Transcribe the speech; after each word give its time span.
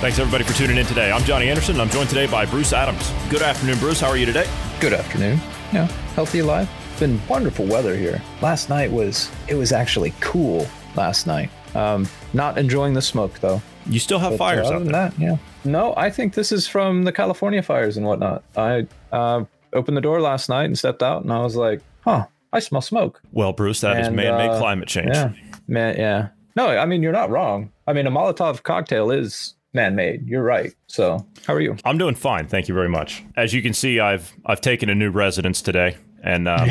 Thanks 0.00 0.18
everybody 0.18 0.44
for 0.44 0.52
tuning 0.52 0.76
in 0.76 0.86
today. 0.86 1.10
I'm 1.10 1.22
Johnny 1.24 1.48
Anderson. 1.48 1.74
And 1.76 1.82
I'm 1.82 1.88
joined 1.88 2.08
today 2.08 2.26
by 2.26 2.44
Bruce 2.46 2.72
Adams. 2.72 3.10
Good 3.30 3.42
afternoon, 3.42 3.78
Bruce. 3.78 3.98
How 4.00 4.08
are 4.08 4.16
you 4.16 4.26
today? 4.26 4.48
Good 4.78 4.92
afternoon. 4.92 5.40
Yeah, 5.72 5.86
healthy 6.14 6.40
alive. 6.40 6.68
It's 6.90 7.00
been 7.00 7.20
wonderful 7.28 7.64
weather 7.66 7.96
here. 7.96 8.22
Last 8.42 8.68
night 8.68 8.90
was 8.92 9.30
it 9.48 9.54
was 9.54 9.72
actually 9.72 10.12
cool. 10.20 10.66
Last 10.96 11.26
night. 11.26 11.50
Um, 11.74 12.08
not 12.34 12.56
enjoying 12.58 12.92
the 12.94 13.02
smoke 13.02 13.38
though. 13.40 13.60
You 13.86 13.98
still 13.98 14.18
have 14.18 14.32
But, 14.32 14.34
uh, 14.34 14.38
fires 14.38 14.66
other 14.66 14.76
out 14.76 14.78
than 14.84 14.92
there. 14.92 15.08
that, 15.10 15.18
yeah. 15.18 15.36
No, 15.64 15.94
I 15.96 16.10
think 16.10 16.34
this 16.34 16.52
is 16.52 16.66
from 16.68 17.04
the 17.04 17.12
California 17.12 17.62
fires 17.62 17.96
and 17.96 18.06
whatnot. 18.06 18.44
I 18.56 18.86
uh, 19.12 19.44
opened 19.72 19.96
the 19.96 20.00
door 20.00 20.20
last 20.20 20.48
night 20.48 20.64
and 20.64 20.78
stepped 20.78 21.02
out, 21.02 21.22
and 21.22 21.32
I 21.32 21.40
was 21.40 21.56
like, 21.56 21.80
"Huh, 22.02 22.26
I 22.52 22.60
smell 22.60 22.80
smoke." 22.82 23.20
Well, 23.32 23.52
Bruce, 23.52 23.80
that 23.80 23.98
is 23.98 24.06
And, 24.08 24.16
man-made 24.16 24.50
uh, 24.50 24.58
climate 24.58 24.88
change. 24.88 25.14
Yeah, 25.14 25.32
man. 25.66 25.96
Yeah. 25.96 26.28
No, 26.54 26.68
I 26.68 26.86
mean 26.86 27.02
you're 27.02 27.12
not 27.12 27.30
wrong. 27.30 27.72
I 27.86 27.92
mean 27.92 28.06
a 28.06 28.10
Molotov 28.10 28.62
cocktail 28.62 29.10
is 29.10 29.54
man-made. 29.76 30.26
You're 30.26 30.42
right. 30.42 30.74
So, 30.88 31.24
how 31.46 31.54
are 31.54 31.60
you? 31.60 31.76
I'm 31.84 31.98
doing 31.98 32.16
fine, 32.16 32.48
thank 32.48 32.66
you 32.66 32.74
very 32.74 32.88
much. 32.88 33.22
As 33.36 33.54
you 33.54 33.62
can 33.62 33.72
see, 33.72 34.00
I've 34.00 34.32
I've 34.44 34.60
taken 34.60 34.88
a 34.90 34.94
new 34.96 35.10
residence 35.10 35.62
today, 35.62 35.96
and 36.24 36.48
um, 36.48 36.70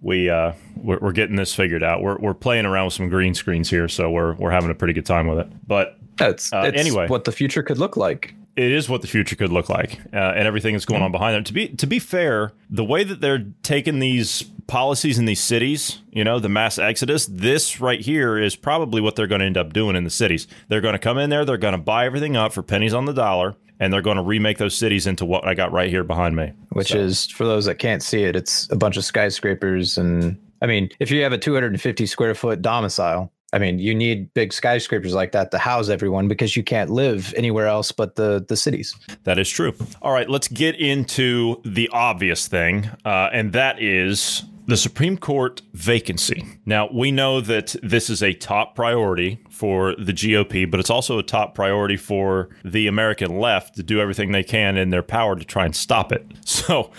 we 0.00 0.30
uh, 0.30 0.52
we're, 0.76 0.98
we're 1.00 1.12
getting 1.12 1.36
this 1.36 1.54
figured 1.54 1.82
out. 1.82 2.02
We're 2.02 2.16
we're 2.16 2.32
playing 2.32 2.64
around 2.64 2.86
with 2.86 2.94
some 2.94 3.10
green 3.10 3.34
screens 3.34 3.68
here, 3.68 3.88
so 3.88 4.10
we're 4.10 4.32
we're 4.36 4.50
having 4.52 4.70
a 4.70 4.74
pretty 4.74 4.94
good 4.94 5.04
time 5.06 5.26
with 5.26 5.38
it. 5.40 5.48
But 5.66 5.98
That's 6.16 6.50
Uh, 6.52 6.70
it's 6.72 6.80
anyway. 6.80 7.08
what 7.08 7.24
the 7.24 7.32
future 7.32 7.62
could 7.62 7.78
look 7.78 7.96
like. 7.98 8.34
it 8.56 8.70
is 8.70 8.88
what 8.88 9.02
the 9.02 9.08
future 9.08 9.34
could 9.36 9.50
look 9.52 9.68
like, 9.68 9.98
uh, 10.12 10.32
and 10.36 10.46
everything 10.46 10.74
that's 10.74 10.84
going 10.86 11.02
on 11.02 11.10
behind 11.12 11.34
them. 11.34 11.44
To 11.44 11.52
be 11.52 11.68
to 11.68 11.86
be 11.86 11.98
fair, 11.98 12.52
the 12.70 12.84
way 12.84 13.02
that 13.04 13.20
they're 13.20 13.44
taking 13.62 13.98
these 13.98 14.44
policies 14.66 15.18
in 15.18 15.24
these 15.24 15.40
cities, 15.40 16.00
you 16.10 16.24
know, 16.24 16.38
the 16.38 16.48
mass 16.48 16.78
exodus, 16.78 17.26
this 17.26 17.80
right 17.80 18.00
here 18.00 18.38
is 18.38 18.56
probably 18.56 19.00
what 19.00 19.16
they're 19.16 19.26
going 19.26 19.40
to 19.40 19.46
end 19.46 19.56
up 19.56 19.72
doing 19.72 19.96
in 19.96 20.04
the 20.04 20.10
cities. 20.10 20.46
They're 20.68 20.80
going 20.80 20.94
to 20.94 20.98
come 20.98 21.18
in 21.18 21.30
there, 21.30 21.44
they're 21.44 21.56
going 21.56 21.72
to 21.72 21.78
buy 21.78 22.06
everything 22.06 22.36
up 22.36 22.52
for 22.52 22.62
pennies 22.62 22.94
on 22.94 23.04
the 23.04 23.12
dollar, 23.12 23.56
and 23.80 23.92
they're 23.92 24.02
going 24.02 24.16
to 24.16 24.22
remake 24.22 24.58
those 24.58 24.74
cities 24.76 25.06
into 25.06 25.24
what 25.24 25.46
I 25.46 25.54
got 25.54 25.72
right 25.72 25.90
here 25.90 26.04
behind 26.04 26.36
me. 26.36 26.52
which 26.70 26.88
So- 26.88 26.98
is 26.98 27.26
for 27.26 27.44
those 27.44 27.64
that 27.66 27.78
can't 27.78 28.02
see 28.02 28.24
it, 28.24 28.36
it's 28.36 28.70
a 28.70 28.76
bunch 28.76 28.96
of 28.96 29.04
skyscrapers. 29.04 29.98
And 29.98 30.38
I 30.62 30.66
mean, 30.66 30.88
if 31.00 31.10
you 31.10 31.22
have 31.22 31.32
a 31.32 31.38
250 31.38 32.06
square 32.06 32.34
foot 32.34 32.62
domicile, 32.62 33.30
I 33.52 33.58
mean, 33.58 33.78
you 33.78 33.94
need 33.94 34.34
big 34.34 34.52
skyscrapers 34.52 35.14
like 35.14 35.30
that 35.30 35.52
to 35.52 35.58
house 35.58 35.88
everyone 35.88 36.26
because 36.26 36.56
you 36.56 36.64
can't 36.64 36.90
live 36.90 37.32
anywhere 37.36 37.68
else 37.68 37.92
but 37.92 38.16
the 38.16 38.44
the 38.48 38.56
cities. 38.56 38.96
That 39.22 39.38
is 39.38 39.48
true. 39.48 39.74
All 40.02 40.12
right, 40.12 40.28
let's 40.28 40.48
get 40.48 40.74
into 40.74 41.60
the 41.64 41.88
obvious 41.92 42.48
thing, 42.48 42.90
uh, 43.04 43.28
and 43.32 43.52
that 43.52 43.80
is 43.80 44.42
the 44.66 44.76
Supreme 44.76 45.18
Court 45.18 45.60
vacancy. 45.72 46.44
Now, 46.64 46.88
we 46.90 47.12
know 47.12 47.40
that 47.40 47.76
this 47.82 48.08
is 48.08 48.22
a 48.22 48.32
top 48.32 48.74
priority 48.74 49.40
for 49.50 49.94
the 49.96 50.12
GOP, 50.12 50.70
but 50.70 50.80
it's 50.80 50.90
also 50.90 51.18
a 51.18 51.22
top 51.22 51.54
priority 51.54 51.96
for 51.96 52.48
the 52.64 52.86
American 52.86 53.38
left 53.38 53.76
to 53.76 53.82
do 53.82 54.00
everything 54.00 54.32
they 54.32 54.42
can 54.42 54.76
in 54.76 54.90
their 54.90 55.02
power 55.02 55.36
to 55.36 55.44
try 55.44 55.64
and 55.64 55.74
stop 55.74 56.12
it. 56.12 56.26
So, 56.64 56.92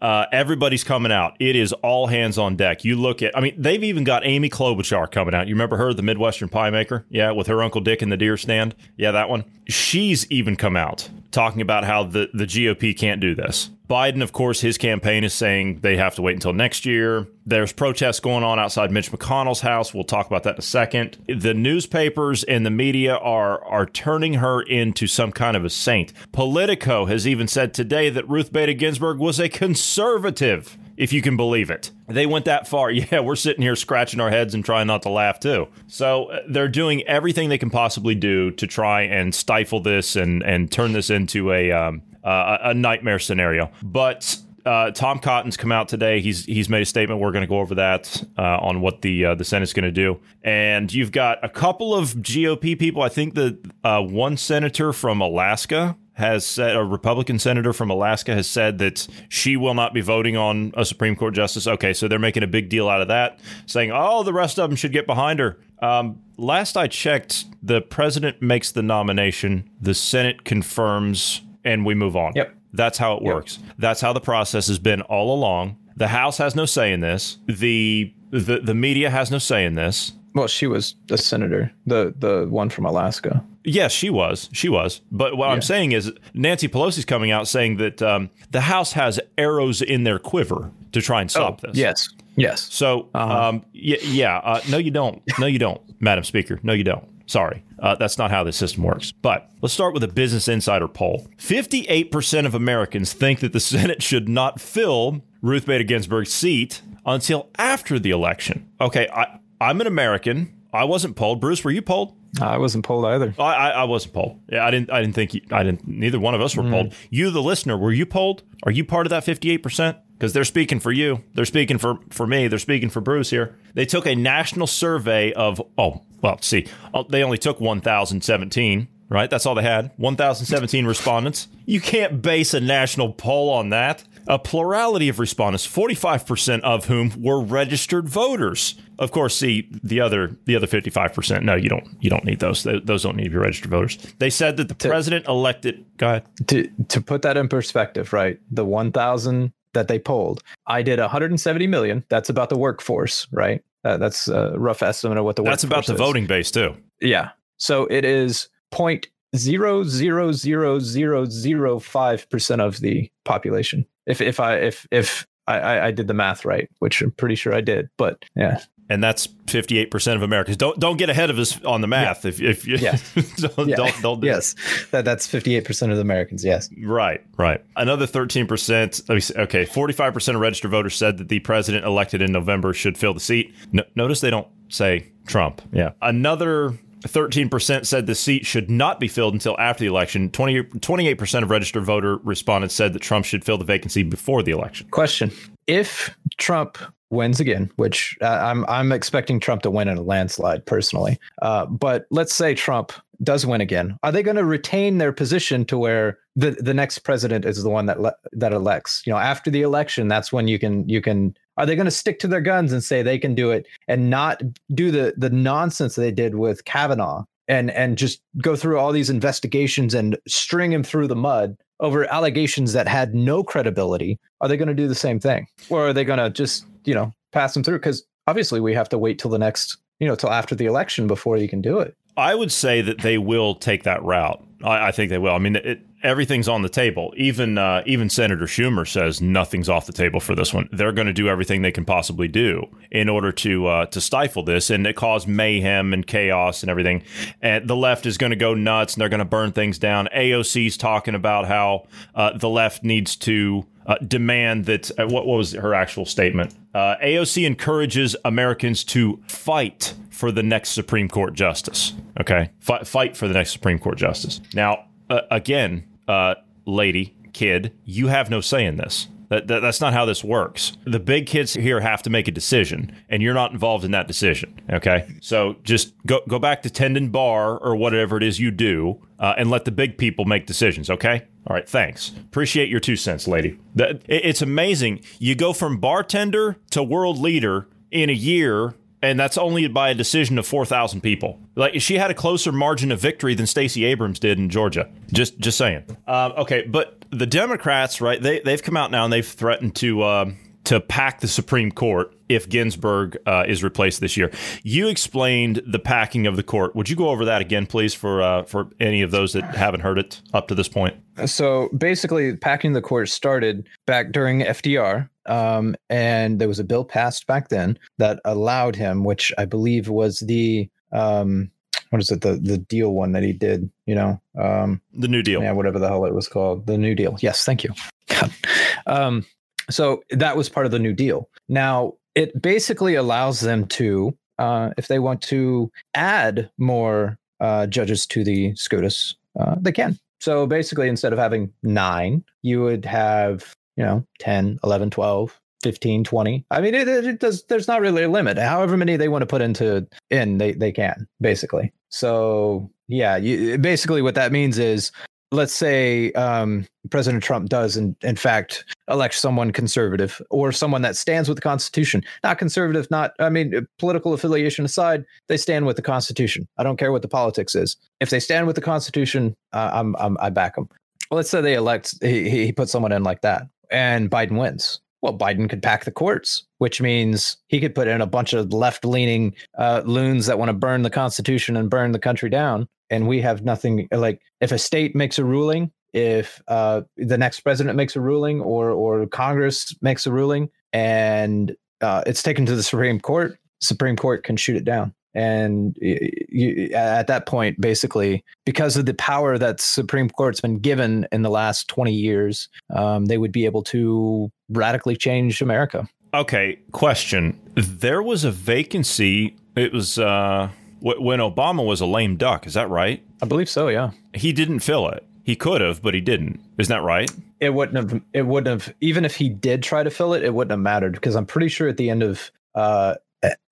uh, 0.00 0.24
everybody's 0.32 0.82
coming 0.82 1.12
out. 1.12 1.36
It 1.40 1.54
is 1.54 1.74
all 1.74 2.06
hands 2.06 2.38
on 2.38 2.56
deck. 2.56 2.86
You 2.86 2.96
look 2.96 3.20
at, 3.20 3.36
I 3.36 3.40
mean, 3.40 3.54
they've 3.58 3.84
even 3.84 4.02
got 4.02 4.24
Amy 4.24 4.48
Klobuchar 4.48 5.10
coming 5.10 5.34
out. 5.34 5.46
You 5.46 5.54
remember 5.54 5.76
her, 5.76 5.92
the 5.92 6.02
Midwestern 6.02 6.48
pie 6.48 6.70
maker? 6.70 7.04
Yeah, 7.10 7.32
with 7.32 7.46
her 7.48 7.62
Uncle 7.62 7.82
Dick 7.82 8.00
in 8.00 8.08
the 8.08 8.16
deer 8.16 8.38
stand. 8.38 8.74
Yeah, 8.96 9.10
that 9.10 9.28
one. 9.28 9.44
She's 9.68 10.30
even 10.30 10.56
come 10.56 10.74
out 10.74 11.10
talking 11.30 11.60
about 11.60 11.84
how 11.84 12.04
the, 12.04 12.28
the 12.32 12.44
GOP 12.44 12.96
can't 12.96 13.20
do 13.20 13.34
this. 13.34 13.70
Biden, 13.88 14.22
of 14.22 14.30
course, 14.30 14.60
his 14.60 14.78
campaign 14.78 15.24
is 15.24 15.34
saying 15.34 15.80
they 15.80 15.96
have 15.96 16.14
to 16.14 16.22
wait 16.22 16.34
until 16.34 16.52
next 16.52 16.86
year. 16.86 17.26
There's 17.44 17.72
protests 17.72 18.20
going 18.20 18.44
on 18.44 18.60
outside 18.60 18.92
Mitch 18.92 19.10
McConnell's 19.10 19.62
house. 19.62 19.92
We'll 19.92 20.04
talk 20.04 20.28
about 20.28 20.44
that 20.44 20.54
in 20.54 20.60
a 20.60 20.62
second. 20.62 21.18
The 21.26 21.54
newspapers 21.54 22.44
and 22.44 22.64
the 22.64 22.70
media 22.70 23.16
are 23.16 23.64
are 23.64 23.86
turning 23.86 24.34
her 24.34 24.62
into 24.62 25.08
some 25.08 25.32
kind 25.32 25.56
of 25.56 25.64
a 25.64 25.70
saint. 25.70 26.12
Politico 26.30 27.06
has 27.06 27.26
even 27.26 27.48
said 27.48 27.74
today 27.74 28.10
that 28.10 28.28
Ruth 28.28 28.52
Bader 28.52 28.74
Ginsburg 28.74 29.18
was 29.18 29.40
a 29.40 29.48
conservative, 29.48 30.78
if 31.00 31.14
you 31.14 31.22
can 31.22 31.34
believe 31.34 31.70
it. 31.70 31.90
They 32.08 32.26
went 32.26 32.44
that 32.44 32.68
far. 32.68 32.90
Yeah, 33.00 33.20
we're 33.20 33.36
sitting 33.36 33.62
here 33.62 33.76
scratching 33.76 34.20
our 34.20 34.28
heads 34.28 34.54
and 34.54 34.62
trying 34.62 34.86
not 34.86 35.02
to 35.02 35.08
laugh 35.08 35.40
too. 35.40 35.68
So 35.86 36.24
uh, 36.26 36.40
they're 36.48 36.68
doing 36.68 37.02
everything 37.04 37.48
they 37.48 37.56
can 37.56 37.70
possibly 37.70 38.14
do 38.14 38.50
to 38.52 38.66
try 38.66 39.02
and 39.02 39.34
stifle 39.34 39.80
this 39.80 40.16
and 40.16 40.42
and 40.42 40.70
turn 40.70 40.92
this 40.92 41.08
into 41.08 41.50
a 41.50 41.72
um, 41.72 42.02
uh, 42.22 42.58
a 42.62 42.74
nightmare 42.74 43.18
scenario. 43.18 43.70
But 43.82 44.36
uh, 44.66 44.90
Tom 44.90 45.18
Cotton's 45.18 45.56
come 45.56 45.72
out 45.72 45.88
today. 45.88 46.20
He's 46.20 46.44
he's 46.44 46.68
made 46.68 46.82
a 46.82 46.86
statement. 46.86 47.20
We're 47.20 47.32
going 47.32 47.42
to 47.42 47.48
go 47.48 47.60
over 47.60 47.76
that 47.76 48.22
uh, 48.36 48.58
on 48.58 48.82
what 48.82 49.00
the 49.00 49.24
uh, 49.24 49.34
the 49.34 49.44
Senate's 49.44 49.72
going 49.72 49.84
to 49.84 49.90
do. 49.90 50.20
And 50.42 50.92
you've 50.92 51.12
got 51.12 51.42
a 51.42 51.48
couple 51.48 51.94
of 51.94 52.14
GOP 52.16 52.78
people. 52.78 53.02
I 53.02 53.08
think 53.08 53.34
the 53.34 53.58
uh, 53.82 54.02
one 54.02 54.36
senator 54.36 54.92
from 54.92 55.20
Alaska 55.22 55.96
has 56.20 56.46
said 56.46 56.76
a 56.76 56.84
Republican 56.84 57.38
senator 57.38 57.72
from 57.72 57.90
Alaska 57.90 58.34
has 58.34 58.48
said 58.48 58.78
that 58.78 59.08
she 59.28 59.56
will 59.56 59.74
not 59.74 59.92
be 59.92 60.00
voting 60.00 60.36
on 60.36 60.72
a 60.76 60.84
Supreme 60.84 61.16
Court 61.16 61.34
justice. 61.34 61.66
Okay, 61.66 61.92
so 61.92 62.06
they're 62.06 62.18
making 62.18 62.44
a 62.44 62.46
big 62.46 62.68
deal 62.68 62.88
out 62.88 63.02
of 63.02 63.08
that, 63.08 63.40
saying, 63.66 63.90
"Oh, 63.92 64.22
the 64.22 64.32
rest 64.32 64.58
of 64.58 64.70
them 64.70 64.76
should 64.76 64.92
get 64.92 65.06
behind 65.06 65.40
her." 65.40 65.58
Um, 65.82 66.20
last 66.36 66.76
I 66.76 66.86
checked, 66.86 67.46
the 67.62 67.80
president 67.80 68.40
makes 68.40 68.70
the 68.70 68.82
nomination, 68.82 69.68
the 69.80 69.94
Senate 69.94 70.44
confirms, 70.44 71.40
and 71.64 71.84
we 71.84 71.94
move 71.94 72.16
on. 72.16 72.34
Yep. 72.36 72.54
That's 72.72 72.98
how 72.98 73.16
it 73.16 73.22
works. 73.22 73.58
That's 73.78 74.00
how 74.00 74.12
the 74.12 74.20
process 74.20 74.68
has 74.68 74.78
been 74.78 75.00
all 75.02 75.34
along. 75.34 75.76
The 75.96 76.08
House 76.08 76.38
has 76.38 76.54
no 76.54 76.66
say 76.66 76.92
in 76.92 77.00
this. 77.00 77.38
The 77.46 78.14
the, 78.30 78.60
the 78.60 78.74
media 78.74 79.10
has 79.10 79.30
no 79.30 79.38
say 79.38 79.64
in 79.64 79.74
this. 79.74 80.12
Well, 80.34 80.46
she 80.46 80.68
was 80.68 80.94
a 81.10 81.18
senator, 81.18 81.72
the 81.86 82.14
the 82.16 82.46
one 82.48 82.70
from 82.70 82.86
Alaska. 82.86 83.44
Yes, 83.64 83.92
she 83.92 84.08
was. 84.10 84.48
She 84.52 84.68
was. 84.68 85.00
But 85.12 85.36
what 85.36 85.50
I'm 85.50 85.60
saying 85.62 85.92
is 85.92 86.10
Nancy 86.34 86.66
Pelosi's 86.68 87.04
coming 87.04 87.30
out 87.30 87.46
saying 87.46 87.76
that 87.76 88.00
um, 88.00 88.30
the 88.50 88.62
House 88.62 88.92
has 88.94 89.20
arrows 89.36 89.82
in 89.82 90.04
their 90.04 90.18
quiver 90.18 90.70
to 90.92 91.02
try 91.02 91.20
and 91.20 91.30
stop 91.30 91.60
this. 91.60 91.76
Yes. 91.76 92.08
Yes. 92.36 92.72
So, 92.72 93.08
um, 93.14 93.64
y- 93.74 93.98
yeah, 94.02 94.38
uh, 94.38 94.60
no, 94.70 94.78
you 94.78 94.90
don't. 94.90 95.22
No, 95.38 95.46
you 95.46 95.58
don't, 95.58 95.80
Madam 96.00 96.24
Speaker. 96.24 96.58
No, 96.62 96.72
you 96.72 96.84
don't. 96.84 97.06
Sorry. 97.26 97.62
Uh, 97.78 97.94
that's 97.96 98.16
not 98.18 98.30
how 98.30 98.42
this 98.44 98.56
system 98.56 98.82
works. 98.82 99.12
But 99.12 99.50
let's 99.62 99.74
start 99.74 99.92
with 99.94 100.02
a 100.04 100.08
Business 100.08 100.48
Insider 100.48 100.88
poll 100.88 101.28
58% 101.38 102.46
of 102.46 102.54
Americans 102.54 103.12
think 103.12 103.40
that 103.40 103.52
the 103.52 103.60
Senate 103.60 104.02
should 104.02 104.28
not 104.28 104.60
fill 104.60 105.22
Ruth 105.42 105.66
Bader 105.66 105.84
Ginsburg's 105.84 106.32
seat 106.32 106.82
until 107.06 107.50
after 107.58 107.98
the 107.98 108.10
election. 108.10 108.68
Okay, 108.80 109.06
I, 109.12 109.38
I'm 109.60 109.80
an 109.80 109.86
American. 109.86 110.54
I 110.72 110.84
wasn't 110.84 111.16
polled. 111.16 111.40
Bruce, 111.40 111.62
were 111.64 111.70
you 111.70 111.82
polled? 111.82 112.14
I 112.40 112.58
wasn't 112.58 112.84
polled 112.84 113.06
either. 113.06 113.34
I, 113.38 113.42
I, 113.42 113.68
I 113.70 113.84
wasn't 113.84 114.14
polled. 114.14 114.40
Yeah, 114.48 114.64
I 114.64 114.70
didn't. 114.70 114.90
I 114.90 115.00
didn't 115.00 115.14
think. 115.14 115.34
You, 115.34 115.40
I 115.50 115.62
didn't. 115.62 115.88
Neither 115.88 116.20
one 116.20 116.34
of 116.34 116.40
us 116.40 116.56
were 116.56 116.62
hmm. 116.62 116.70
polled. 116.70 116.94
You, 117.08 117.30
the 117.30 117.42
listener, 117.42 117.76
were 117.76 117.92
you 117.92 118.06
polled? 118.06 118.42
Are 118.64 118.70
you 118.70 118.84
part 118.84 119.06
of 119.06 119.10
that 119.10 119.24
fifty-eight 119.24 119.62
percent? 119.62 119.98
Because 120.12 120.32
they're 120.32 120.44
speaking 120.44 120.80
for 120.80 120.92
you. 120.92 121.24
They're 121.34 121.44
speaking 121.44 121.78
for 121.78 121.98
for 122.10 122.26
me. 122.26 122.46
They're 122.46 122.58
speaking 122.58 122.90
for 122.90 123.00
Bruce 123.00 123.30
here. 123.30 123.56
They 123.74 123.86
took 123.86 124.06
a 124.06 124.14
national 124.14 124.66
survey 124.66 125.32
of. 125.32 125.60
Oh, 125.78 126.02
well, 126.22 126.40
see, 126.42 126.66
oh, 126.92 127.04
they 127.04 127.22
only 127.24 127.38
took 127.38 127.60
one 127.60 127.80
thousand 127.80 128.22
seventeen. 128.22 128.88
Right, 129.08 129.28
that's 129.28 129.44
all 129.44 129.56
they 129.56 129.62
had. 129.62 129.90
One 129.96 130.14
thousand 130.14 130.46
seventeen 130.46 130.86
respondents. 130.86 131.48
You 131.66 131.80
can't 131.80 132.22
base 132.22 132.54
a 132.54 132.60
national 132.60 133.12
poll 133.12 133.50
on 133.50 133.70
that. 133.70 134.04
A 134.30 134.38
plurality 134.38 135.08
of 135.08 135.18
respondents, 135.18 135.66
45% 135.66 136.60
of 136.60 136.84
whom 136.86 137.20
were 137.20 137.40
registered 137.42 138.08
voters. 138.08 138.76
Of 138.98 139.10
course, 139.10 139.34
see 139.36 139.68
the 139.82 140.00
other 140.00 140.36
the 140.44 140.54
other 140.54 140.68
55%. 140.68 141.42
No, 141.42 141.56
you 141.56 141.68
don't 141.68 141.84
you 142.00 142.08
don't 142.10 142.24
need 142.24 142.38
those. 142.38 142.62
Th- 142.62 142.82
Those 142.84 143.02
don't 143.02 143.16
need 143.16 143.24
to 143.24 143.30
be 143.30 143.36
registered 143.36 143.70
voters. 143.70 143.98
They 144.18 144.30
said 144.30 144.56
that 144.58 144.68
the 144.68 144.74
president 144.76 145.26
elected 145.26 145.84
Go 145.96 146.06
ahead. 146.06 146.24
to 146.46 146.68
to 146.88 147.00
put 147.00 147.22
that 147.22 147.36
in 147.36 147.48
perspective, 147.48 148.12
right? 148.12 148.38
The 148.52 148.64
1,000 148.64 149.52
that 149.74 149.88
they 149.88 149.98
polled, 149.98 150.42
I 150.66 150.82
did 150.82 150.98
170 151.00 151.66
million. 151.66 152.04
That's 152.08 152.28
about 152.28 152.50
the 152.50 152.58
workforce, 152.58 153.26
right? 153.32 153.62
Uh, 153.84 153.96
that's 153.96 154.28
a 154.28 154.52
rough 154.58 154.82
estimate 154.82 155.18
of 155.18 155.24
what 155.24 155.36
the 155.36 155.42
That's 155.42 155.64
about 155.64 155.86
the 155.86 155.94
is. 155.94 155.98
voting 155.98 156.26
base 156.26 156.50
too. 156.52 156.76
Yeah. 157.00 157.30
So 157.56 157.86
it 157.86 158.04
is 158.04 158.48
point 158.70 159.08
zero 159.36 159.82
zero 159.84 160.32
zero 160.32 160.78
zero 160.78 161.24
zero 161.24 161.78
five 161.80 162.28
percent 162.30 162.60
of 162.60 162.80
the 162.80 163.10
population. 163.24 163.86
If 164.10 164.20
if 164.20 164.40
I 164.40 164.56
if 164.56 164.86
if 164.90 165.26
I, 165.46 165.86
I 165.86 165.90
did 165.90 166.06
the 166.06 166.14
math 166.14 166.44
right, 166.44 166.68
which 166.78 167.00
I'm 167.02 167.10
pretty 167.12 167.34
sure 167.34 167.54
I 167.54 167.60
did, 167.60 167.88
but 167.96 168.24
yeah, 168.36 168.60
and 168.90 169.02
that's 169.02 169.28
58% 169.46 170.16
of 170.16 170.22
Americans. 170.22 170.56
Don't 170.56 170.78
don't 170.78 170.96
get 170.96 171.08
ahead 171.08 171.30
of 171.30 171.38
us 171.38 171.62
on 171.64 171.80
the 171.80 171.86
math. 171.86 172.24
Yeah. 172.24 172.28
If 172.28 172.40
if 172.40 172.66
you 172.66 172.76
yeah. 172.76 172.98
don't, 173.36 173.68
yeah. 173.68 173.76
don't, 173.76 174.02
don't 174.02 174.22
yes, 174.24 174.56
that 174.90 175.04
that's 175.04 175.28
58% 175.28 175.90
of 175.90 175.96
the 175.96 176.02
Americans. 176.02 176.44
Yes, 176.44 176.68
right, 176.82 177.24
right. 177.36 177.64
Another 177.76 178.06
13%. 178.06 179.08
Let 179.08 179.14
me 179.14 179.42
okay, 179.42 179.64
45% 179.64 180.34
of 180.34 180.40
registered 180.40 180.72
voters 180.72 180.96
said 180.96 181.18
that 181.18 181.28
the 181.28 181.38
president 181.38 181.86
elected 181.86 182.20
in 182.20 182.32
November 182.32 182.74
should 182.74 182.98
fill 182.98 183.14
the 183.14 183.20
seat. 183.20 183.54
No, 183.72 183.84
notice 183.94 184.20
they 184.20 184.30
don't 184.30 184.48
say 184.68 185.12
Trump. 185.26 185.62
Yeah, 185.72 185.92
another 186.02 186.76
13% 187.02 187.86
said 187.86 188.06
the 188.06 188.14
seat 188.14 188.46
should 188.46 188.70
not 188.70 189.00
be 189.00 189.08
filled 189.08 189.34
until 189.34 189.58
after 189.58 189.84
the 189.84 189.88
election. 189.88 190.30
20, 190.30 190.62
28% 190.62 191.42
of 191.42 191.50
registered 191.50 191.84
voter 191.84 192.16
respondents 192.18 192.74
said 192.74 192.92
that 192.92 193.02
Trump 193.02 193.24
should 193.24 193.44
fill 193.44 193.58
the 193.58 193.64
vacancy 193.64 194.02
before 194.02 194.42
the 194.42 194.52
election. 194.52 194.88
Question. 194.90 195.30
If 195.66 196.16
Trump 196.36 196.78
wins 197.10 197.40
again, 197.40 197.70
which 197.76 198.16
uh, 198.22 198.26
I'm 198.26 198.64
I'm 198.66 198.92
expecting 198.92 199.40
Trump 199.40 199.62
to 199.62 199.70
win 199.70 199.88
in 199.88 199.98
a 199.98 200.02
landslide 200.02 200.64
personally. 200.64 201.18
Uh, 201.42 201.66
but 201.66 202.06
let's 202.10 202.34
say 202.34 202.54
Trump 202.54 202.92
does 203.22 203.44
win 203.44 203.60
again. 203.60 203.98
Are 204.02 204.12
they 204.12 204.22
going 204.22 204.36
to 204.36 204.44
retain 204.44 204.98
their 204.98 205.12
position 205.12 205.64
to 205.66 205.78
where 205.78 206.18
the 206.36 206.52
the 206.52 206.74
next 206.74 207.00
president 207.00 207.44
is 207.44 207.62
the 207.62 207.70
one 207.70 207.86
that 207.86 208.00
le- 208.00 208.16
that 208.32 208.52
elects? 208.52 209.02
You 209.04 209.12
know, 209.12 209.18
after 209.18 209.50
the 209.50 209.62
election, 209.62 210.08
that's 210.08 210.32
when 210.32 210.48
you 210.48 210.58
can 210.58 210.88
you 210.88 211.00
can. 211.00 211.36
Are 211.56 211.66
they 211.66 211.76
going 211.76 211.86
to 211.86 211.90
stick 211.90 212.18
to 212.20 212.28
their 212.28 212.40
guns 212.40 212.72
and 212.72 212.82
say 212.82 213.02
they 213.02 213.18
can 213.18 213.34
do 213.34 213.50
it 213.50 213.66
and 213.88 214.08
not 214.08 214.40
do 214.74 214.90
the 214.90 215.14
the 215.16 215.30
nonsense 215.30 215.96
they 215.96 216.12
did 216.12 216.36
with 216.36 216.64
Kavanaugh 216.64 217.24
and 217.48 217.70
and 217.72 217.98
just 217.98 218.22
go 218.38 218.56
through 218.56 218.78
all 218.78 218.92
these 218.92 219.10
investigations 219.10 219.92
and 219.94 220.16
string 220.26 220.72
him 220.72 220.82
through 220.82 221.08
the 221.08 221.16
mud 221.16 221.56
over 221.80 222.10
allegations 222.12 222.72
that 222.74 222.86
had 222.86 223.14
no 223.14 223.42
credibility? 223.42 224.18
Are 224.40 224.48
they 224.48 224.56
going 224.56 224.68
to 224.68 224.74
do 224.74 224.88
the 224.88 224.94
same 224.94 225.20
thing, 225.20 225.46
or 225.68 225.88
are 225.88 225.92
they 225.92 226.04
going 226.04 226.18
to 226.18 226.30
just 226.30 226.64
you 226.84 226.94
know, 226.94 227.12
pass 227.32 227.54
them 227.54 227.62
through 227.62 227.78
because 227.78 228.04
obviously 228.26 228.60
we 228.60 228.74
have 228.74 228.88
to 228.90 228.98
wait 228.98 229.18
till 229.18 229.30
the 229.30 229.38
next, 229.38 229.76
you 229.98 230.06
know, 230.06 230.14
till 230.14 230.30
after 230.30 230.54
the 230.54 230.66
election 230.66 231.06
before 231.06 231.36
you 231.36 231.48
can 231.48 231.60
do 231.60 231.78
it. 231.78 231.96
I 232.16 232.34
would 232.34 232.52
say 232.52 232.82
that 232.82 233.00
they 233.00 233.18
will 233.18 233.54
take 233.54 233.84
that 233.84 234.02
route. 234.02 234.44
I, 234.62 234.88
I 234.88 234.92
think 234.92 235.10
they 235.10 235.18
will. 235.18 235.34
I 235.34 235.38
mean, 235.38 235.56
it, 235.56 235.80
everything's 236.02 236.48
on 236.48 236.62
the 236.62 236.68
table. 236.68 237.12
Even 237.16 237.58
uh, 237.58 237.82
even 237.86 238.10
Senator 238.10 238.44
Schumer 238.44 238.86
says 238.86 239.20
nothing's 239.20 239.68
off 239.68 239.86
the 239.86 239.92
table 239.92 240.20
for 240.20 240.34
this 240.34 240.52
one. 240.52 240.68
They're 240.72 240.92
going 240.92 241.06
to 241.06 241.12
do 241.12 241.28
everything 241.28 241.62
they 241.62 241.72
can 241.72 241.84
possibly 241.84 242.28
do 242.28 242.64
in 242.90 243.08
order 243.08 243.32
to 243.32 243.66
uh, 243.66 243.86
to 243.86 244.00
stifle 244.00 244.42
this 244.42 244.70
and 244.70 244.86
it 244.86 244.96
cause 244.96 245.26
mayhem 245.26 245.92
and 245.92 246.06
chaos 246.06 246.62
and 246.62 246.70
everything. 246.70 247.02
And 247.40 247.68
the 247.68 247.76
left 247.76 248.06
is 248.06 248.18
going 248.18 248.30
to 248.30 248.36
go 248.36 248.54
nuts 248.54 248.94
and 248.94 249.00
they're 249.00 249.08
going 249.08 249.18
to 249.18 249.24
burn 249.24 249.52
things 249.52 249.78
down. 249.78 250.08
AOC's 250.14 250.76
talking 250.76 251.14
about 251.14 251.46
how 251.46 251.86
uh, 252.14 252.36
the 252.36 252.48
left 252.48 252.84
needs 252.84 253.16
to 253.16 253.64
uh, 253.86 253.96
demand 254.06 254.66
that 254.66 254.90
uh, 254.98 255.06
what, 255.06 255.26
was 255.26 255.52
her 255.52 255.74
actual 255.74 256.06
statement? 256.06 256.54
Uh, 256.74 256.96
AOC 257.02 257.46
encourages 257.46 258.16
Americans 258.24 258.84
to 258.84 259.20
fight 259.26 259.94
for 260.10 260.30
the 260.30 260.42
next 260.42 260.70
Supreme 260.70 261.08
Court 261.08 261.34
justice. 261.34 261.94
Okay, 262.20 262.50
F- 262.68 262.86
fight 262.86 263.16
for 263.16 263.26
the 263.26 263.34
next 263.34 263.52
Supreme 263.52 263.78
Court 263.78 263.98
justice. 263.98 264.40
Now, 264.54 264.86
uh, 265.08 265.22
again, 265.30 265.84
uh, 266.06 266.34
lady, 266.66 267.14
kid, 267.32 267.72
you 267.84 268.08
have 268.08 268.30
no 268.30 268.40
say 268.40 268.64
in 268.64 268.76
this. 268.76 269.08
That, 269.30 269.46
that, 269.46 269.60
that's 269.60 269.80
not 269.80 269.92
how 269.92 270.04
this 270.06 270.24
works. 270.24 270.76
The 270.84 270.98
big 270.98 271.26
kids 271.26 271.54
here 271.54 271.78
have 271.78 272.02
to 272.02 272.10
make 272.10 272.26
a 272.26 272.32
decision, 272.32 272.92
and 273.08 273.22
you're 273.22 273.34
not 273.34 273.52
involved 273.52 273.84
in 273.84 273.92
that 273.92 274.08
decision. 274.08 274.60
Okay, 274.68 275.06
so 275.20 275.54
just 275.62 275.94
go 276.04 276.20
go 276.28 276.40
back 276.40 276.62
to 276.62 276.70
tendon 276.70 277.10
bar 277.10 277.56
or 277.56 277.76
whatever 277.76 278.16
it 278.16 278.24
is 278.24 278.40
you 278.40 278.50
do, 278.50 279.00
uh, 279.20 279.34
and 279.36 279.50
let 279.50 279.64
the 279.64 279.70
big 279.70 279.98
people 279.98 280.24
make 280.24 280.46
decisions. 280.46 280.90
Okay. 280.90 281.26
All 281.46 281.54
right. 281.54 281.68
Thanks. 281.68 282.10
Appreciate 282.24 282.68
your 282.68 282.80
two 282.80 282.96
cents, 282.96 283.28
lady. 283.28 283.58
It's 283.76 284.42
amazing. 284.42 285.02
You 285.18 285.34
go 285.34 285.52
from 285.52 285.78
bartender 285.78 286.56
to 286.70 286.82
world 286.82 287.18
leader 287.18 287.68
in 287.90 288.10
a 288.10 288.14
year 288.14 288.74
and 289.02 289.18
that's 289.18 289.38
only 289.38 289.66
by 289.68 289.90
a 289.90 289.94
decision 289.94 290.38
of 290.38 290.46
4,000 290.46 291.00
people. 291.00 291.40
Like 291.54 291.80
she 291.80 291.96
had 291.96 292.10
a 292.10 292.14
closer 292.14 292.52
margin 292.52 292.92
of 292.92 293.00
victory 293.00 293.34
than 293.34 293.46
Stacey 293.46 293.84
Abrams 293.84 294.18
did 294.18 294.38
in 294.38 294.50
Georgia. 294.50 294.88
Just 295.12 295.38
just 295.38 295.56
saying. 295.56 295.84
Uh, 296.06 296.32
okay, 296.38 296.62
but 296.66 297.04
the 297.10 297.26
Democrats, 297.26 298.00
right? 298.00 298.20
They 298.20 298.40
they've 298.40 298.62
come 298.62 298.76
out 298.76 298.90
now 298.90 299.04
and 299.04 299.12
they've 299.12 299.26
threatened 299.26 299.74
to 299.76 300.02
uh, 300.02 300.30
to 300.70 300.78
pack 300.78 301.18
the 301.18 301.26
Supreme 301.26 301.72
Court 301.72 302.14
if 302.28 302.48
Ginsburg 302.48 303.18
uh, 303.26 303.42
is 303.48 303.64
replaced 303.64 304.00
this 304.00 304.16
year. 304.16 304.30
You 304.62 304.86
explained 304.86 305.60
the 305.66 305.80
packing 305.80 306.28
of 306.28 306.36
the 306.36 306.44
court. 306.44 306.76
Would 306.76 306.88
you 306.88 306.94
go 306.94 307.08
over 307.08 307.24
that 307.24 307.40
again, 307.40 307.66
please, 307.66 307.92
for 307.92 308.22
uh, 308.22 308.44
for 308.44 308.68
any 308.78 309.02
of 309.02 309.10
those 309.10 309.32
that 309.32 309.42
haven't 309.56 309.80
heard 309.80 309.98
it 309.98 310.20
up 310.32 310.46
to 310.46 310.54
this 310.54 310.68
point? 310.68 310.94
So 311.26 311.70
basically, 311.76 312.36
packing 312.36 312.72
the 312.72 312.80
court 312.80 313.08
started 313.08 313.68
back 313.84 314.12
during 314.12 314.42
FDR, 314.42 315.10
um, 315.26 315.74
and 315.88 316.40
there 316.40 316.46
was 316.46 316.60
a 316.60 316.64
bill 316.64 316.84
passed 316.84 317.26
back 317.26 317.48
then 317.48 317.76
that 317.98 318.20
allowed 318.24 318.76
him, 318.76 319.02
which 319.02 319.32
I 319.38 319.46
believe 319.46 319.88
was 319.88 320.20
the 320.20 320.68
um, 320.92 321.50
what 321.88 322.00
is 322.00 322.12
it 322.12 322.20
the 322.20 322.34
the 322.36 322.58
deal 322.58 322.94
one 322.94 323.10
that 323.10 323.24
he 323.24 323.32
did 323.32 323.68
you 323.86 323.96
know 323.96 324.20
um 324.38 324.80
the 324.92 325.08
new 325.08 325.22
deal 325.22 325.42
yeah 325.42 325.50
whatever 325.50 325.80
the 325.80 325.88
hell 325.88 326.04
it 326.04 326.14
was 326.14 326.28
called 326.28 326.64
the 326.66 326.78
new 326.78 326.94
deal 326.94 327.16
yes 327.20 327.44
thank 327.44 327.64
you 327.64 327.74
um 328.86 329.26
so 329.70 330.02
that 330.10 330.36
was 330.36 330.48
part 330.48 330.66
of 330.66 330.72
the 330.72 330.78
New 330.78 330.92
Deal. 330.92 331.28
Now, 331.48 331.94
it 332.14 332.40
basically 332.40 332.94
allows 332.94 333.40
them 333.40 333.66
to, 333.68 334.16
uh, 334.38 334.70
if 334.76 334.88
they 334.88 334.98
want 334.98 335.22
to 335.22 335.70
add 335.94 336.50
more 336.58 337.18
uh, 337.40 337.66
judges 337.66 338.06
to 338.08 338.24
the 338.24 338.54
SCOTUS, 338.56 339.16
uh, 339.38 339.56
they 339.60 339.72
can. 339.72 339.98
So 340.20 340.46
basically, 340.46 340.88
instead 340.88 341.12
of 341.12 341.18
having 341.18 341.52
nine, 341.62 342.24
you 342.42 342.62
would 342.62 342.84
have, 342.84 343.54
you 343.76 343.84
know, 343.84 344.04
10, 344.18 344.58
11, 344.62 344.90
12, 344.90 345.40
15, 345.62 346.04
20. 346.04 346.44
I 346.50 346.60
mean, 346.60 346.74
it, 346.74 346.88
it 346.88 347.20
does, 347.20 347.44
there's 347.44 347.68
not 347.68 347.80
really 347.80 348.02
a 348.02 348.08
limit. 348.08 348.36
However 348.38 348.76
many 348.76 348.96
they 348.96 349.08
want 349.08 349.22
to 349.22 349.26
put 349.26 349.42
into 349.42 349.86
in, 350.10 350.38
they, 350.38 350.52
they 350.52 350.72
can, 350.72 351.06
basically. 351.20 351.72
So 351.88 352.70
yeah, 352.88 353.16
you, 353.16 353.56
basically 353.58 354.02
what 354.02 354.14
that 354.16 354.32
means 354.32 354.58
is 354.58 354.92
let's 355.32 355.54
say 355.54 356.12
um, 356.12 356.66
President 356.90 357.22
Trump 357.22 357.48
does, 357.48 357.76
in, 357.76 357.96
in 358.02 358.16
fact, 358.16 358.64
elect 358.88 359.14
someone 359.14 359.52
conservative 359.52 360.20
or 360.30 360.52
someone 360.52 360.82
that 360.82 360.96
stands 360.96 361.28
with 361.28 361.36
the 361.36 361.42
Constitution. 361.42 362.02
Not 362.24 362.38
conservative, 362.38 362.90
not, 362.90 363.12
I 363.18 363.30
mean, 363.30 363.66
political 363.78 364.12
affiliation 364.12 364.64
aside, 364.64 365.04
they 365.28 365.36
stand 365.36 365.66
with 365.66 365.76
the 365.76 365.82
Constitution. 365.82 366.48
I 366.58 366.62
don't 366.62 366.78
care 366.78 366.92
what 366.92 367.02
the 367.02 367.08
politics 367.08 367.54
is. 367.54 367.76
If 368.00 368.10
they 368.10 368.20
stand 368.20 368.46
with 368.46 368.56
the 368.56 368.62
Constitution, 368.62 369.36
uh, 369.52 369.70
I'm, 369.72 369.94
I'm, 369.98 370.16
I 370.20 370.30
back 370.30 370.56
them. 370.56 370.68
Let's 371.10 371.30
say 371.30 371.40
they 371.40 371.54
elect, 371.54 371.94
he, 372.02 372.28
he 372.30 372.52
puts 372.52 372.72
someone 372.72 372.92
in 372.92 373.02
like 373.02 373.20
that 373.22 373.46
and 373.70 374.10
Biden 374.10 374.38
wins. 374.38 374.80
Well, 375.02 375.16
Biden 375.16 375.48
could 375.48 375.62
pack 375.62 375.84
the 375.84 375.90
courts, 375.90 376.44
which 376.58 376.80
means 376.80 377.38
he 377.48 377.58
could 377.58 377.74
put 377.74 377.88
in 377.88 378.00
a 378.00 378.06
bunch 378.06 378.34
of 378.34 378.52
left 378.52 378.84
leaning 378.84 379.34
uh, 379.56 379.82
loons 379.84 380.26
that 380.26 380.38
want 380.38 380.50
to 380.50 380.54
burn 380.54 380.82
the 380.82 380.90
Constitution 380.90 381.56
and 381.56 381.70
burn 381.70 381.92
the 381.92 381.98
country 381.98 382.28
down 382.28 382.68
and 382.90 383.06
we 383.06 383.20
have 383.20 383.44
nothing 383.44 383.88
like 383.92 384.20
if 384.40 384.52
a 384.52 384.58
state 384.58 384.94
makes 384.94 385.18
a 385.18 385.24
ruling 385.24 385.70
if 385.92 386.42
uh, 386.48 386.82
the 386.96 387.16
next 387.16 387.40
president 387.40 387.76
makes 387.76 387.96
a 387.96 388.00
ruling 388.00 388.40
or 388.40 388.70
or 388.70 389.06
congress 389.06 389.74
makes 389.80 390.06
a 390.06 390.12
ruling 390.12 390.50
and 390.72 391.56
uh, 391.80 392.02
it's 392.06 392.22
taken 392.22 392.44
to 392.44 392.54
the 392.54 392.62
supreme 392.62 393.00
court 393.00 393.38
supreme 393.60 393.96
court 393.96 394.24
can 394.24 394.36
shoot 394.36 394.56
it 394.56 394.64
down 394.64 394.92
and 395.14 395.76
you, 395.80 396.70
at 396.74 397.06
that 397.06 397.26
point 397.26 397.60
basically 397.60 398.24
because 398.44 398.76
of 398.76 398.86
the 398.86 398.94
power 398.94 399.38
that 399.38 399.60
supreme 399.60 400.08
court's 400.08 400.40
been 400.40 400.58
given 400.58 401.06
in 401.12 401.22
the 401.22 401.30
last 401.30 401.68
20 401.68 401.92
years 401.92 402.48
um, 402.74 403.06
they 403.06 403.18
would 403.18 403.32
be 403.32 403.44
able 403.44 403.62
to 403.62 404.30
radically 404.50 404.96
change 404.96 405.42
america 405.42 405.88
okay 406.14 406.58
question 406.72 407.38
there 407.54 408.02
was 408.02 408.24
a 408.24 408.30
vacancy 408.30 409.34
it 409.56 409.72
was 409.72 409.98
uh 409.98 410.48
when 410.80 411.20
Obama 411.20 411.64
was 411.64 411.80
a 411.80 411.86
lame 411.86 412.16
duck. 412.16 412.46
Is 412.46 412.54
that 412.54 412.68
right? 412.68 413.02
I 413.22 413.26
believe 413.26 413.48
so. 413.48 413.68
Yeah. 413.68 413.90
He 414.14 414.32
didn't 414.32 414.60
fill 414.60 414.88
it. 414.88 415.06
He 415.24 415.36
could 415.36 415.60
have, 415.60 415.82
but 415.82 415.94
he 415.94 416.00
didn't. 416.00 416.40
Isn't 416.58 416.74
that 416.74 416.82
right? 416.82 417.10
It 417.40 417.54
wouldn't 417.54 417.92
have. 417.92 418.02
It 418.12 418.26
wouldn't 418.26 418.64
have. 418.64 418.74
Even 418.80 419.04
if 419.04 419.14
he 419.14 419.28
did 419.28 419.62
try 419.62 419.82
to 419.82 419.90
fill 419.90 420.14
it, 420.14 420.24
it 420.24 420.34
wouldn't 420.34 420.50
have 420.50 420.60
mattered 420.60 420.92
because 420.92 421.14
I'm 421.14 421.26
pretty 421.26 421.48
sure 421.48 421.68
at 421.68 421.76
the 421.76 421.90
end 421.90 422.02
of 422.02 422.30
uh, 422.54 422.94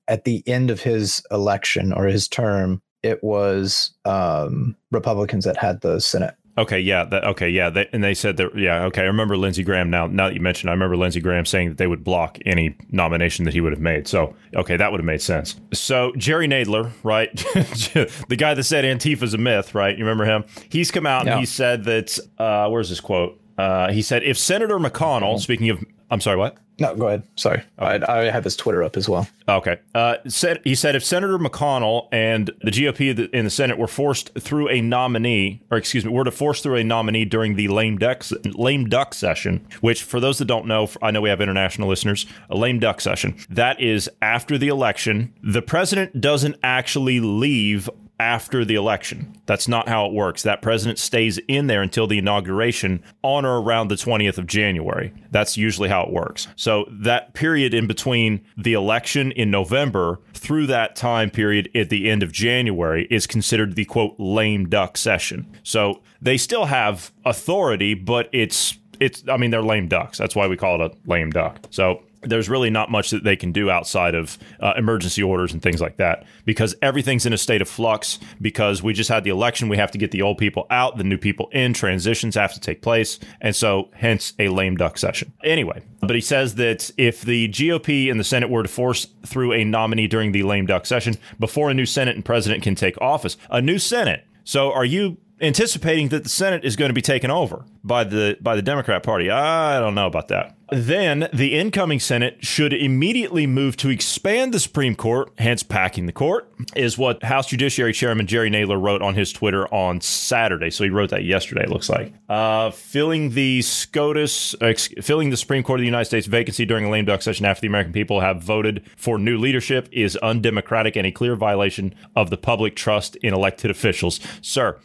at 0.09 0.25
the 0.25 0.43
end 0.47 0.71
of 0.71 0.81
his 0.81 1.23
election 1.31 1.93
or 1.93 2.07
his 2.07 2.27
term, 2.29 2.83
it 3.03 3.23
was 3.23 3.93
um, 4.05 4.77
Republicans 4.91 5.45
that 5.45 5.57
had 5.57 5.81
the 5.83 6.01
Senate. 6.01 6.35
Okay, 6.57 6.81
yeah, 6.81 7.05
that, 7.05 7.23
okay, 7.23 7.49
yeah, 7.49 7.71
they, 7.71 7.89
and 7.93 8.03
they 8.03 8.15
said 8.15 8.37
that, 8.39 8.51
yeah, 8.59 8.83
okay. 8.87 9.03
I 9.03 9.05
remember 9.05 9.37
Lindsey 9.37 9.63
Graham. 9.63 9.91
Now, 9.91 10.09
now 10.09 10.27
that 10.27 10.35
you 10.35 10.41
mentioned, 10.41 10.71
I 10.71 10.73
remember 10.73 10.97
Lindsey 10.97 11.21
Graham 11.21 11.47
saying 11.47 11.69
that 11.69 11.79
they 11.79 11.87
would 11.87 12.03
block 12.03 12.37
any 12.45 12.77
nomination 12.91 13.45
that 13.45 13.55
he 13.55 13.61
would 13.61 13.73
have 13.73 13.81
made. 13.81 14.09
So, 14.09 14.35
okay, 14.57 14.77
that 14.77 14.91
would 14.91 14.99
have 14.99 15.07
made 15.07 15.23
sense. 15.23 15.55
So, 15.73 16.13
Jerry 16.17 16.49
Nadler, 16.49 16.91
right, 17.05 17.33
the 17.55 18.37
guy 18.37 18.55
that 18.55 18.65
said 18.65 18.85
Antifa's 18.85 19.35
a 19.35 19.39
myth, 19.39 19.73
right? 19.73 19.97
You 19.97 20.05
remember 20.05 20.25
him? 20.25 20.45
He's 20.69 20.91
come 20.91 21.07
out 21.07 21.27
yeah. 21.27 21.33
and 21.33 21.41
he 21.41 21.47
said 21.47 21.85
that. 21.85 22.19
Uh, 22.39 22.69
where's 22.69 22.89
this 22.89 23.01
quote? 23.01 23.41
Uh, 23.57 23.93
he 23.93 24.03
said, 24.03 24.25
if 24.25 24.37
Senator 24.37 24.79
McConnell, 24.79 25.39
speaking 25.39 25.71
of, 25.71 25.85
I'm 26.11 26.21
sorry, 26.21 26.39
what? 26.39 26.57
No, 26.81 26.95
go 26.95 27.09
ahead. 27.09 27.25
Sorry, 27.37 27.63
I, 27.79 28.01
I 28.09 28.31
have 28.31 28.45
his 28.45 28.55
Twitter 28.55 28.85
up 28.85 28.97
as 28.97 29.09
well. 29.09 29.27
Okay. 29.49 29.79
Uh, 29.95 30.17
said, 30.29 30.61
he 30.63 30.75
said 30.75 30.95
if 30.95 31.05
Senator 31.05 31.39
McConnell 31.39 32.07
and 32.13 32.51
the 32.63 32.71
GOP 32.71 33.33
in 33.33 33.45
the 33.45 33.51
Senate 33.51 33.79
were 33.79 33.89
forced 33.89 34.33
through 34.39 34.69
a 34.69 34.81
nominee, 34.81 35.63
or 35.71 35.79
excuse 35.79 36.05
me, 36.05 36.13
were 36.13 36.25
to 36.25 36.31
force 36.31 36.61
through 36.61 36.77
a 36.77 36.85
nominee 36.85 37.25
during 37.25 37.57
the 37.57 37.69
lame 37.69 37.99
duck 37.99 38.25
lame 38.55 38.89
duck 38.89 39.15
session, 39.15 39.67
which 39.81 40.03
for 40.03 40.21
those 40.21 40.39
that 40.39 40.45
don't 40.45 40.67
know, 40.67 40.89
I 41.03 41.11
know 41.11 41.21
we 41.21 41.31
have 41.31 41.41
international 41.41 41.89
listeners, 41.89 42.27
a 42.51 42.57
lame 42.57 42.79
duck 42.79 43.01
session. 43.01 43.37
That 43.51 43.81
is 43.81 44.09
after 44.23 44.57
the 44.57 44.69
election. 44.69 45.35
The 45.43 45.63
president 45.63 46.21
doesn't 46.21 46.57
actually 46.63 47.21
leave 47.21 47.91
after 48.21 48.65
the 48.65 48.75
election. 48.75 49.37
That's 49.47 49.69
not 49.69 49.89
how 49.89 50.07
it 50.07 50.13
works. 50.13 50.43
That 50.43 50.63
president 50.63 50.99
stays 50.99 51.39
in 51.49 51.69
there 51.69 51.83
until 51.83 52.07
the 52.07 52.19
inauguration 52.19 53.03
on 53.23 53.45
or 53.45 53.61
around 53.61 53.89
the 53.89 53.95
20th 53.95 54.39
of 54.39 54.47
January. 54.47 55.13
That's 55.31 55.57
usually 55.57 55.89
how 55.89 56.03
it 56.03 56.13
works. 56.13 56.49
So 56.57 56.87
that 56.91 57.35
period 57.35 57.75
in 57.75 57.87
between 57.87 58.45
the 58.57 58.73
election 58.73 59.31
in 59.33 59.51
November 59.51 60.21
through 60.35 60.67
that 60.67 60.97
time 60.97 61.31
period 61.31 61.71
at 61.75 61.91
the 61.91 62.11
end 62.11 62.23
of 62.23 62.33
January 62.33 63.07
is 63.11 63.27
considered 63.27 63.77
the 63.77 63.85
quote 63.85 64.17
lame 64.19 64.69
duck 64.69 64.97
session. 64.97 65.47
So 65.63 66.03
they 66.21 66.37
still 66.37 66.67
have 66.67 67.13
authority, 67.25 67.95
but 67.95 68.29
it's 68.33 68.79
it's 69.01 69.23
I 69.29 69.37
mean 69.37 69.51
they're 69.51 69.63
lame 69.63 69.89
ducks. 69.89 70.19
That's 70.19 70.35
why 70.35 70.47
we 70.49 70.57
call 70.57 70.83
it 70.83 70.93
a 70.93 71.09
lame 71.09 71.31
duck. 71.31 71.61
So 71.71 72.03
there's 72.23 72.49
really 72.49 72.71
not 72.71 72.91
much 72.91 73.11
that 73.11 73.25
they 73.25 73.37
can 73.37 73.53
do 73.53 73.71
outside 73.71 74.15
of 74.15 74.39
uh, 74.61 74.75
emergency 74.77 75.23
orders 75.23 75.53
and 75.53 75.63
things 75.63 75.81
like 75.81 75.97
that 75.97 76.25
because 76.45 76.75
everything's 76.83 77.27
in 77.27 77.33
a 77.33 77.39
state 77.39 77.63
of 77.63 77.69
flux 77.69 78.19
because 78.41 78.83
we 78.83 78.93
just 78.93 79.09
had 79.09 79.25
the 79.25 79.31
election. 79.31 79.69
We 79.69 79.77
have 79.77 79.91
to 79.93 79.99
get 79.99 80.11
the 80.11 80.23
old 80.23 80.39
people 80.39 80.67
out. 80.71 80.99
The 80.99 81.05
new 81.05 81.19
people 81.19 81.49
in. 81.53 81.75
Transitions 81.75 82.35
have 82.35 82.53
to 82.55 82.61
take 82.61 82.83
place. 82.83 83.19
And 83.41 83.55
so 83.55 83.91
hence 83.95 84.33
a 84.39 84.49
lame 84.49 84.77
duck 84.77 84.99
session. 84.99 85.33
Anyway 85.45 85.83
but 86.01 86.15
he 86.15 86.21
says 86.21 86.55
that 86.57 86.91
if 86.97 87.23
the 87.23 87.49
GOP 87.49 88.11
and 88.11 88.21
the 88.21 88.25
Senate 88.25 88.49
were 88.49 88.63
to 88.63 88.69
force 88.69 89.07
through 89.27 89.53
a 89.53 89.65
nominee 89.65 90.07
during 90.07 90.33
the 90.33 90.43
lame 90.43 90.67
duck 90.67 90.87
session 90.87 91.17
before 91.39 91.71
a 91.71 91.75
new 91.75 91.87
Senate 91.87 92.15
and 92.15 92.25
president 92.25 92.63
can 92.63 92.75
take 92.75 93.01
office 93.01 93.37
a 93.51 93.61
new 93.61 93.79
Senate. 93.79 94.25
So 94.45 94.73
are 94.73 94.85
you 94.85 95.19
anticipating 95.41 96.09
that 96.09 96.23
the 96.23 96.29
Senate 96.29 96.65
is 96.65 96.77
going 96.77 96.89
to 96.89 96.95
be 96.95 97.03
taken 97.03 97.31
over 97.31 97.65
by 97.85 98.05
the 98.05 98.37
by 98.41 98.57
the 98.57 98.63
Democrat 98.63 99.03
Party. 99.03 99.31
I 99.31 99.79
don't 99.81 99.95
know 99.95 100.07
about 100.07 100.29
that. 100.29 100.58
Then 100.71 101.29
the 101.33 101.59
incoming 101.59 102.01
Senate 102.01 102.45
should 102.45 102.73
immediately 102.73 103.47
move 103.47 103.77
to 103.79 103.89
expand 103.89 104.53
the 104.53 104.61
Supreme 104.61 104.95
Court, 104.95 105.31
hence 105.39 105.63
packing 105.63 106.07
the 106.07 106.13
court, 106.13 106.48
is 106.77 106.99
what 106.99 107.23
House 107.23 107.47
Judiciary 107.47 107.93
Chairman 107.93 108.27
Jerry 108.27 108.51
Nadler 108.51 108.81
wrote 108.81 109.03
on 109.03 109.15
his 109.15 109.33
Twitter 109.33 109.73
on 109.73 110.01
Saturday. 110.01 110.71
So 110.71 110.85
he 110.85 110.91
wrote 110.91 111.11
that 111.11 111.25
yesterday, 111.25 111.63
it 111.63 111.71
looks 111.71 111.89
like. 111.89 112.13
Uh, 112.29 112.71
filling 112.71 113.31
the 113.31 113.63
SCOTUS, 113.63 114.55
filling 115.03 115.31
the 115.31 115.37
Supreme 115.37 115.63
Court 115.63 115.81
of 115.81 115.83
the 115.83 115.87
United 115.87 116.07
States 116.07 116.27
vacancy 116.27 116.65
during 116.65 116.85
a 116.85 116.91
lame 116.91 117.05
duck 117.05 117.23
session 117.23 117.47
after 117.47 117.61
the 117.61 117.67
American 117.67 117.93
people 117.93 118.21
have 118.21 118.43
voted 118.43 118.85
for 118.97 119.19
new 119.19 119.39
leadership 119.39 119.89
is 119.93 120.17
undemocratic 120.19 120.97
and 120.97 121.07
a 121.07 121.13
clear 121.13 121.37
violation 121.37 121.95
of 122.17 122.31
the 122.31 122.37
public 122.37 122.77
trust 122.77 123.17
in 123.17 123.33
elected 123.33 123.71
officials. 123.71 124.21
Sir, 124.43 124.79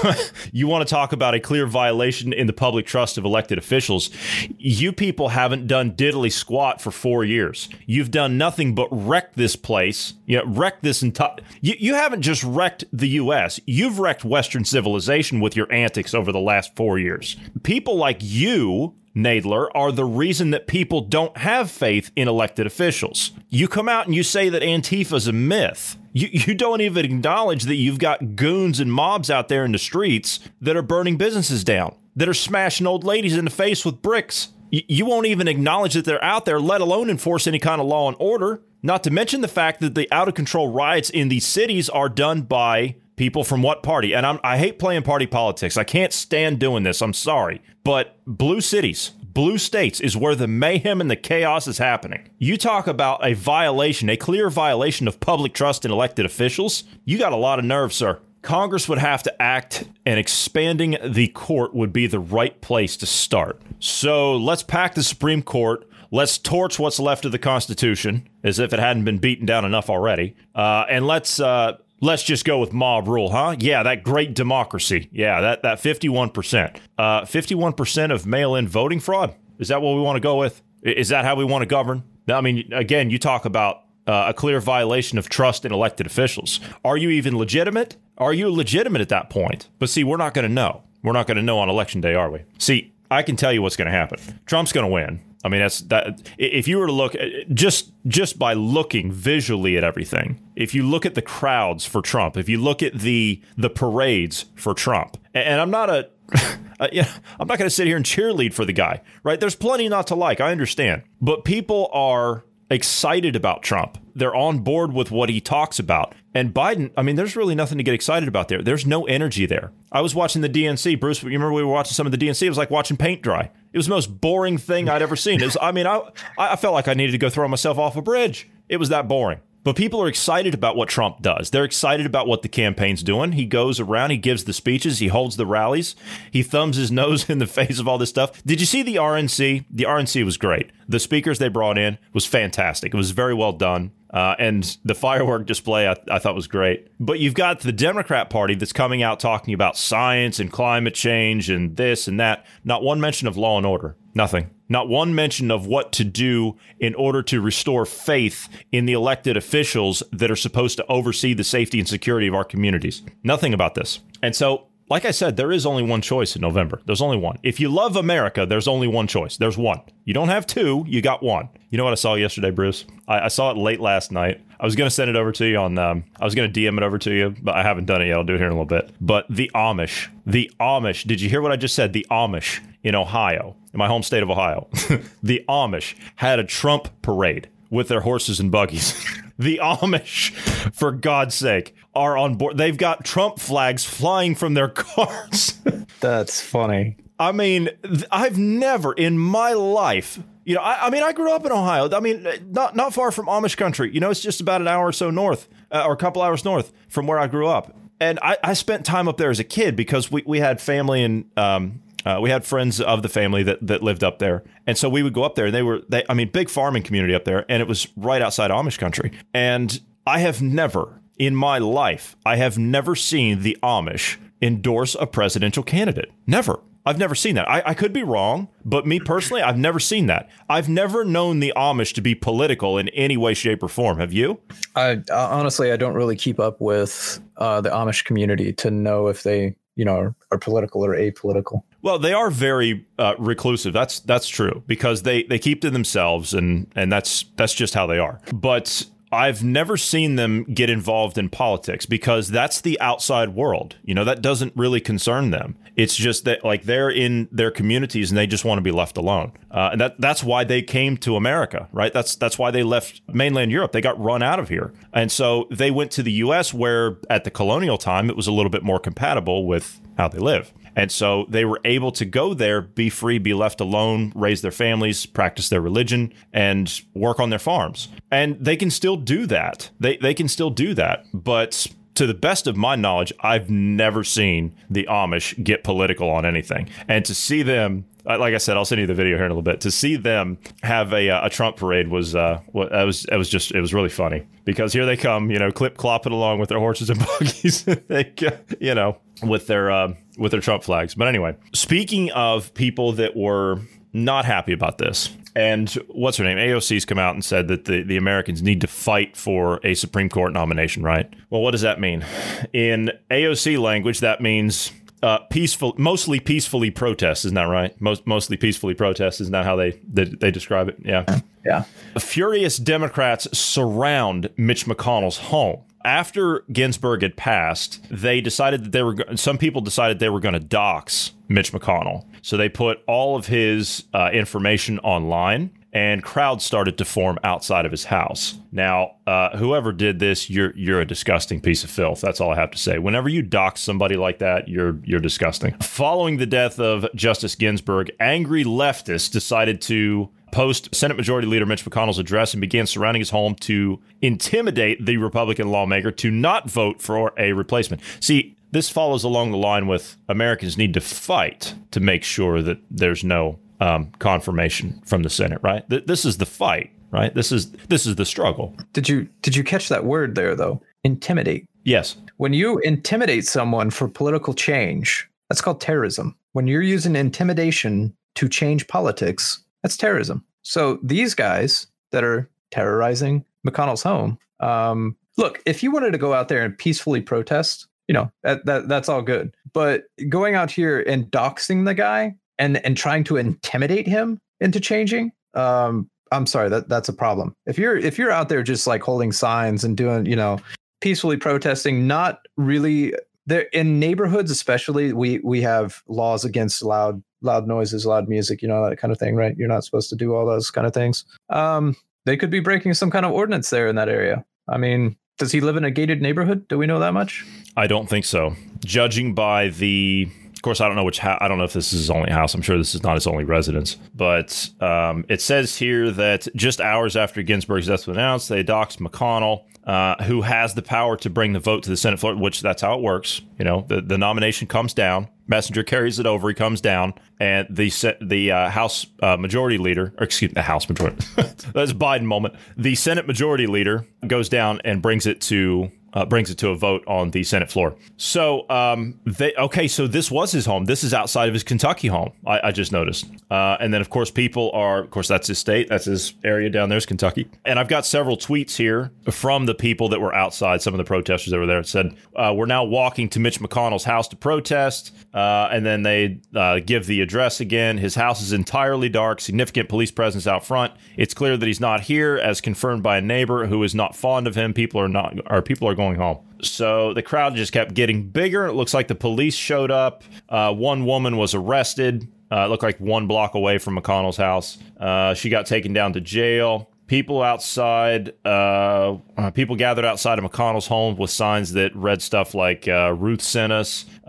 you 0.52 0.66
want 0.66 0.86
to 0.86 0.90
talk 0.92 1.12
about 1.12 1.34
a 1.34 1.40
clear 1.40 1.66
violation 1.66 2.32
in 2.32 2.46
the 2.46 2.52
public 2.52 2.86
trust 2.86 3.18
of 3.18 3.24
elected 3.24 3.58
officials? 3.58 4.10
You 4.58 4.92
people 4.92 5.28
haven't 5.28 5.66
done 5.66 5.92
diddly 5.92 6.32
squat 6.32 6.80
for 6.80 6.90
four 6.90 7.24
years. 7.24 7.68
You've 7.86 8.10
done 8.10 8.38
nothing 8.38 8.74
but 8.74 8.88
wreck 8.90 9.34
this 9.34 9.56
place. 9.56 10.14
You 10.26 10.38
know, 10.38 10.44
wreck 10.46 10.80
this 10.80 11.02
entire. 11.02 11.17
You, 11.60 11.74
you 11.78 11.94
haven't 11.94 12.22
just 12.22 12.44
wrecked 12.44 12.84
the 12.92 13.08
U.S. 13.08 13.60
You've 13.66 13.98
wrecked 13.98 14.24
Western 14.24 14.64
civilization 14.64 15.40
with 15.40 15.56
your 15.56 15.70
antics 15.72 16.14
over 16.14 16.32
the 16.32 16.40
last 16.40 16.76
four 16.76 16.98
years. 16.98 17.36
People 17.62 17.96
like 17.96 18.18
you 18.20 18.94
Nadler, 19.16 19.68
are 19.74 19.90
the 19.90 20.04
reason 20.04 20.50
that 20.50 20.68
people 20.68 21.00
don't 21.00 21.36
have 21.38 21.70
faith 21.70 22.12
in 22.14 22.28
elected 22.28 22.66
officials. 22.66 23.32
You 23.48 23.66
come 23.66 23.88
out 23.88 24.06
and 24.06 24.14
you 24.14 24.22
say 24.22 24.48
that 24.48 24.62
Antifa's 24.62 25.26
a 25.26 25.32
myth. 25.32 25.96
You, 26.12 26.28
you 26.30 26.54
don't 26.54 26.80
even 26.80 27.04
acknowledge 27.04 27.64
that 27.64 27.74
you've 27.74 27.98
got 27.98 28.36
goons 28.36 28.78
and 28.78 28.92
mobs 28.92 29.28
out 29.28 29.48
there 29.48 29.64
in 29.64 29.72
the 29.72 29.78
streets 29.78 30.38
that 30.60 30.76
are 30.76 30.82
burning 30.82 31.16
businesses 31.16 31.64
down, 31.64 31.96
that 32.14 32.28
are 32.28 32.34
smashing 32.34 32.86
old 32.86 33.02
ladies 33.02 33.36
in 33.36 33.44
the 33.44 33.50
face 33.50 33.84
with 33.84 34.02
bricks 34.02 34.50
you 34.70 35.06
won't 35.06 35.26
even 35.26 35.48
acknowledge 35.48 35.94
that 35.94 36.04
they're 36.04 36.22
out 36.22 36.44
there, 36.44 36.60
let 36.60 36.80
alone 36.80 37.08
enforce 37.08 37.46
any 37.46 37.58
kind 37.58 37.80
of 37.80 37.86
law 37.86 38.08
and 38.08 38.16
order. 38.20 38.62
Not 38.82 39.02
to 39.04 39.10
mention 39.10 39.40
the 39.40 39.48
fact 39.48 39.80
that 39.80 39.94
the 39.94 40.10
out 40.12 40.28
of 40.28 40.34
control 40.34 40.68
riots 40.68 41.10
in 41.10 41.28
these 41.28 41.46
cities 41.46 41.88
are 41.88 42.08
done 42.08 42.42
by 42.42 42.96
people 43.16 43.42
from 43.42 43.62
what 43.62 43.82
party? 43.82 44.14
And 44.14 44.24
I'm, 44.24 44.38
I 44.44 44.58
hate 44.58 44.78
playing 44.78 45.02
party 45.02 45.26
politics. 45.26 45.76
I 45.76 45.84
can't 45.84 46.12
stand 46.12 46.60
doing 46.60 46.84
this. 46.84 47.02
I'm 47.02 47.12
sorry. 47.12 47.60
But 47.82 48.16
blue 48.26 48.60
cities, 48.60 49.12
blue 49.24 49.58
states 49.58 49.98
is 49.98 50.16
where 50.16 50.36
the 50.36 50.46
mayhem 50.46 51.00
and 51.00 51.10
the 51.10 51.16
chaos 51.16 51.66
is 51.66 51.78
happening. 51.78 52.30
You 52.38 52.56
talk 52.56 52.86
about 52.86 53.26
a 53.26 53.34
violation, 53.34 54.08
a 54.08 54.16
clear 54.16 54.48
violation 54.48 55.08
of 55.08 55.18
public 55.18 55.54
trust 55.54 55.84
in 55.84 55.90
elected 55.90 56.24
officials. 56.24 56.84
You 57.04 57.18
got 57.18 57.32
a 57.32 57.36
lot 57.36 57.58
of 57.58 57.64
nerve, 57.64 57.92
sir. 57.92 58.20
Congress 58.42 58.88
would 58.88 58.98
have 58.98 59.24
to 59.24 59.42
act, 59.42 59.84
and 60.06 60.18
expanding 60.18 60.96
the 61.04 61.26
court 61.28 61.74
would 61.74 61.92
be 61.92 62.06
the 62.06 62.20
right 62.20 62.60
place 62.60 62.96
to 62.98 63.06
start. 63.06 63.60
So 63.80 64.36
let's 64.36 64.62
pack 64.62 64.94
the 64.94 65.02
Supreme 65.02 65.42
Court. 65.42 65.87
Let's 66.10 66.38
torch 66.38 66.78
what's 66.78 66.98
left 66.98 67.24
of 67.24 67.32
the 67.32 67.38
Constitution, 67.38 68.28
as 68.42 68.58
if 68.58 68.72
it 68.72 68.78
hadn't 68.78 69.04
been 69.04 69.18
beaten 69.18 69.46
down 69.46 69.64
enough 69.64 69.90
already. 69.90 70.36
Uh, 70.54 70.84
and 70.88 71.06
let's 71.06 71.38
uh, 71.38 71.76
let's 72.00 72.22
just 72.22 72.44
go 72.44 72.58
with 72.58 72.72
mob 72.72 73.08
rule, 73.08 73.30
huh? 73.30 73.56
Yeah, 73.58 73.82
that 73.82 74.02
great 74.02 74.34
democracy. 74.34 75.08
Yeah, 75.12 75.40
that 75.40 75.62
that 75.62 75.80
fifty 75.80 76.08
one 76.08 76.30
percent, 76.30 76.80
uh, 76.96 77.24
fifty 77.24 77.54
one 77.54 77.74
percent 77.74 78.12
of 78.12 78.26
mail 78.26 78.54
in 78.54 78.66
voting 78.66 79.00
fraud. 79.00 79.34
Is 79.58 79.68
that 79.68 79.82
what 79.82 79.96
we 79.96 80.00
want 80.00 80.16
to 80.16 80.20
go 80.20 80.36
with? 80.36 80.62
Is 80.82 81.08
that 81.08 81.24
how 81.24 81.34
we 81.34 81.44
want 81.44 81.62
to 81.62 81.66
govern? 81.66 82.04
I 82.28 82.40
mean, 82.40 82.72
again, 82.72 83.10
you 83.10 83.18
talk 83.18 83.44
about 83.44 83.82
uh, 84.06 84.26
a 84.28 84.34
clear 84.34 84.60
violation 84.60 85.18
of 85.18 85.28
trust 85.28 85.64
in 85.64 85.72
elected 85.72 86.06
officials. 86.06 86.60
Are 86.84 86.96
you 86.96 87.10
even 87.10 87.36
legitimate? 87.36 87.96
Are 88.16 88.32
you 88.32 88.50
legitimate 88.50 89.00
at 89.00 89.08
that 89.10 89.28
point? 89.28 89.68
But 89.78 89.90
see, 89.90 90.04
we're 90.04 90.16
not 90.16 90.34
going 90.34 90.46
to 90.46 90.52
know. 90.52 90.84
We're 91.02 91.12
not 91.12 91.26
going 91.26 91.36
to 91.36 91.42
know 91.42 91.58
on 91.58 91.68
election 91.68 92.00
day, 92.00 92.14
are 92.14 92.30
we? 92.30 92.44
See, 92.58 92.92
I 93.10 93.22
can 93.22 93.36
tell 93.36 93.52
you 93.52 93.62
what's 93.62 93.76
going 93.76 93.86
to 93.86 93.92
happen. 93.92 94.18
Trump's 94.46 94.72
going 94.72 94.86
to 94.86 94.92
win. 94.92 95.20
I 95.44 95.48
mean, 95.48 95.60
that's 95.60 95.80
that. 95.82 96.20
If 96.36 96.66
you 96.66 96.78
were 96.78 96.86
to 96.86 96.92
look 96.92 97.14
just 97.52 97.92
just 98.06 98.38
by 98.38 98.54
looking 98.54 99.12
visually 99.12 99.76
at 99.76 99.84
everything, 99.84 100.40
if 100.56 100.74
you 100.74 100.82
look 100.82 101.06
at 101.06 101.14
the 101.14 101.22
crowds 101.22 101.84
for 101.84 102.02
Trump, 102.02 102.36
if 102.36 102.48
you 102.48 102.60
look 102.60 102.82
at 102.82 102.94
the 102.94 103.40
the 103.56 103.70
parades 103.70 104.46
for 104.56 104.74
Trump, 104.74 105.16
and 105.34 105.60
I'm 105.60 105.70
not 105.70 105.90
a 105.90 106.10
uh, 106.80 106.88
yeah, 106.92 107.10
I'm 107.38 107.46
not 107.46 107.58
going 107.58 107.68
to 107.68 107.74
sit 107.74 107.86
here 107.86 107.96
and 107.96 108.04
cheerlead 108.04 108.52
for 108.52 108.64
the 108.64 108.72
guy, 108.72 109.02
right? 109.22 109.38
There's 109.38 109.54
plenty 109.54 109.88
not 109.88 110.08
to 110.08 110.14
like. 110.14 110.40
I 110.40 110.50
understand, 110.50 111.02
but 111.20 111.44
people 111.44 111.88
are 111.92 112.44
excited 112.70 113.34
about 113.34 113.62
Trump. 113.62 113.98
They're 114.14 114.34
on 114.34 114.60
board 114.60 114.92
with 114.92 115.10
what 115.10 115.28
he 115.28 115.40
talks 115.40 115.78
about. 115.78 116.14
And 116.34 116.52
Biden, 116.52 116.90
I 116.96 117.02
mean, 117.02 117.16
there's 117.16 117.36
really 117.36 117.54
nothing 117.54 117.78
to 117.78 117.84
get 117.84 117.94
excited 117.94 118.28
about 118.28 118.48
there. 118.48 118.62
There's 118.62 118.86
no 118.86 119.06
energy 119.06 119.46
there. 119.46 119.72
I 119.90 120.00
was 120.00 120.14
watching 120.14 120.42
the 120.42 120.48
DNC. 120.48 121.00
Bruce, 121.00 121.22
you 121.22 121.30
remember 121.30 121.52
we 121.52 121.62
were 121.62 121.72
watching 121.72 121.94
some 121.94 122.06
of 122.06 122.12
the 122.12 122.18
DNC? 122.18 122.42
It 122.42 122.48
was 122.48 122.58
like 122.58 122.70
watching 122.70 122.96
paint 122.96 123.22
dry. 123.22 123.50
It 123.72 123.78
was 123.78 123.86
the 123.86 123.94
most 123.94 124.20
boring 124.20 124.58
thing 124.58 124.88
I'd 124.88 125.02
ever 125.02 125.16
seen. 125.16 125.40
It 125.40 125.44
was, 125.44 125.56
I 125.60 125.72
mean, 125.72 125.86
I, 125.86 126.00
I 126.38 126.56
felt 126.56 126.74
like 126.74 126.88
I 126.88 126.94
needed 126.94 127.12
to 127.12 127.18
go 127.18 127.28
throw 127.28 127.46
myself 127.48 127.78
off 127.78 127.96
a 127.96 128.02
bridge. 128.02 128.48
It 128.68 128.78
was 128.78 128.88
that 128.88 129.08
boring. 129.08 129.40
But 129.68 129.76
people 129.76 130.00
are 130.00 130.08
excited 130.08 130.54
about 130.54 130.76
what 130.76 130.88
Trump 130.88 131.20
does. 131.20 131.50
They're 131.50 131.62
excited 131.62 132.06
about 132.06 132.26
what 132.26 132.40
the 132.40 132.48
campaign's 132.48 133.02
doing. 133.02 133.32
He 133.32 133.44
goes 133.44 133.78
around, 133.78 134.08
he 134.08 134.16
gives 134.16 134.44
the 134.44 134.54
speeches, 134.54 134.98
he 134.98 135.08
holds 135.08 135.36
the 135.36 135.44
rallies, 135.44 135.94
he 136.30 136.42
thumbs 136.42 136.76
his 136.76 136.90
nose 137.00 137.28
in 137.28 137.36
the 137.36 137.46
face 137.46 137.78
of 137.78 137.86
all 137.86 137.98
this 137.98 138.08
stuff. 138.08 138.42
Did 138.46 138.60
you 138.60 138.66
see 138.66 138.82
the 138.82 138.96
RNC? 138.96 139.66
The 139.70 139.84
RNC 139.84 140.24
was 140.24 140.38
great. 140.38 140.70
The 140.88 140.98
speakers 140.98 141.38
they 141.38 141.50
brought 141.50 141.76
in 141.76 141.98
was 142.14 142.24
fantastic. 142.24 142.94
It 142.94 142.96
was 142.96 143.10
very 143.10 143.34
well 143.34 143.52
done. 143.52 143.92
Uh, 144.10 144.34
and 144.38 144.78
the 144.86 144.94
firework 144.94 145.46
display 145.46 145.86
I, 145.86 145.96
I, 146.10 146.18
thought 146.18 146.34
was 146.34 146.46
great. 146.46 146.88
But 146.98 147.18
you've 147.18 147.34
got 147.34 147.60
the 147.60 147.72
Democrat 147.72 148.30
Party 148.30 148.54
that's 148.54 148.72
coming 148.72 149.02
out 149.02 149.20
talking 149.20 149.52
about 149.52 149.76
science 149.76 150.40
and 150.40 150.50
climate 150.50 150.94
change 150.94 151.50
and 151.50 151.76
this 151.76 152.08
and 152.08 152.18
that. 152.18 152.46
Not 152.64 152.82
one 152.82 153.02
mention 153.02 153.28
of 153.28 153.36
law 153.36 153.58
and 153.58 153.66
order. 153.66 153.96
Nothing. 154.18 154.50
Not 154.68 154.88
one 154.88 155.14
mention 155.14 155.48
of 155.48 155.68
what 155.68 155.92
to 155.92 156.02
do 156.02 156.56
in 156.80 156.96
order 156.96 157.22
to 157.22 157.40
restore 157.40 157.86
faith 157.86 158.48
in 158.72 158.84
the 158.84 158.92
elected 158.92 159.36
officials 159.36 160.02
that 160.10 160.28
are 160.28 160.34
supposed 160.34 160.76
to 160.78 160.86
oversee 160.88 161.34
the 161.34 161.44
safety 161.44 161.78
and 161.78 161.86
security 161.86 162.26
of 162.26 162.34
our 162.34 162.42
communities. 162.42 163.02
Nothing 163.22 163.54
about 163.54 163.76
this. 163.76 164.00
And 164.20 164.34
so 164.34 164.64
like 164.90 165.04
I 165.04 165.12
said, 165.12 165.36
there 165.36 165.52
is 165.52 165.64
only 165.64 165.84
one 165.84 166.00
choice 166.00 166.34
in 166.34 166.42
November. 166.42 166.80
There's 166.84 167.00
only 167.00 167.16
one. 167.16 167.38
If 167.44 167.60
you 167.60 167.68
love 167.68 167.94
America, 167.94 168.44
there's 168.44 168.66
only 168.66 168.88
one 168.88 169.06
choice. 169.06 169.36
There's 169.36 169.56
one. 169.56 169.82
You 170.04 170.14
don't 170.14 170.30
have 170.30 170.46
two, 170.46 170.84
you 170.88 171.00
got 171.00 171.22
one. 171.22 171.48
You 171.70 171.78
know 171.78 171.84
what 171.84 171.92
I 171.92 171.96
saw 171.96 172.14
yesterday, 172.14 172.50
Bruce? 172.50 172.86
I, 173.06 173.20
I 173.20 173.28
saw 173.28 173.52
it 173.52 173.56
late 173.56 173.80
last 173.80 174.10
night. 174.10 174.40
I 174.60 174.64
was 174.64 174.74
going 174.74 174.88
to 174.88 174.94
send 174.94 175.08
it 175.08 175.16
over 175.16 175.32
to 175.32 175.46
you 175.46 175.56
on, 175.56 175.78
um, 175.78 176.04
I 176.20 176.24
was 176.24 176.34
going 176.34 176.52
to 176.52 176.60
DM 176.60 176.76
it 176.76 176.82
over 176.82 176.98
to 176.98 177.12
you, 177.12 177.34
but 177.42 177.54
I 177.54 177.62
haven't 177.62 177.84
done 177.84 178.02
it 178.02 178.08
yet. 178.08 178.16
I'll 178.16 178.24
do 178.24 178.34
it 178.34 178.38
here 178.38 178.46
in 178.46 178.52
a 178.52 178.54
little 178.54 178.66
bit. 178.66 178.90
But 179.00 179.26
the 179.30 179.50
Amish, 179.54 180.08
the 180.26 180.50
Amish, 180.60 181.06
did 181.06 181.20
you 181.20 181.28
hear 181.28 181.40
what 181.40 181.52
I 181.52 181.56
just 181.56 181.74
said? 181.74 181.92
The 181.92 182.06
Amish 182.10 182.60
in 182.82 182.94
Ohio, 182.94 183.56
in 183.72 183.78
my 183.78 183.86
home 183.86 184.02
state 184.02 184.22
of 184.22 184.30
Ohio, 184.30 184.68
the 185.22 185.44
Amish 185.48 185.94
had 186.16 186.38
a 186.38 186.44
Trump 186.44 186.88
parade 187.02 187.48
with 187.70 187.88
their 187.88 188.00
horses 188.00 188.40
and 188.40 188.50
buggies. 188.50 188.94
the 189.38 189.60
Amish, 189.62 190.32
for 190.74 190.90
God's 190.90 191.34
sake, 191.34 191.74
are 191.94 192.16
on 192.16 192.34
board. 192.34 192.56
They've 192.58 192.76
got 192.76 193.04
Trump 193.04 193.38
flags 193.38 193.84
flying 193.84 194.34
from 194.34 194.54
their 194.54 194.68
cars. 194.68 195.58
That's 196.00 196.40
funny. 196.40 196.96
I 197.20 197.32
mean, 197.32 197.70
I've 198.12 198.38
never 198.38 198.92
in 198.92 199.18
my 199.18 199.52
life 199.52 200.20
You 200.48 200.54
know, 200.54 200.62
I, 200.62 200.86
I, 200.86 200.90
mean, 200.90 201.02
I 201.02 201.12
grew 201.12 201.30
up 201.30 201.44
in 201.44 201.52
Ohio. 201.52 201.90
I 201.94 202.00
mean, 202.00 202.26
not 202.48 202.74
not 202.74 202.94
far 202.94 203.12
from 203.12 203.26
Amish 203.26 203.54
country. 203.54 203.92
You 203.92 204.00
know, 204.00 204.08
it's 204.08 204.20
just 204.20 204.40
about 204.40 204.62
an 204.62 204.66
hour 204.66 204.86
or 204.86 204.94
so 204.94 205.10
north, 205.10 205.46
uh, 205.70 205.84
or 205.84 205.92
a 205.92 205.96
couple 205.98 206.22
hours 206.22 206.42
north 206.42 206.72
from 206.88 207.06
where 207.06 207.18
I 207.18 207.26
grew 207.26 207.46
up. 207.46 207.76
And 208.00 208.18
I, 208.22 208.38
I 208.42 208.54
spent 208.54 208.86
time 208.86 209.08
up 209.08 209.18
there 209.18 209.28
as 209.28 209.38
a 209.38 209.44
kid 209.44 209.76
because 209.76 210.10
we, 210.10 210.22
we 210.24 210.40
had 210.40 210.58
family 210.58 211.04
and 211.04 211.26
um, 211.36 211.82
uh, 212.06 212.18
we 212.22 212.30
had 212.30 212.46
friends 212.46 212.80
of 212.80 213.02
the 213.02 213.10
family 213.10 213.42
that, 213.42 213.58
that 213.66 213.82
lived 213.82 214.02
up 214.02 214.20
there, 214.20 214.42
and 214.66 214.78
so 214.78 214.88
we 214.88 215.02
would 215.02 215.12
go 215.12 215.22
up 215.22 215.34
there. 215.34 215.46
And 215.46 215.54
they 215.54 215.62
were, 215.62 215.82
they, 215.86 216.02
I 216.08 216.14
mean, 216.14 216.30
big 216.30 216.48
farming 216.48 216.82
community 216.82 217.14
up 217.14 217.26
there, 217.26 217.44
and 217.50 217.60
it 217.60 217.68
was 217.68 217.86
right 217.94 218.22
outside 218.22 218.50
Amish 218.50 218.78
country. 218.78 219.12
And 219.34 219.78
I 220.06 220.20
have 220.20 220.40
never 220.40 221.02
in 221.18 221.36
my 221.36 221.58
life, 221.58 222.16
I 222.24 222.36
have 222.36 222.56
never 222.56 222.96
seen 222.96 223.42
the 223.42 223.58
Amish 223.62 224.16
endorse 224.40 224.96
a 224.98 225.06
presidential 225.06 225.62
candidate. 225.62 226.10
Never. 226.26 226.60
I've 226.88 226.96
never 226.96 227.14
seen 227.14 227.34
that. 227.34 227.46
I, 227.50 227.62
I, 227.66 227.74
could 227.74 227.92
be 227.92 228.02
wrong, 228.02 228.48
but 228.64 228.86
me 228.86 228.98
personally, 228.98 229.42
I've 229.42 229.58
never 229.58 229.78
seen 229.78 230.06
that. 230.06 230.30
I've 230.48 230.70
never 230.70 231.04
known 231.04 231.40
the 231.40 231.52
Amish 231.54 231.92
to 231.94 232.00
be 232.00 232.14
political 232.14 232.78
in 232.78 232.88
any 232.88 233.18
way, 233.18 233.34
shape, 233.34 233.62
or 233.62 233.68
form. 233.68 233.98
Have 233.98 234.10
you? 234.10 234.40
I 234.74 235.02
uh, 235.10 235.28
honestly, 235.30 235.70
I 235.70 235.76
don't 235.76 235.92
really 235.92 236.16
keep 236.16 236.40
up 236.40 236.62
with 236.62 237.20
uh, 237.36 237.60
the 237.60 237.68
Amish 237.68 238.06
community 238.06 238.54
to 238.54 238.70
know 238.70 239.08
if 239.08 239.22
they, 239.22 239.54
you 239.76 239.84
know, 239.84 239.96
are, 239.96 240.14
are 240.32 240.38
political 240.38 240.82
or 240.82 240.94
apolitical. 240.94 241.60
Well, 241.82 241.98
they 241.98 242.14
are 242.14 242.30
very 242.30 242.86
uh, 242.98 243.16
reclusive. 243.18 243.74
That's 243.74 244.00
that's 244.00 244.26
true 244.26 244.62
because 244.66 245.02
they 245.02 245.24
they 245.24 245.38
keep 245.38 245.60
to 245.60 245.70
themselves, 245.70 246.32
and 246.32 246.72
and 246.74 246.90
that's 246.90 247.26
that's 247.36 247.52
just 247.52 247.74
how 247.74 247.86
they 247.86 247.98
are. 247.98 248.18
But 248.32 248.86
I've 249.10 249.42
never 249.42 249.76
seen 249.76 250.16
them 250.16 250.44
get 250.44 250.68
involved 250.68 251.18
in 251.18 251.28
politics 251.28 251.86
because 251.86 252.28
that's 252.28 252.60
the 252.60 252.78
outside 252.80 253.30
world. 253.30 253.76
You 253.82 253.94
know, 253.94 254.04
that 254.04 254.22
doesn't 254.22 254.52
really 254.56 254.80
concern 254.80 255.30
them. 255.30 255.56
It's 255.78 255.94
just 255.94 256.24
that 256.24 256.44
like 256.44 256.64
they're 256.64 256.90
in 256.90 257.28
their 257.30 257.52
communities 257.52 258.10
and 258.10 258.18
they 258.18 258.26
just 258.26 258.44
want 258.44 258.58
to 258.58 258.62
be 258.62 258.72
left 258.72 258.96
alone. 258.96 259.30
Uh, 259.48 259.68
and 259.72 259.80
that 259.80 260.00
that's 260.00 260.24
why 260.24 260.42
they 260.42 260.60
came 260.60 260.96
to 260.98 261.14
America, 261.14 261.68
right? 261.72 261.92
That's 261.92 262.16
that's 262.16 262.36
why 262.36 262.50
they 262.50 262.64
left 262.64 263.00
mainland 263.06 263.52
Europe. 263.52 263.70
They 263.70 263.80
got 263.80 263.96
run 264.00 264.20
out 264.20 264.40
of 264.40 264.48
here. 264.48 264.74
And 264.92 265.12
so 265.12 265.46
they 265.52 265.70
went 265.70 265.92
to 265.92 266.02
the 266.02 266.10
US 266.24 266.52
where 266.52 266.98
at 267.08 267.22
the 267.22 267.30
colonial 267.30 267.78
time 267.78 268.10
it 268.10 268.16
was 268.16 268.26
a 268.26 268.32
little 268.32 268.50
bit 268.50 268.64
more 268.64 268.80
compatible 268.80 269.46
with 269.46 269.80
how 269.96 270.08
they 270.08 270.18
live. 270.18 270.52
And 270.74 270.90
so 270.90 271.26
they 271.28 271.44
were 271.44 271.60
able 271.64 271.92
to 271.92 272.04
go 272.04 272.34
there, 272.34 272.60
be 272.60 272.90
free, 272.90 273.18
be 273.18 273.34
left 273.34 273.60
alone, 273.60 274.12
raise 274.14 274.42
their 274.42 274.52
families, 274.52 275.06
practice 275.06 275.48
their 275.48 275.60
religion, 275.60 276.12
and 276.32 276.80
work 276.94 277.20
on 277.20 277.30
their 277.30 277.38
farms. 277.38 277.88
And 278.10 278.36
they 278.38 278.56
can 278.56 278.70
still 278.70 278.96
do 278.96 279.26
that. 279.26 279.70
They, 279.80 279.96
they 279.96 280.14
can 280.14 280.28
still 280.28 280.50
do 280.50 280.74
that. 280.74 281.04
But 281.12 281.66
to 281.98 282.06
the 282.06 282.14
best 282.14 282.46
of 282.46 282.56
my 282.56 282.76
knowledge, 282.76 283.12
I've 283.20 283.50
never 283.50 284.04
seen 284.04 284.54
the 284.70 284.86
Amish 284.88 285.42
get 285.42 285.64
political 285.64 286.08
on 286.08 286.24
anything. 286.24 286.68
And 286.86 287.04
to 287.04 287.12
see 287.12 287.42
them, 287.42 287.86
uh, 288.06 288.18
like 288.20 288.34
I 288.34 288.38
said, 288.38 288.56
I'll 288.56 288.64
send 288.64 288.80
you 288.80 288.86
the 288.86 288.94
video 288.94 289.16
here 289.16 289.24
in 289.24 289.32
a 289.32 289.34
little 289.34 289.42
bit. 289.42 289.60
To 289.62 289.72
see 289.72 289.96
them 289.96 290.38
have 290.62 290.92
a, 290.92 291.10
uh, 291.10 291.26
a 291.26 291.28
Trump 291.28 291.56
parade 291.56 291.88
was 291.88 292.14
uh, 292.14 292.40
was 292.52 293.04
it 293.06 293.16
was 293.16 293.28
just 293.28 293.50
it 293.50 293.60
was 293.60 293.74
really 293.74 293.88
funny 293.88 294.24
because 294.44 294.72
here 294.72 294.86
they 294.86 294.96
come, 294.96 295.28
you 295.32 295.40
know, 295.40 295.50
clip 295.50 295.76
clopping 295.76 296.12
along 296.12 296.38
with 296.38 296.50
their 296.50 296.60
horses 296.60 296.88
and 296.88 297.00
buggies, 297.18 297.64
they, 297.64 298.12
you 298.60 298.76
know, 298.76 298.96
with 299.24 299.48
their 299.48 299.68
uh, 299.72 299.92
with 300.16 300.30
their 300.30 300.40
Trump 300.40 300.62
flags. 300.62 300.94
But 300.94 301.08
anyway, 301.08 301.36
speaking 301.52 302.12
of 302.12 302.54
people 302.54 302.92
that 302.92 303.16
were 303.16 303.58
not 303.92 304.24
happy 304.24 304.52
about 304.52 304.78
this, 304.78 305.10
and 305.34 305.70
what's 305.88 306.16
her 306.16 306.24
name? 306.24 306.38
AOC's 306.38 306.84
come 306.84 306.98
out 306.98 307.14
and 307.14 307.24
said 307.24 307.48
that 307.48 307.64
the, 307.66 307.82
the 307.82 307.96
Americans 307.96 308.42
need 308.42 308.60
to 308.60 308.66
fight 308.66 309.16
for 309.16 309.60
a 309.64 309.74
Supreme 309.74 310.08
Court 310.08 310.32
nomination, 310.32 310.82
right? 310.82 311.12
Well, 311.30 311.42
what 311.42 311.52
does 311.52 311.62
that 311.62 311.80
mean? 311.80 312.04
In 312.52 312.90
AOC 313.10 313.60
language, 313.60 314.00
that 314.00 314.20
means 314.20 314.72
uh, 315.02 315.18
peaceful, 315.30 315.74
mostly 315.78 316.18
peacefully 316.18 316.70
protest. 316.70 317.24
Isn't 317.24 317.36
that 317.36 317.44
right? 317.44 317.78
Most 317.80 318.06
mostly 318.06 318.36
peacefully 318.36 318.74
protest. 318.74 319.20
Isn't 319.20 319.32
that 319.32 319.44
how 319.44 319.56
they, 319.56 319.80
they 319.88 320.04
they 320.04 320.30
describe 320.30 320.68
it? 320.68 320.76
Yeah. 320.84 321.20
Yeah. 321.44 321.64
Furious 321.98 322.58
Democrats 322.58 323.26
surround 323.36 324.28
Mitch 324.36 324.66
McConnell's 324.66 325.18
home 325.18 325.60
after 325.88 326.44
Ginsburg 326.52 327.00
had 327.00 327.16
passed, 327.16 327.80
they 327.90 328.20
decided 328.20 328.62
that 328.62 328.72
they 328.72 328.82
were. 328.82 328.96
Some 329.16 329.38
people 329.38 329.62
decided 329.62 329.98
they 329.98 330.10
were 330.10 330.20
going 330.20 330.34
to 330.34 330.40
dox 330.40 331.12
Mitch 331.28 331.50
McConnell, 331.50 332.04
so 332.20 332.36
they 332.36 332.50
put 332.50 332.80
all 332.86 333.16
of 333.16 333.26
his 333.26 333.84
uh, 333.94 334.10
information 334.12 334.78
online, 334.80 335.50
and 335.72 336.02
crowds 336.02 336.44
started 336.44 336.76
to 336.76 336.84
form 336.84 337.18
outside 337.24 337.64
of 337.64 337.72
his 337.72 337.84
house. 337.84 338.38
Now, 338.52 338.96
uh, 339.06 339.36
whoever 339.38 339.72
did 339.72 339.98
this, 339.98 340.28
you're 340.28 340.54
you're 340.54 340.82
a 340.82 340.86
disgusting 340.86 341.40
piece 341.40 341.64
of 341.64 341.70
filth. 341.70 342.02
That's 342.02 342.20
all 342.20 342.32
I 342.32 342.36
have 342.36 342.50
to 342.50 342.58
say. 342.58 342.78
Whenever 342.78 343.08
you 343.08 343.22
dox 343.22 343.62
somebody 343.62 343.96
like 343.96 344.18
that, 344.18 344.46
you're 344.46 344.78
you're 344.84 345.00
disgusting. 345.00 345.54
Following 345.62 346.18
the 346.18 346.26
death 346.26 346.60
of 346.60 346.86
Justice 346.94 347.34
Ginsburg, 347.34 347.90
angry 347.98 348.44
leftists 348.44 349.10
decided 349.10 349.62
to 349.62 350.10
post 350.32 350.74
Senate 350.74 350.96
Majority 350.96 351.26
Leader 351.26 351.46
Mitch 351.46 351.64
McConnell's 351.64 351.98
address 351.98 352.34
and 352.34 352.40
began 352.40 352.66
surrounding 352.66 353.00
his 353.00 353.10
home 353.10 353.34
to 353.36 353.80
intimidate 354.02 354.84
the 354.84 354.96
Republican 354.96 355.50
lawmaker 355.50 355.90
to 355.92 356.10
not 356.10 356.50
vote 356.50 356.80
for 356.80 357.12
a 357.18 357.32
replacement. 357.32 357.82
See, 358.00 358.36
this 358.50 358.70
follows 358.70 359.04
along 359.04 359.30
the 359.30 359.36
line 359.36 359.66
with 359.66 359.96
Americans 360.08 360.56
need 360.56 360.74
to 360.74 360.80
fight 360.80 361.54
to 361.70 361.80
make 361.80 362.04
sure 362.04 362.42
that 362.42 362.58
there's 362.70 363.04
no 363.04 363.38
um, 363.60 363.90
confirmation 363.98 364.80
from 364.84 365.02
the 365.02 365.10
Senate. 365.10 365.40
Right? 365.42 365.68
Th- 365.68 365.84
this 365.86 366.04
is 366.04 366.18
the 366.18 366.26
fight. 366.26 366.70
Right? 366.90 367.14
This 367.14 367.32
is 367.32 367.50
this 367.68 367.84
is 367.84 367.96
the 367.96 368.06
struggle. 368.06 368.56
Did 368.72 368.88
you 368.88 369.08
did 369.20 369.36
you 369.36 369.44
catch 369.44 369.68
that 369.68 369.84
word 369.84 370.14
there 370.14 370.34
though? 370.34 370.62
Intimidate. 370.84 371.44
Yes. 371.64 371.96
When 372.16 372.32
you 372.32 372.58
intimidate 372.60 373.26
someone 373.26 373.68
for 373.68 373.88
political 373.88 374.32
change, 374.32 375.06
that's 375.28 375.42
called 375.42 375.60
terrorism. 375.60 376.16
When 376.32 376.46
you're 376.46 376.62
using 376.62 376.96
intimidation 376.96 377.94
to 378.14 378.28
change 378.28 378.66
politics, 378.68 379.44
that's 379.62 379.76
terrorism. 379.76 380.24
So 380.42 380.78
these 380.82 381.14
guys 381.14 381.66
that 381.92 382.04
are 382.04 382.28
terrorizing 382.50 383.24
McConnell's 383.46 383.82
home, 383.82 384.18
um, 384.40 384.96
look, 385.16 385.42
if 385.46 385.62
you 385.62 385.70
wanted 385.70 385.92
to 385.92 385.98
go 385.98 386.14
out 386.14 386.28
there 386.28 386.44
and 386.44 386.56
peacefully 386.56 387.00
protest, 387.00 387.66
you 387.88 387.92
know 387.94 388.10
that, 388.22 388.44
that 388.46 388.68
that's 388.68 388.88
all 388.88 389.02
good. 389.02 389.34
But 389.52 389.84
going 390.08 390.34
out 390.34 390.50
here 390.50 390.80
and 390.80 391.06
doxing 391.06 391.64
the 391.64 391.74
guy 391.74 392.14
and 392.38 392.64
and 392.64 392.76
trying 392.76 393.04
to 393.04 393.16
intimidate 393.16 393.86
him 393.86 394.20
into 394.40 394.60
changing, 394.60 395.12
um, 395.34 395.90
I'm 396.12 396.26
sorry 396.26 396.48
that 396.50 396.68
that's 396.68 396.88
a 396.88 396.92
problem. 396.92 397.34
If 397.46 397.58
you're 397.58 397.76
if 397.76 397.98
you're 397.98 398.10
out 398.10 398.28
there 398.28 398.42
just 398.42 398.66
like 398.66 398.82
holding 398.82 399.12
signs 399.12 399.64
and 399.64 399.76
doing 399.76 400.06
you 400.06 400.16
know 400.16 400.38
peacefully 400.80 401.16
protesting, 401.16 401.86
not 401.86 402.20
really 402.36 402.94
there 403.26 403.42
in 403.52 403.78
neighborhoods 403.78 404.30
especially 404.30 404.92
we 404.92 405.18
we 405.20 405.42
have 405.42 405.82
laws 405.86 406.24
against 406.24 406.62
loud 406.62 407.02
loud 407.22 407.46
noises, 407.46 407.86
loud 407.86 408.08
music, 408.08 408.42
you 408.42 408.48
know, 408.48 408.68
that 408.68 408.76
kind 408.76 408.92
of 408.92 408.98
thing, 408.98 409.16
right? 409.16 409.36
You're 409.36 409.48
not 409.48 409.64
supposed 409.64 409.90
to 409.90 409.96
do 409.96 410.14
all 410.14 410.26
those 410.26 410.50
kind 410.50 410.66
of 410.66 410.74
things. 410.74 411.04
Um, 411.30 411.76
they 412.04 412.16
could 412.16 412.30
be 412.30 412.40
breaking 412.40 412.74
some 412.74 412.90
kind 412.90 413.04
of 413.04 413.12
ordinance 413.12 413.50
there 413.50 413.68
in 413.68 413.76
that 413.76 413.88
area. 413.88 414.24
I 414.48 414.56
mean, 414.56 414.96
does 415.18 415.32
he 415.32 415.40
live 415.40 415.56
in 415.56 415.64
a 415.64 415.70
gated 415.70 416.00
neighborhood? 416.00 416.48
Do 416.48 416.56
we 416.56 416.66
know 416.66 416.78
that 416.78 416.94
much? 416.94 417.26
I 417.56 417.66
don't 417.66 417.88
think 417.88 418.04
so. 418.04 418.34
Judging 418.64 419.14
by 419.14 419.48
the 419.48 420.08
of 420.38 420.42
course, 420.42 420.60
I 420.60 420.68
don't 420.68 420.76
know 420.76 420.84
which. 420.84 421.00
Ha- 421.00 421.18
I 421.20 421.26
don't 421.26 421.38
know 421.38 421.44
if 421.44 421.52
this 421.52 421.72
is 421.72 421.80
his 421.80 421.90
only 421.90 422.12
house. 422.12 422.32
I'm 422.32 422.42
sure 422.42 422.56
this 422.56 422.72
is 422.72 422.84
not 422.84 422.94
his 422.94 423.08
only 423.08 423.24
residence. 423.24 423.76
But 423.92 424.48
um, 424.60 425.04
it 425.08 425.20
says 425.20 425.56
here 425.56 425.90
that 425.90 426.28
just 426.36 426.60
hours 426.60 426.96
after 426.96 427.24
Ginsburg's 427.24 427.66
death 427.66 427.88
was 427.88 427.96
announced, 427.96 428.28
they 428.28 428.44
doxed 428.44 428.78
McConnell, 428.78 429.42
uh, 429.64 430.00
who 430.04 430.22
has 430.22 430.54
the 430.54 430.62
power 430.62 430.96
to 430.98 431.10
bring 431.10 431.32
the 431.32 431.40
vote 431.40 431.64
to 431.64 431.70
the 431.70 431.76
Senate 431.76 431.98
floor. 431.98 432.14
Which 432.14 432.40
that's 432.40 432.62
how 432.62 432.78
it 432.78 432.82
works. 432.82 433.20
You 433.36 433.44
know, 433.46 433.64
the, 433.66 433.80
the 433.80 433.98
nomination 433.98 434.46
comes 434.46 434.74
down. 434.74 435.08
Messenger 435.28 435.62
carries 435.62 435.98
it 435.98 436.06
over. 436.06 436.28
He 436.28 436.34
comes 436.34 436.60
down, 436.60 436.94
and 437.20 437.46
the 437.50 437.70
the 438.00 438.32
uh, 438.32 438.50
House 438.50 438.86
uh, 439.02 439.16
Majority 439.16 439.58
Leader, 439.58 439.92
or 439.98 440.04
excuse 440.04 440.30
me, 440.30 440.34
the 440.34 440.42
House 440.42 440.68
Majority, 440.68 441.04
that's 441.54 441.72
Biden 441.72 442.04
moment. 442.04 442.34
The 442.56 442.74
Senate 442.74 443.06
Majority 443.06 443.46
Leader 443.46 443.86
goes 444.06 444.28
down 444.28 444.60
and 444.64 444.82
brings 444.82 445.06
it 445.06 445.20
to 445.22 445.70
uh, 445.94 446.04
brings 446.04 446.30
it 446.30 446.38
to 446.38 446.48
a 446.48 446.54
vote 446.54 446.84
on 446.86 447.10
the 447.10 447.22
Senate 447.22 447.50
floor. 447.50 447.74
So, 447.96 448.48
um, 448.50 448.98
they, 449.04 449.34
okay, 449.34 449.68
so 449.68 449.86
this 449.86 450.10
was 450.10 450.32
his 450.32 450.46
home. 450.46 450.66
This 450.66 450.84
is 450.84 450.92
outside 450.92 451.28
of 451.28 451.34
his 451.34 451.42
Kentucky 451.42 451.88
home. 451.88 452.12
I, 452.26 452.48
I 452.48 452.52
just 452.52 452.72
noticed. 452.72 453.06
Uh, 453.30 453.56
and 453.60 453.72
then, 453.72 453.80
of 453.80 453.90
course, 453.90 454.10
people 454.10 454.50
are, 454.52 454.80
of 454.80 454.90
course, 454.90 455.08
that's 455.08 455.28
his 455.28 455.38
state. 455.38 455.68
That's 455.68 455.86
his 455.86 456.14
area 456.24 456.50
down 456.50 456.68
there 456.68 456.78
is 456.78 456.86
Kentucky. 456.86 457.30
And 457.44 457.58
I've 457.58 457.68
got 457.68 457.86
several 457.86 458.16
tweets 458.16 458.56
here 458.56 458.90
from 459.10 459.46
the 459.46 459.54
people 459.54 459.88
that 459.88 460.00
were 460.00 460.14
outside. 460.14 460.62
Some 460.62 460.74
of 460.74 460.78
the 460.78 460.84
protesters 460.84 461.30
that 461.30 461.38
were 461.38 461.46
there 461.46 461.62
said, 461.62 461.96
uh, 462.16 462.32
"We're 462.36 462.46
now 462.46 462.64
walking 462.64 463.08
to 463.10 463.20
Mitch 463.20 463.40
McConnell's 463.40 463.84
house 463.84 464.08
to 464.08 464.16
protest." 464.16 464.94
Uh, 465.14 465.48
and 465.50 465.64
then 465.64 465.82
they 465.82 466.20
uh, 466.34 466.60
give 466.64 466.86
the 466.86 467.00
address 467.00 467.40
again. 467.40 467.78
His 467.78 467.94
house 467.94 468.22
is 468.22 468.32
entirely 468.32 468.88
dark. 468.88 469.20
Significant 469.20 469.68
police 469.68 469.90
presence 469.90 470.26
out 470.26 470.44
front. 470.44 470.72
It's 470.96 471.14
clear 471.14 471.36
that 471.36 471.46
he's 471.46 471.60
not 471.60 471.82
here, 471.82 472.16
as 472.16 472.40
confirmed 472.40 472.82
by 472.82 472.98
a 472.98 473.00
neighbor 473.00 473.46
who 473.46 473.62
is 473.62 473.74
not 473.74 473.96
fond 473.96 474.26
of 474.26 474.34
him. 474.34 474.52
People 474.52 474.80
are 474.80 474.88
not, 474.88 475.14
or 475.26 475.42
people 475.42 475.68
are 475.68 475.74
going 475.78 475.96
home. 475.96 476.18
So 476.42 476.92
the 476.92 477.02
crowd 477.02 477.36
just 477.36 477.52
kept 477.52 477.72
getting 477.72 478.08
bigger. 478.10 478.46
It 478.46 478.52
looks 478.52 478.74
like 478.74 478.88
the 478.88 478.94
police 478.94 479.34
showed 479.34 479.70
up. 479.70 480.02
Uh, 480.28 480.52
one 480.52 480.84
woman 480.84 481.16
was 481.16 481.34
arrested. 481.34 482.08
Uh, 482.30 482.44
it 482.44 482.48
looked 482.48 482.64
like 482.64 482.78
one 482.78 483.06
block 483.06 483.34
away 483.34 483.58
from 483.58 483.78
McConnell's 483.78 484.16
house. 484.16 484.58
Uh, 484.78 485.14
she 485.14 485.30
got 485.30 485.46
taken 485.46 485.72
down 485.72 485.94
to 485.94 486.00
jail. 486.00 486.68
People 486.88 487.22
outside, 487.22 488.12
uh, 488.24 488.96
uh, 489.16 489.30
people 489.30 489.56
gathered 489.56 489.84
outside 489.84 490.18
of 490.18 490.24
McConnell's 490.24 490.66
home 490.66 490.96
with 490.96 491.10
signs 491.10 491.52
that 491.52 491.74
read 491.76 492.02
stuff 492.02 492.34
like 492.34 492.66
uh, 492.66 492.94
"Ruth 492.96 493.22
sent 493.22 493.52
us." 493.52 493.84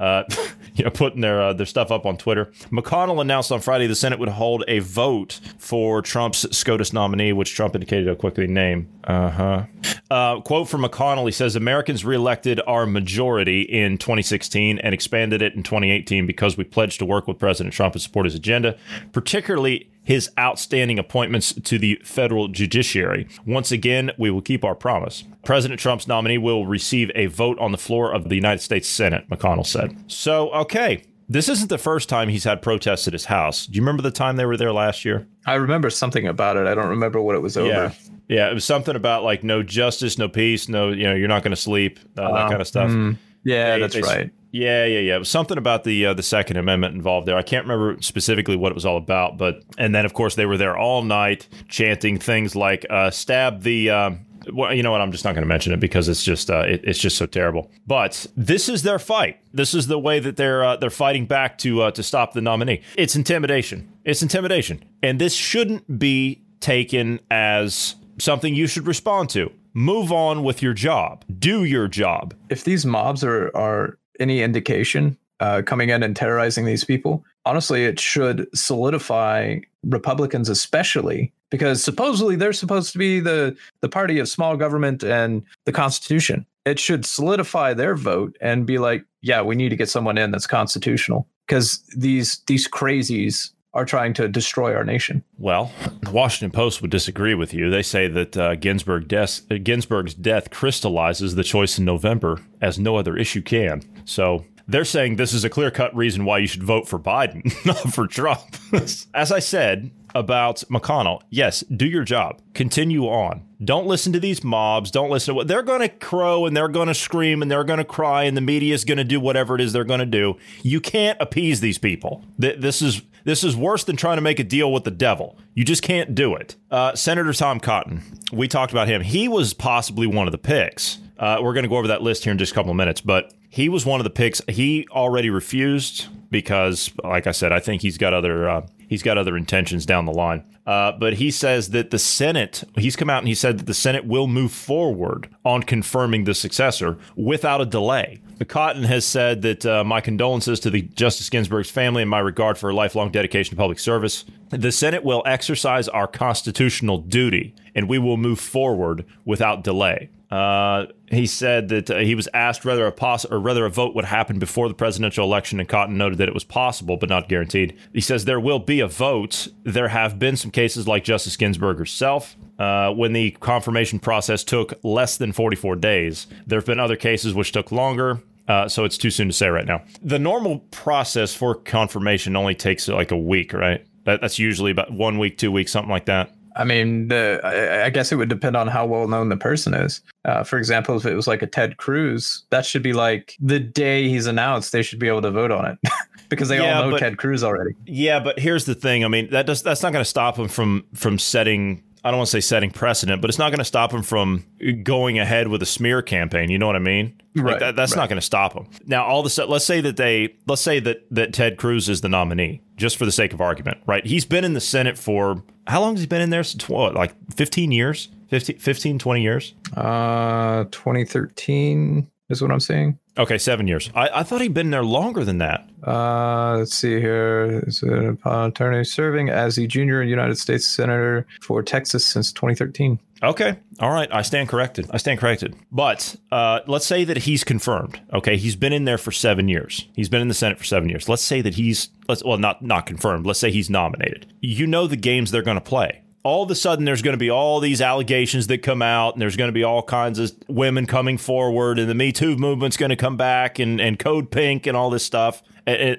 you 0.79 0.85
know, 0.85 0.91
putting 0.91 1.19
their 1.21 1.41
uh, 1.41 1.53
their 1.53 1.65
stuff 1.65 1.91
up 1.91 2.05
on 2.05 2.17
Twitter. 2.17 2.45
McConnell 2.71 3.21
announced 3.21 3.51
on 3.51 3.59
Friday 3.59 3.85
the 3.85 3.95
Senate 3.95 4.17
would 4.17 4.29
hold 4.29 4.63
a 4.67 4.79
vote 4.79 5.41
for 5.57 6.01
Trump's 6.01 6.45
SCOTUS 6.57 6.93
nominee, 6.93 7.33
which 7.33 7.53
Trump 7.53 7.75
indicated 7.75 8.05
he'll 8.05 8.15
quickly 8.15 8.47
name. 8.47 8.87
Uh-huh. 9.03 9.65
Uh 10.09 10.39
Quote 10.39 10.69
from 10.69 10.83
McConnell: 10.83 11.25
He 11.25 11.31
says 11.31 11.57
Americans 11.57 12.05
reelected 12.05 12.61
our 12.65 12.85
majority 12.85 13.61
in 13.61 13.97
2016 13.97 14.79
and 14.79 14.93
expanded 14.93 15.41
it 15.41 15.53
in 15.53 15.63
2018 15.63 16.25
because 16.25 16.57
we 16.57 16.63
pledged 16.63 16.99
to 16.99 17.05
work 17.05 17.27
with 17.27 17.37
President 17.37 17.73
Trump 17.73 17.93
and 17.93 18.01
support 18.01 18.25
his 18.25 18.35
agenda, 18.35 18.77
particularly 19.11 19.89
his 20.09 20.27
outstanding 20.39 20.97
appointments 20.97 21.53
to 21.53 21.77
the 21.77 22.01
federal 22.03 22.47
judiciary. 22.47 23.27
Once 23.45 23.71
again, 23.71 24.09
we 24.17 24.31
will 24.31 24.41
keep 24.41 24.63
our 24.63 24.73
promise. 24.73 25.23
President 25.45 25.79
Trump's 25.79 26.07
nominee 26.07 26.39
will 26.39 26.65
receive 26.65 27.11
a 27.13 27.27
vote 27.27 27.59
on 27.59 27.71
the 27.71 27.77
floor 27.77 28.11
of 28.11 28.27
the 28.27 28.33
United 28.33 28.59
States 28.59 28.89
Senate, 28.89 29.29
McConnell 29.29 29.67
said. 29.67 29.95
So, 30.07 30.49
okay. 30.51 31.03
This 31.31 31.47
isn't 31.47 31.67
the 31.69 31.77
first 31.77 32.09
time 32.09 32.27
he's 32.27 32.43
had 32.43 32.59
protests 32.63 33.05
at 33.05 33.13
his 33.13 33.25
house. 33.25 33.67
Do 33.67 33.75
you 33.75 33.83
remember 33.83 34.01
the 34.01 34.09
time 34.09 34.35
they 34.35 34.47
were 34.47 34.57
there 34.57 34.73
last 34.73 35.05
year? 35.05 35.27
I 35.45 35.53
remember 35.53 35.91
something 35.91 36.25
about 36.25 36.57
it. 36.57 36.65
I 36.65 36.73
don't 36.73 36.87
remember 36.89 37.21
what 37.21 37.35
it 37.35 37.41
was 37.43 37.55
over. 37.55 37.69
Yeah. 37.69 37.91
Yeah, 38.27 38.49
it 38.49 38.53
was 38.55 38.65
something 38.65 38.95
about 38.95 39.23
like 39.23 39.43
no 39.43 39.61
justice, 39.61 40.17
no 40.17 40.27
peace, 40.27 40.67
no, 40.67 40.89
you 40.89 41.03
know, 41.03 41.13
you're 41.13 41.27
not 41.27 41.43
going 41.43 41.51
to 41.51 41.55
sleep, 41.61 41.99
uh, 42.17 42.33
that 42.33 42.49
kind 42.49 42.61
of 42.61 42.67
stuff. 42.67 42.89
Mm, 42.89 43.17
yeah, 43.43 43.75
They- 43.75 43.79
that's 43.81 43.93
they- 43.93 44.01
right. 44.01 44.31
Yeah, 44.51 44.85
yeah, 44.85 44.99
yeah. 44.99 45.15
It 45.15 45.19
was 45.19 45.29
something 45.29 45.57
about 45.57 45.83
the 45.83 46.07
uh, 46.07 46.13
the 46.13 46.23
Second 46.23 46.57
Amendment 46.57 46.95
involved 46.95 47.27
there. 47.27 47.37
I 47.37 47.43
can't 47.43 47.65
remember 47.67 48.01
specifically 48.01 48.55
what 48.55 48.71
it 48.71 48.75
was 48.75 48.85
all 48.85 48.97
about, 48.97 49.37
but 49.37 49.63
and 49.77 49.93
then 49.93 50.05
of 50.05 50.13
course 50.13 50.35
they 50.35 50.45
were 50.45 50.57
there 50.57 50.77
all 50.77 51.03
night 51.03 51.47
chanting 51.67 52.17
things 52.17 52.55
like 52.55 52.85
uh, 52.89 53.11
"stab 53.11 53.61
the." 53.61 53.89
Um, 53.91 54.25
well, 54.53 54.73
you 54.73 54.81
know 54.81 54.91
what? 54.91 55.01
I'm 55.01 55.11
just 55.11 55.25
not 55.25 55.35
going 55.35 55.43
to 55.43 55.47
mention 55.47 55.73
it 55.73 55.79
because 55.79 56.07
it's 56.07 56.23
just 56.23 56.49
uh, 56.49 56.61
it, 56.61 56.81
it's 56.83 56.97
just 56.97 57.17
so 57.17 57.27
terrible. 57.27 57.69
But 57.85 58.25
this 58.35 58.69
is 58.69 58.81
their 58.81 58.97
fight. 58.97 59.37
This 59.53 59.73
is 59.73 59.87
the 59.87 59.99
way 59.99 60.19
that 60.19 60.37
they're 60.37 60.63
uh, 60.63 60.77
they're 60.77 60.89
fighting 60.89 61.25
back 61.25 61.57
to 61.59 61.83
uh, 61.83 61.91
to 61.91 62.01
stop 62.01 62.33
the 62.33 62.41
nominee. 62.41 62.81
It's 62.97 63.15
intimidation. 63.15 63.91
It's 64.03 64.23
intimidation, 64.23 64.83
and 65.03 65.19
this 65.21 65.35
shouldn't 65.35 65.99
be 65.99 66.41
taken 66.59 67.19
as 67.29 67.95
something 68.17 68.55
you 68.55 68.65
should 68.67 68.87
respond 68.87 69.29
to. 69.31 69.51
Move 69.73 70.11
on 70.11 70.43
with 70.43 70.63
your 70.63 70.73
job. 70.73 71.23
Do 71.37 71.63
your 71.63 71.87
job. 71.87 72.33
If 72.49 72.63
these 72.63 72.85
mobs 72.85 73.23
are 73.23 73.55
are 73.55 73.99
any 74.19 74.41
indication, 74.41 75.17
uh, 75.39 75.61
coming 75.65 75.89
in 75.89 76.03
and 76.03 76.15
terrorizing 76.15 76.65
these 76.65 76.83
people, 76.83 77.23
honestly, 77.45 77.85
it 77.85 77.99
should 77.99 78.47
solidify 78.53 79.59
Republicans, 79.83 80.49
especially 80.49 81.31
because 81.49 81.83
supposedly 81.83 82.35
they're 82.35 82.53
supposed 82.53 82.91
to 82.91 82.97
be 82.97 83.19
the 83.19 83.55
the 83.81 83.89
party 83.89 84.19
of 84.19 84.29
small 84.29 84.57
government 84.57 85.03
and 85.03 85.43
the 85.65 85.71
Constitution. 85.71 86.45
It 86.65 86.79
should 86.79 87.05
solidify 87.05 87.73
their 87.73 87.95
vote 87.95 88.37
and 88.41 88.65
be 88.65 88.77
like, 88.77 89.05
yeah, 89.21 89.41
we 89.41 89.55
need 89.55 89.69
to 89.69 89.75
get 89.75 89.89
someone 89.89 90.17
in 90.17 90.31
that's 90.31 90.47
constitutional 90.47 91.27
because 91.47 91.81
these 91.95 92.41
these 92.47 92.67
crazies 92.67 93.51
are 93.73 93.85
trying 93.85 94.13
to 94.15 94.27
destroy 94.27 94.73
our 94.75 94.83
nation. 94.83 95.23
Well, 95.37 95.71
the 96.01 96.11
Washington 96.11 96.51
Post 96.51 96.81
would 96.81 96.91
disagree 96.91 97.35
with 97.35 97.53
you. 97.53 97.69
They 97.69 97.83
say 97.83 98.07
that 98.07 98.35
uh, 98.37 98.55
Ginsburg 98.55 99.07
death, 99.07 99.41
uh, 99.51 99.57
Ginsburg's 99.61 100.13
death 100.15 100.49
crystallizes 100.49 101.35
the 101.35 101.43
choice 101.43 101.77
in 101.77 101.85
November 101.85 102.41
as 102.61 102.79
no 102.79 102.95
other 102.97 103.15
issue 103.15 103.41
can. 103.41 103.81
So 104.05 104.45
they're 104.67 104.85
saying 104.85 105.15
this 105.17 105.33
is 105.33 105.43
a 105.43 105.49
clear 105.49 105.69
cut 105.71 105.95
reason 105.95 106.25
why 106.25 106.39
you 106.39 106.47
should 106.47 106.63
vote 106.63 106.87
for 106.87 106.97
Biden, 106.99 107.53
not 107.65 107.93
for 107.93 108.07
Trump. 108.07 108.41
As 109.13 109.31
I 109.31 109.39
said 109.39 109.91
about 110.15 110.63
McConnell, 110.71 111.21
yes, 111.29 111.61
do 111.61 111.85
your 111.85 112.03
job. 112.03 112.41
Continue 112.55 113.03
on. 113.05 113.43
Don't 113.63 113.85
listen 113.85 114.13
to 114.13 114.19
these 114.19 114.43
mobs. 114.43 114.89
Don't 114.89 115.11
listen 115.11 115.33
to 115.33 115.35
what 115.35 115.47
they're 115.47 115.61
going 115.63 115.81
to 115.81 115.89
crow 115.89 116.45
and 116.45 116.55
they're 116.57 116.67
going 116.67 116.87
to 116.87 116.93
scream 116.95 117.41
and 117.41 117.51
they're 117.51 117.63
going 117.63 117.77
to 117.77 117.83
cry 117.85 118.23
and 118.23 118.35
the 118.35 118.41
media 118.41 118.73
is 118.73 118.85
going 118.85 118.97
to 118.97 119.03
do 119.03 119.19
whatever 119.19 119.53
it 119.53 119.61
is 119.61 119.73
they're 119.73 119.83
going 119.83 119.99
to 119.99 120.05
do. 120.05 120.37
You 120.63 120.79
can't 120.81 121.17
appease 121.21 121.59
these 121.59 121.77
people. 121.77 122.23
Th- 122.41 122.57
This 122.59 122.81
is 122.81 123.01
this 123.23 123.43
is 123.43 123.55
worse 123.55 123.83
than 123.83 123.95
trying 123.95 124.17
to 124.17 124.21
make 124.21 124.39
a 124.39 124.43
deal 124.43 124.71
with 124.71 124.83
the 124.83 124.91
devil. 124.91 125.37
You 125.53 125.65
just 125.65 125.81
can't 125.81 126.15
do 126.15 126.35
it. 126.35 126.55
Uh, 126.71 126.95
Senator 126.95 127.33
Tom 127.33 127.59
Cotton, 127.59 128.01
we 128.31 128.47
talked 128.47 128.71
about 128.71 128.87
him. 128.87 129.01
He 129.01 129.27
was 129.27 129.53
possibly 129.53 130.07
one 130.07 130.27
of 130.27 130.31
the 130.31 130.37
picks. 130.37 130.99
Uh, 131.17 131.39
we're 131.41 131.53
going 131.53 131.63
to 131.63 131.69
go 131.69 131.77
over 131.77 131.87
that 131.89 132.01
list 132.01 132.23
here 132.23 132.31
in 132.31 132.37
just 132.37 132.51
a 132.53 132.55
couple 132.55 132.71
of 132.71 132.77
minutes, 132.77 133.01
but 133.01 133.33
he 133.49 133.67
was 133.67 133.85
one 133.85 133.99
of 133.99 134.03
the 134.03 134.09
picks. 134.09 134.41
He 134.47 134.87
already 134.91 135.29
refused 135.29 136.07
because, 136.29 136.91
like 137.03 137.27
I 137.27 137.31
said, 137.31 137.51
I 137.51 137.59
think 137.59 137.81
he's 137.81 137.97
got 137.97 138.13
other 138.13 138.49
uh, 138.49 138.67
he's 138.87 139.03
got 139.03 139.17
other 139.17 139.35
intentions 139.35 139.85
down 139.85 140.05
the 140.05 140.13
line. 140.13 140.45
Uh, 140.65 140.91
but 140.91 141.13
he 141.13 141.31
says 141.31 141.69
that 141.71 141.89
the 141.89 141.97
Senate, 141.97 142.63
he's 142.77 142.95
come 142.95 143.09
out 143.09 143.19
and 143.19 143.27
he 143.27 143.33
said 143.33 143.57
that 143.57 143.65
the 143.65 143.73
Senate 143.73 144.05
will 144.05 144.27
move 144.27 144.51
forward 144.51 145.29
on 145.43 145.63
confirming 145.63 146.25
the 146.25 146.35
successor 146.35 146.97
without 147.15 147.61
a 147.61 147.65
delay. 147.65 148.21
Cotton 148.47 148.83
has 148.83 149.05
said 149.05 149.41
that 149.41 149.65
uh, 149.65 149.83
my 149.83 149.99
condolences 149.99 150.59
to 150.61 150.69
the 150.69 150.83
Justice 150.83 151.29
Ginsburg's 151.29 151.69
family 151.69 152.03
and 152.03 152.09
my 152.09 152.19
regard 152.19 152.57
for 152.57 152.67
her 152.67 152.73
lifelong 152.73 153.11
dedication 153.11 153.51
to 153.51 153.55
public 153.55 153.79
service. 153.79 154.25
The 154.49 154.71
Senate 154.71 155.03
will 155.03 155.23
exercise 155.25 155.87
our 155.89 156.07
constitutional 156.07 156.99
duty 156.99 157.53
and 157.75 157.89
we 157.89 157.97
will 157.97 158.17
move 158.17 158.39
forward 158.39 159.05
without 159.25 159.63
delay. 159.63 160.09
Uh, 160.31 160.85
he 161.07 161.25
said 161.25 161.69
that 161.69 161.89
uh, 161.89 161.97
he 161.99 162.13
was 162.13 162.27
asked 162.35 162.63
whether 162.63 162.85
a 162.85 162.91
poss- 162.91 163.25
or 163.25 163.39
whether 163.39 163.65
a 163.65 163.69
vote 163.69 163.95
would 163.95 164.05
happen 164.05 164.37
before 164.37 164.67
the 164.67 164.75
presidential 164.75 165.25
election, 165.25 165.59
and 165.59 165.67
Cotton 165.67 165.97
noted 165.97 166.19
that 166.19 166.27
it 166.27 166.35
was 166.35 166.43
possible 166.43 166.97
but 166.97 167.09
not 167.09 167.27
guaranteed. 167.27 167.75
He 167.93 168.01
says 168.01 168.25
there 168.25 168.39
will 168.39 168.59
be 168.59 168.79
a 168.79 168.87
vote. 168.87 169.47
There 169.63 169.87
have 169.87 170.19
been 170.19 170.35
some 170.35 170.48
cases 170.51 170.87
like 170.87 171.03
Justice 171.03 171.37
Ginsburg 171.37 171.77
herself. 171.77 172.35
Uh, 172.57 172.91
when 172.91 173.13
the 173.13 173.31
confirmation 173.39 173.99
process 173.99 174.43
took 174.43 174.73
less 174.83 175.17
than 175.17 175.31
44 175.31 175.75
days, 175.77 176.27
there 176.45 176.59
have 176.59 176.65
been 176.65 176.79
other 176.79 176.95
cases 176.95 177.33
which 177.33 177.51
took 177.51 177.71
longer. 177.71 178.21
Uh, 178.47 178.67
so 178.67 178.83
it's 178.83 178.97
too 178.97 179.11
soon 179.11 179.27
to 179.27 179.33
say 179.33 179.47
right 179.47 179.67
now. 179.67 179.83
The 180.01 180.17
normal 180.17 180.59
process 180.71 181.35
for 181.35 181.53
confirmation 181.53 182.35
only 182.35 182.55
takes 182.55 182.87
like 182.87 183.11
a 183.11 183.17
week, 183.17 183.53
right? 183.53 183.85
That, 184.05 184.21
that's 184.21 184.39
usually 184.39 184.71
about 184.71 184.91
one 184.91 185.19
week, 185.19 185.37
two 185.37 185.51
weeks, 185.51 185.71
something 185.71 185.91
like 185.91 186.05
that. 186.05 186.33
I 186.59 186.65
mean, 186.65 187.07
the 187.07 187.39
I, 187.43 187.85
I 187.85 187.89
guess 187.89 188.11
it 188.11 188.15
would 188.17 188.29
depend 188.29 188.55
on 188.57 188.67
how 188.67 188.85
well 188.85 189.07
known 189.07 189.29
the 189.29 189.37
person 189.37 189.73
is. 189.73 190.01
Uh, 190.25 190.43
for 190.43 190.57
example, 190.59 190.97
if 190.97 191.05
it 191.05 191.15
was 191.15 191.25
like 191.27 191.41
a 191.41 191.47
Ted 191.47 191.77
Cruz, 191.77 192.43
that 192.49 192.65
should 192.65 192.83
be 192.83 192.93
like 192.93 193.35
the 193.39 193.59
day 193.59 194.09
he's 194.09 194.25
announced, 194.27 194.71
they 194.73 194.81
should 194.83 194.99
be 194.99 195.07
able 195.07 195.21
to 195.21 195.31
vote 195.31 195.51
on 195.51 195.65
it 195.65 195.91
because 196.29 196.49
they 196.49 196.57
Yeah, 196.57 196.77
all 196.79 196.85
know 196.85 196.91
but- 196.91 196.99
Ted 196.99 197.17
Cruz 197.17 197.43
already. 197.43 197.75
Yeah, 197.85 198.19
but 198.19 198.37
here's 198.37 198.65
the 198.65 198.75
thing. 198.75 199.05
I 199.05 199.07
mean, 199.07 199.29
that 199.31 199.45
does 199.45 199.63
that's 199.63 199.81
not 199.81 199.93
going 199.93 200.03
to 200.03 200.09
stop 200.09 200.37
him 200.37 200.47
from 200.49 200.85
from 200.93 201.17
setting. 201.17 201.81
I 202.03 202.11
don't 202.11 202.17
want 202.17 202.27
to 202.27 202.31
say 202.31 202.39
setting 202.39 202.71
precedent, 202.71 203.21
but 203.21 203.29
it's 203.29 203.39
not 203.39 203.49
going 203.49 203.59
to 203.59 203.65
stop 203.65 203.93
him 203.93 204.03
from 204.03 204.45
going 204.83 205.19
ahead 205.19 205.49
with 205.49 205.61
a 205.61 205.65
smear 205.65 206.01
campaign. 206.01 206.49
You 206.49 206.57
know 206.57 206.67
what 206.67 206.75
I 206.75 206.79
mean? 206.79 207.21
Like 207.35 207.45
Right, 207.45 207.59
that, 207.59 207.75
that's 207.75 207.95
not 207.95 208.09
going 208.09 208.17
to 208.17 208.25
stop 208.25 208.53
him. 208.53 208.67
Now, 208.85 209.03
all 209.05 209.19
of 209.19 209.25
a 209.25 209.29
sudden, 209.29 209.51
let's 209.51 209.65
say 209.65 209.81
that 209.81 209.97
they 209.97 210.35
let's 210.47 210.61
say 210.61 210.79
that 210.79 211.05
that 211.11 211.33
Ted 211.33 211.57
Cruz 211.57 211.89
is 211.89 212.01
the 212.01 212.09
nominee, 212.09 212.61
just 212.77 212.97
for 212.97 213.05
the 213.05 213.11
sake 213.11 213.33
of 213.33 213.41
argument, 213.41 213.79
right? 213.85 214.05
He's 214.05 214.25
been 214.25 214.43
in 214.43 214.53
the 214.53 214.61
Senate 214.61 214.97
for 214.97 215.43
how 215.67 215.81
long 215.81 215.93
has 215.93 216.01
he 216.01 216.07
been 216.07 216.21
in 216.21 216.29
there? 216.29 216.43
Since 216.43 216.67
what, 216.69 216.95
like 216.95 217.13
15 217.35 217.71
years? 217.71 218.09
15, 218.29 218.59
15 218.59 218.99
20 218.99 219.21
years? 219.21 219.53
Uh, 219.75 220.65
2013 220.71 222.07
is 222.29 222.41
what 222.41 222.51
I'm 222.51 222.59
saying. 222.59 222.97
Okay, 223.17 223.37
seven 223.37 223.67
years. 223.67 223.89
I, 223.95 224.09
I 224.19 224.23
thought 224.23 224.41
he'd 224.41 224.53
been 224.53 224.69
there 224.69 224.83
longer 224.83 225.25
than 225.25 225.39
that. 225.39 225.67
Uh, 225.85 226.57
let's 226.59 226.73
see 226.73 226.99
here. 226.99 227.63
Is 227.67 227.83
an 227.83 228.17
attorney 228.25 228.83
serving 228.83 229.29
as 229.29 229.55
the 229.55 229.67
junior 229.67 230.03
United 230.03 230.37
States 230.37 230.67
Senator 230.67 231.25
for 231.41 231.61
Texas 231.63 232.05
since 232.05 232.31
2013. 232.31 232.99
Okay. 233.21 233.59
All 233.79 233.91
right. 233.91 234.07
I 234.13 234.21
stand 234.21 234.47
corrected. 234.47 234.89
I 234.91 234.97
stand 234.97 235.19
corrected. 235.19 235.55
But 235.71 236.15
uh, 236.31 236.61
let's 236.67 236.85
say 236.85 237.03
that 237.03 237.17
he's 237.17 237.43
confirmed. 237.43 237.99
Okay. 238.13 238.37
He's 238.37 238.55
been 238.55 238.71
in 238.71 238.85
there 238.85 238.97
for 238.97 239.11
seven 239.11 239.49
years. 239.49 239.87
He's 239.93 240.09
been 240.09 240.21
in 240.21 240.29
the 240.29 240.33
Senate 240.33 240.57
for 240.57 240.63
seven 240.63 240.89
years. 240.89 241.09
Let's 241.09 241.21
say 241.21 241.41
that 241.41 241.55
he's 241.55 241.89
let's 242.07 242.23
well 242.23 242.37
not 242.37 242.61
not 242.61 242.85
confirmed. 242.85 243.25
Let's 243.25 243.39
say 243.39 243.51
he's 243.51 243.69
nominated. 243.69 244.31
You 244.39 244.67
know 244.67 244.87
the 244.87 244.95
games 244.95 245.31
they're 245.31 245.41
going 245.41 245.57
to 245.57 245.61
play. 245.61 246.01
All 246.23 246.43
of 246.43 246.51
a 246.51 246.55
sudden, 246.55 246.85
there's 246.85 247.01
going 247.01 247.13
to 247.13 247.19
be 247.19 247.29
all 247.29 247.59
these 247.59 247.81
allegations 247.81 248.47
that 248.47 248.57
come 248.59 248.81
out, 248.81 249.13
and 249.13 249.21
there's 249.21 249.37
going 249.37 249.47
to 249.47 249.53
be 249.53 249.63
all 249.63 249.81
kinds 249.81 250.19
of 250.19 250.31
women 250.47 250.85
coming 250.85 251.17
forward, 251.17 251.79
and 251.79 251.89
the 251.89 251.95
Me 251.95 252.11
Too 252.11 252.35
movement's 252.35 252.77
going 252.77 252.89
to 252.89 252.97
come 252.97 253.15
back, 253.15 253.57
and, 253.57 253.79
and 253.79 253.97
Code 253.97 254.29
Pink, 254.29 254.67
and 254.67 254.75
all 254.75 254.89
this 254.89 255.05
stuff 255.05 255.41